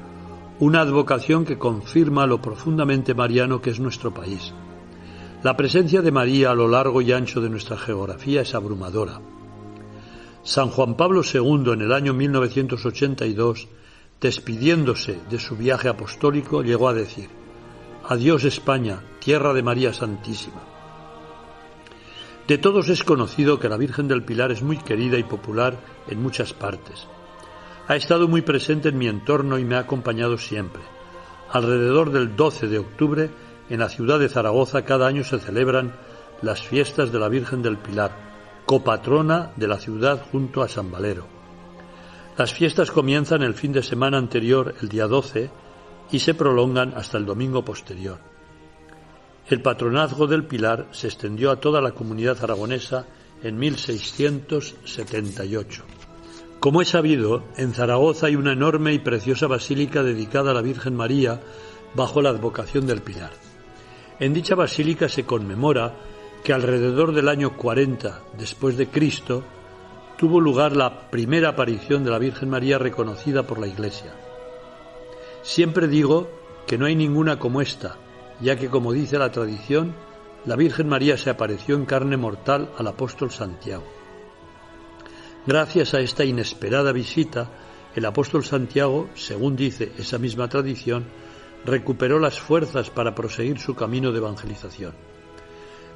una 0.58 0.80
advocación 0.80 1.44
que 1.44 1.58
confirma 1.58 2.26
lo 2.26 2.40
profundamente 2.40 3.12
mariano 3.12 3.60
que 3.60 3.68
es 3.68 3.78
nuestro 3.78 4.14
país. 4.14 4.54
La 5.42 5.54
presencia 5.54 6.00
de 6.00 6.10
María 6.10 6.52
a 6.52 6.54
lo 6.54 6.66
largo 6.66 7.02
y 7.02 7.12
ancho 7.12 7.42
de 7.42 7.50
nuestra 7.50 7.76
geografía 7.76 8.40
es 8.40 8.54
abrumadora. 8.54 9.20
San 10.42 10.70
Juan 10.70 10.94
Pablo 10.94 11.20
II 11.22 11.72
en 11.74 11.82
el 11.82 11.92
año 11.92 12.14
1982, 12.14 13.68
despidiéndose 14.18 15.18
de 15.28 15.38
su 15.38 15.56
viaje 15.56 15.90
apostólico, 15.90 16.62
llegó 16.62 16.88
a 16.88 16.94
decir, 16.94 17.28
Adiós 18.08 18.44
España, 18.44 19.02
tierra 19.18 19.52
de 19.52 19.62
María 19.62 19.92
Santísima. 19.92 20.73
De 22.46 22.58
todos 22.58 22.90
es 22.90 23.04
conocido 23.04 23.58
que 23.58 23.70
la 23.70 23.78
Virgen 23.78 24.06
del 24.06 24.22
Pilar 24.22 24.52
es 24.52 24.62
muy 24.62 24.76
querida 24.76 25.16
y 25.16 25.22
popular 25.22 25.78
en 26.08 26.22
muchas 26.22 26.52
partes. 26.52 27.06
Ha 27.88 27.96
estado 27.96 28.28
muy 28.28 28.42
presente 28.42 28.90
en 28.90 28.98
mi 28.98 29.08
entorno 29.08 29.58
y 29.58 29.64
me 29.64 29.76
ha 29.76 29.80
acompañado 29.80 30.36
siempre. 30.36 30.82
Alrededor 31.50 32.10
del 32.10 32.36
12 32.36 32.68
de 32.68 32.78
octubre, 32.78 33.30
en 33.70 33.80
la 33.80 33.88
ciudad 33.88 34.18
de 34.18 34.28
Zaragoza 34.28 34.84
cada 34.84 35.06
año 35.06 35.24
se 35.24 35.38
celebran 35.38 35.94
las 36.42 36.60
fiestas 36.60 37.10
de 37.10 37.18
la 37.18 37.30
Virgen 37.30 37.62
del 37.62 37.78
Pilar, 37.78 38.12
copatrona 38.66 39.52
de 39.56 39.68
la 39.68 39.78
ciudad 39.78 40.22
junto 40.30 40.62
a 40.62 40.68
San 40.68 40.90
Valero. 40.90 41.26
Las 42.36 42.52
fiestas 42.52 42.90
comienzan 42.90 43.40
el 43.40 43.54
fin 43.54 43.72
de 43.72 43.82
semana 43.82 44.18
anterior, 44.18 44.74
el 44.82 44.90
día 44.90 45.06
12, 45.06 45.50
y 46.10 46.18
se 46.18 46.34
prolongan 46.34 46.92
hasta 46.94 47.16
el 47.16 47.24
domingo 47.24 47.64
posterior. 47.64 48.33
El 49.46 49.60
patronazgo 49.60 50.26
del 50.26 50.46
Pilar 50.46 50.88
se 50.92 51.06
extendió 51.06 51.50
a 51.50 51.60
toda 51.60 51.82
la 51.82 51.92
comunidad 51.92 52.42
aragonesa 52.42 53.04
en 53.42 53.58
1678. 53.58 55.84
Como 56.60 56.80
es 56.80 56.88
sabido, 56.88 57.44
en 57.58 57.74
Zaragoza 57.74 58.28
hay 58.28 58.36
una 58.36 58.54
enorme 58.54 58.94
y 58.94 59.00
preciosa 59.00 59.46
basílica 59.46 60.02
dedicada 60.02 60.52
a 60.52 60.54
la 60.54 60.62
Virgen 60.62 60.96
María 60.96 61.42
bajo 61.94 62.22
la 62.22 62.30
advocación 62.30 62.86
del 62.86 63.02
Pilar. 63.02 63.32
En 64.18 64.32
dicha 64.32 64.54
basílica 64.54 65.10
se 65.10 65.24
conmemora 65.24 65.94
que 66.42 66.54
alrededor 66.54 67.12
del 67.12 67.28
año 67.28 67.54
40 67.54 68.22
después 68.38 68.78
de 68.78 68.88
Cristo 68.88 69.44
tuvo 70.16 70.40
lugar 70.40 70.74
la 70.74 71.10
primera 71.10 71.50
aparición 71.50 72.02
de 72.02 72.10
la 72.10 72.18
Virgen 72.18 72.48
María 72.48 72.78
reconocida 72.78 73.42
por 73.42 73.58
la 73.58 73.66
Iglesia. 73.66 74.14
Siempre 75.42 75.86
digo 75.86 76.30
que 76.66 76.78
no 76.78 76.86
hay 76.86 76.96
ninguna 76.96 77.38
como 77.38 77.60
esta, 77.60 77.98
ya 78.40 78.56
que, 78.56 78.68
como 78.68 78.92
dice 78.92 79.18
la 79.18 79.30
tradición, 79.30 79.94
la 80.46 80.56
Virgen 80.56 80.88
María 80.88 81.16
se 81.16 81.30
apareció 81.30 81.74
en 81.74 81.86
carne 81.86 82.16
mortal 82.16 82.70
al 82.76 82.86
apóstol 82.86 83.30
Santiago. 83.30 83.84
Gracias 85.46 85.94
a 85.94 86.00
esta 86.00 86.24
inesperada 86.24 86.92
visita, 86.92 87.50
el 87.94 88.04
apóstol 88.06 88.44
Santiago, 88.44 89.08
según 89.14 89.56
dice 89.56 89.92
esa 89.98 90.18
misma 90.18 90.48
tradición, 90.48 91.04
recuperó 91.64 92.18
las 92.18 92.40
fuerzas 92.40 92.90
para 92.90 93.14
proseguir 93.14 93.58
su 93.58 93.74
camino 93.74 94.12
de 94.12 94.18
evangelización. 94.18 94.94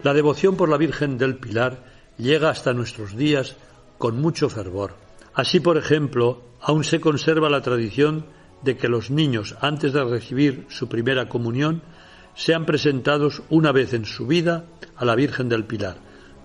La 0.03 0.15
devoción 0.15 0.57
por 0.57 0.69
la 0.69 0.77
Virgen 0.77 1.19
del 1.19 1.37
Pilar 1.37 1.85
llega 2.17 2.51
hasta 2.51 2.73
nuestros 2.73 3.17
días 3.17 3.57
con 3.99 4.21
mucho 4.21 4.49
fervor. 4.49 4.95
Así, 5.35 5.61
por 5.61 5.77
ejemplo, 5.77 6.43
aún 6.61 6.85
se 6.85 7.01
conserva 7.01 7.51
la 7.51 7.63
tradición 7.63 8.27
de 8.63 8.77
que 8.77 8.89
los 8.89 9.11
niños, 9.11 9.57
antes 9.61 9.93
de 9.93 10.05
recibir 10.05 10.67
su 10.69 10.89
primera 10.89 11.29
comunión, 11.29 11.83
sean 12.39 12.67
presentados 12.67 13.43
una 13.51 13.73
vez 13.73 13.95
en 13.95 14.05
su 14.05 14.29
vida 14.29 14.65
a 14.97 15.05
la 15.05 15.17
Virgen 15.17 15.49
del 15.49 15.65
Pilar, 15.65 15.97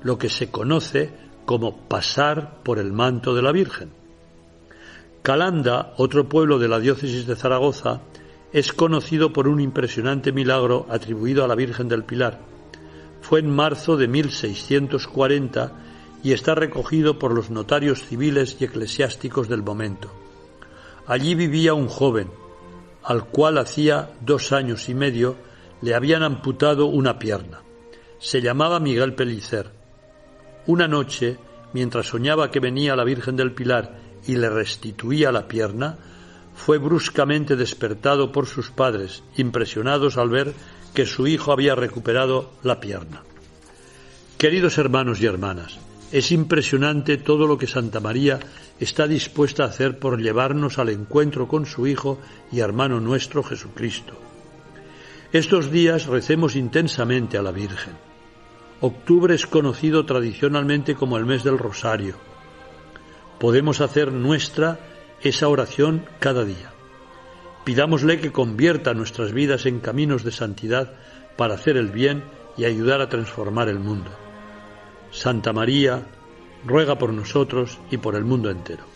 lo 0.02 0.18
que 0.18 0.28
se 0.28 0.50
conoce 0.50 1.12
como 1.46 1.88
pasar 1.88 2.64
por 2.64 2.80
el 2.80 2.92
manto 2.92 3.36
de 3.36 3.44
la 3.44 3.52
Virgen. 3.52 3.92
Calanda, 5.22 5.94
otro 5.98 6.28
pueblo 6.28 6.58
de 6.58 6.68
la 6.68 6.80
diócesis 6.80 7.28
de 7.28 7.36
Zaragoza, 7.36 8.02
es 8.52 8.74
conocido 8.74 9.32
por 9.34 9.48
un 9.48 9.62
impresionante 9.62 10.32
milagro 10.32 10.88
atribuido 10.90 11.44
a 11.44 11.48
la 11.48 11.54
Virgen 11.54 11.90
del 11.90 12.04
Pilar. 12.04 12.40
Fue 13.22 13.42
en 13.42 13.52
marzo 13.52 13.96
de 13.96 14.08
1640 14.08 15.74
y 16.24 16.32
está 16.32 16.56
recogido 16.56 17.20
por 17.20 17.36
los 17.36 17.52
notarios 17.52 18.04
civiles 18.04 18.58
y 18.60 18.66
eclesiásticos 18.66 19.48
del 19.48 19.62
momento. 19.62 20.12
Allí 21.06 21.36
vivía 21.36 21.76
un 21.76 21.88
joven, 21.88 22.32
al 23.04 23.26
cual 23.26 23.60
hacía 23.60 24.10
dos 24.22 24.52
años 24.54 24.90
y 24.90 24.96
medio 24.96 25.53
le 25.84 25.96
habían 25.96 26.24
amputado 26.24 26.86
una 26.86 27.20
pierna. 27.20 27.62
Se 28.18 28.42
llamaba 28.42 28.80
Miguel 28.80 29.16
Pellicer. 29.16 29.70
Una 30.66 30.88
noche, 30.88 31.38
mientras 31.74 32.08
soñaba 32.08 32.50
que 32.52 32.62
venía 32.62 32.96
la 32.96 33.04
Virgen 33.04 33.36
del 33.36 33.52
Pilar 33.52 34.00
y 34.26 34.38
le 34.38 34.50
restituía 34.50 35.34
la 35.34 35.50
pierna, 35.50 35.98
fue 36.56 36.78
bruscamente 36.78 37.58
despertado 37.58 38.32
por 38.32 38.48
sus 38.48 38.72
padres, 38.72 39.24
impresionados 39.36 40.18
al 40.18 40.30
ver 40.30 40.54
que 40.94 41.06
su 41.06 41.28
hijo 41.28 41.52
había 41.52 41.76
recuperado 41.76 42.52
la 42.64 42.80
pierna. 42.80 43.24
Queridos 44.38 44.78
hermanos 44.78 45.20
y 45.20 45.26
hermanas, 45.26 45.80
es 46.14 46.32
impresionante 46.32 47.18
todo 47.18 47.46
lo 47.46 47.58
que 47.58 47.68
Santa 47.68 48.00
María 48.00 48.40
está 48.80 49.06
dispuesta 49.06 49.64
a 49.64 49.68
hacer 49.68 50.00
por 50.00 50.22
llevarnos 50.22 50.80
al 50.80 50.90
encuentro 50.90 51.50
con 51.50 51.66
su 51.66 51.88
Hijo 51.88 52.20
y 52.54 52.62
hermano 52.62 53.02
nuestro 53.02 53.44
Jesucristo. 53.44 54.14
Estos 55.34 55.72
días 55.72 56.06
recemos 56.06 56.56
intensamente 56.56 57.40
a 57.40 57.42
la 57.42 57.52
Virgen. 57.52 57.96
Octubre 58.82 59.34
es 59.34 59.48
conocido 59.48 60.06
tradicionalmente 60.06 60.94
como 60.94 61.18
el 61.18 61.26
mes 61.26 61.44
del 61.44 61.58
Rosario. 61.58 62.14
Podemos 63.40 63.82
hacer 63.82 64.12
nuestra 64.12 64.80
esa 65.22 65.48
oración 65.48 66.06
cada 66.20 66.46
día. 66.46 66.72
Pidámosle 67.64 68.20
que 68.20 68.32
convierta 68.32 68.94
nuestras 68.94 69.34
vidas 69.34 69.66
en 69.66 69.80
caminos 69.80 70.24
de 70.24 70.32
santidad 70.32 70.94
para 71.36 71.56
hacer 71.56 71.78
el 71.78 71.90
bien 71.90 72.24
y 72.56 72.66
ayudar 72.66 73.02
a 73.02 73.10
transformar 73.10 73.70
el 73.70 73.80
mundo. 73.80 74.12
Santa 75.10 75.52
María, 75.52 76.06
ruega 76.64 77.00
por 77.00 77.12
nosotros 77.12 77.80
y 77.90 77.98
por 77.98 78.14
el 78.14 78.24
mundo 78.24 78.52
entero. 78.52 78.93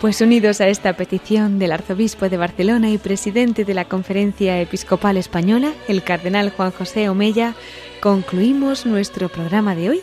Pues 0.00 0.20
unidos 0.20 0.60
a 0.60 0.68
esta 0.68 0.92
petición 0.92 1.58
del 1.58 1.72
arzobispo 1.72 2.28
de 2.28 2.36
Barcelona 2.36 2.88
y 2.88 2.98
presidente 2.98 3.64
de 3.64 3.74
la 3.74 3.86
Conferencia 3.86 4.60
Episcopal 4.60 5.16
Española, 5.16 5.72
el 5.88 6.04
cardenal 6.04 6.50
Juan 6.50 6.70
José 6.70 7.08
Omella, 7.08 7.56
concluimos 8.00 8.86
nuestro 8.86 9.28
programa 9.28 9.74
de 9.74 9.90
hoy 9.90 10.00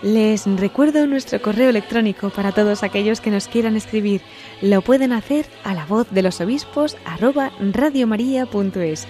Les 0.00 0.46
recuerdo 0.46 1.06
nuestro 1.06 1.42
correo 1.42 1.68
electrónico 1.68 2.30
para 2.30 2.52
todos 2.52 2.82
aquellos 2.82 3.20
que 3.20 3.30
nos 3.30 3.48
quieran 3.48 3.76
escribir. 3.76 4.22
Lo 4.62 4.80
pueden 4.80 5.12
hacer 5.12 5.44
a 5.64 5.74
la 5.74 5.84
voz 5.84 6.08
de 6.10 6.22
los 6.22 6.40
obispos 6.40 6.96
arroba 7.04 7.50
radiomaria.es. 7.58 9.08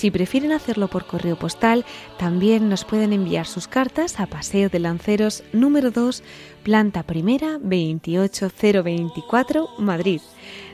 Si 0.00 0.10
prefieren 0.10 0.52
hacerlo 0.52 0.88
por 0.88 1.04
correo 1.04 1.36
postal, 1.36 1.84
también 2.16 2.70
nos 2.70 2.86
pueden 2.86 3.12
enviar 3.12 3.46
sus 3.46 3.68
cartas 3.68 4.18
a 4.18 4.24
Paseo 4.24 4.70
de 4.70 4.78
Lanceros 4.78 5.44
número 5.52 5.90
2, 5.90 6.22
planta 6.62 7.02
primera 7.02 7.58
28024, 7.58 9.68
Madrid. 9.76 10.22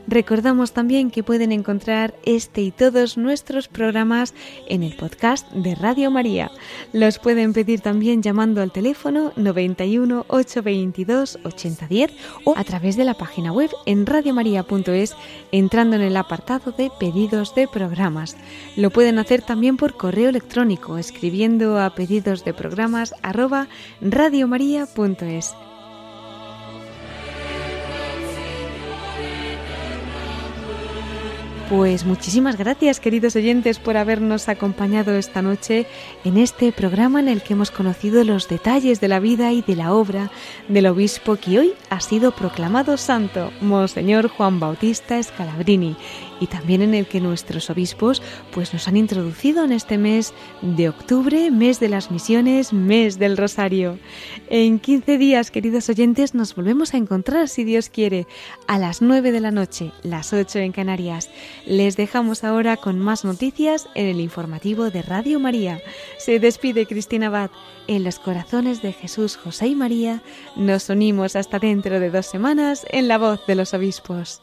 Recordamos 0.08 0.72
también 0.72 1.10
que 1.10 1.24
pueden 1.24 1.50
encontrar 1.50 2.14
este 2.24 2.62
y 2.62 2.70
todos 2.70 3.16
nuestros 3.16 3.66
programas 3.66 4.34
en 4.68 4.82
el 4.84 4.94
podcast 4.94 5.50
de 5.50 5.74
Radio 5.74 6.10
María. 6.10 6.50
Los 6.92 7.18
pueden 7.18 7.52
pedir 7.52 7.80
también 7.80 8.22
llamando 8.22 8.62
al 8.62 8.70
teléfono 8.70 9.32
91 9.36 10.26
822 10.28 11.38
8010 11.42 12.12
o 12.44 12.54
a 12.56 12.62
través 12.62 12.96
de 12.96 13.04
la 13.04 13.14
página 13.14 13.52
web 13.52 13.70
en 13.84 14.06
radiomaria.es 14.06 15.16
entrando 15.50 15.96
en 15.96 16.02
el 16.02 16.16
apartado 16.16 16.70
de 16.70 16.90
pedidos 17.00 17.54
de 17.54 17.66
programas. 17.66 18.36
Lo 18.76 18.90
pueden 18.90 19.18
hacer 19.18 19.42
también 19.42 19.76
por 19.76 19.96
correo 19.96 20.28
electrónico 20.28 20.98
escribiendo 20.98 21.80
a 21.80 21.94
pedidos 21.94 22.44
de 22.44 22.54
programas 22.54 23.12
arroba 23.22 23.68
radiomaria.es. 24.00 25.54
Pues 31.68 32.04
muchísimas 32.04 32.56
gracias, 32.56 33.00
queridos 33.00 33.34
oyentes, 33.34 33.80
por 33.80 33.96
habernos 33.96 34.48
acompañado 34.48 35.16
esta 35.16 35.42
noche 35.42 35.88
en 36.24 36.38
este 36.38 36.70
programa 36.70 37.18
en 37.18 37.26
el 37.26 37.42
que 37.42 37.54
hemos 37.54 37.72
conocido 37.72 38.22
los 38.22 38.46
detalles 38.46 39.00
de 39.00 39.08
la 39.08 39.18
vida 39.18 39.50
y 39.50 39.62
de 39.62 39.74
la 39.74 39.92
obra 39.92 40.30
del 40.68 40.86
obispo 40.86 41.34
que 41.34 41.58
hoy 41.58 41.72
ha 41.90 41.98
sido 41.98 42.30
proclamado 42.30 42.96
santo, 42.96 43.50
Monseñor 43.60 44.28
Juan 44.28 44.60
Bautista 44.60 45.20
Scalabrini 45.20 45.96
y 46.40 46.46
también 46.46 46.82
en 46.82 46.94
el 46.94 47.06
que 47.06 47.20
nuestros 47.20 47.70
obispos 47.70 48.22
pues 48.52 48.72
nos 48.72 48.88
han 48.88 48.96
introducido 48.96 49.64
en 49.64 49.72
este 49.72 49.98
mes 49.98 50.34
de 50.62 50.88
octubre, 50.88 51.50
mes 51.50 51.80
de 51.80 51.88
las 51.88 52.10
misiones, 52.10 52.72
mes 52.72 53.18
del 53.18 53.36
rosario. 53.36 53.98
En 54.48 54.78
15 54.78 55.18
días, 55.18 55.50
queridos 55.50 55.88
oyentes, 55.88 56.34
nos 56.34 56.54
volvemos 56.54 56.94
a 56.94 56.98
encontrar, 56.98 57.48
si 57.48 57.64
Dios 57.64 57.88
quiere, 57.88 58.26
a 58.66 58.78
las 58.78 59.02
9 59.02 59.32
de 59.32 59.40
la 59.40 59.50
noche, 59.50 59.92
las 60.02 60.32
8 60.32 60.58
en 60.60 60.72
Canarias. 60.72 61.30
Les 61.66 61.96
dejamos 61.96 62.44
ahora 62.44 62.76
con 62.76 62.98
más 62.98 63.24
noticias 63.24 63.88
en 63.94 64.06
el 64.06 64.20
informativo 64.20 64.90
de 64.90 65.02
Radio 65.02 65.40
María. 65.40 65.80
Se 66.18 66.38
despide 66.38 66.86
Cristina 66.86 67.26
Abad. 67.26 67.50
En 67.88 68.02
los 68.02 68.18
corazones 68.18 68.82
de 68.82 68.92
Jesús, 68.92 69.36
José 69.36 69.68
y 69.68 69.74
María, 69.76 70.22
nos 70.56 70.88
unimos 70.88 71.36
hasta 71.36 71.60
dentro 71.60 72.00
de 72.00 72.10
dos 72.10 72.26
semanas 72.26 72.84
en 72.90 73.06
la 73.06 73.18
voz 73.18 73.46
de 73.46 73.54
los 73.54 73.74
obispos. 73.74 74.42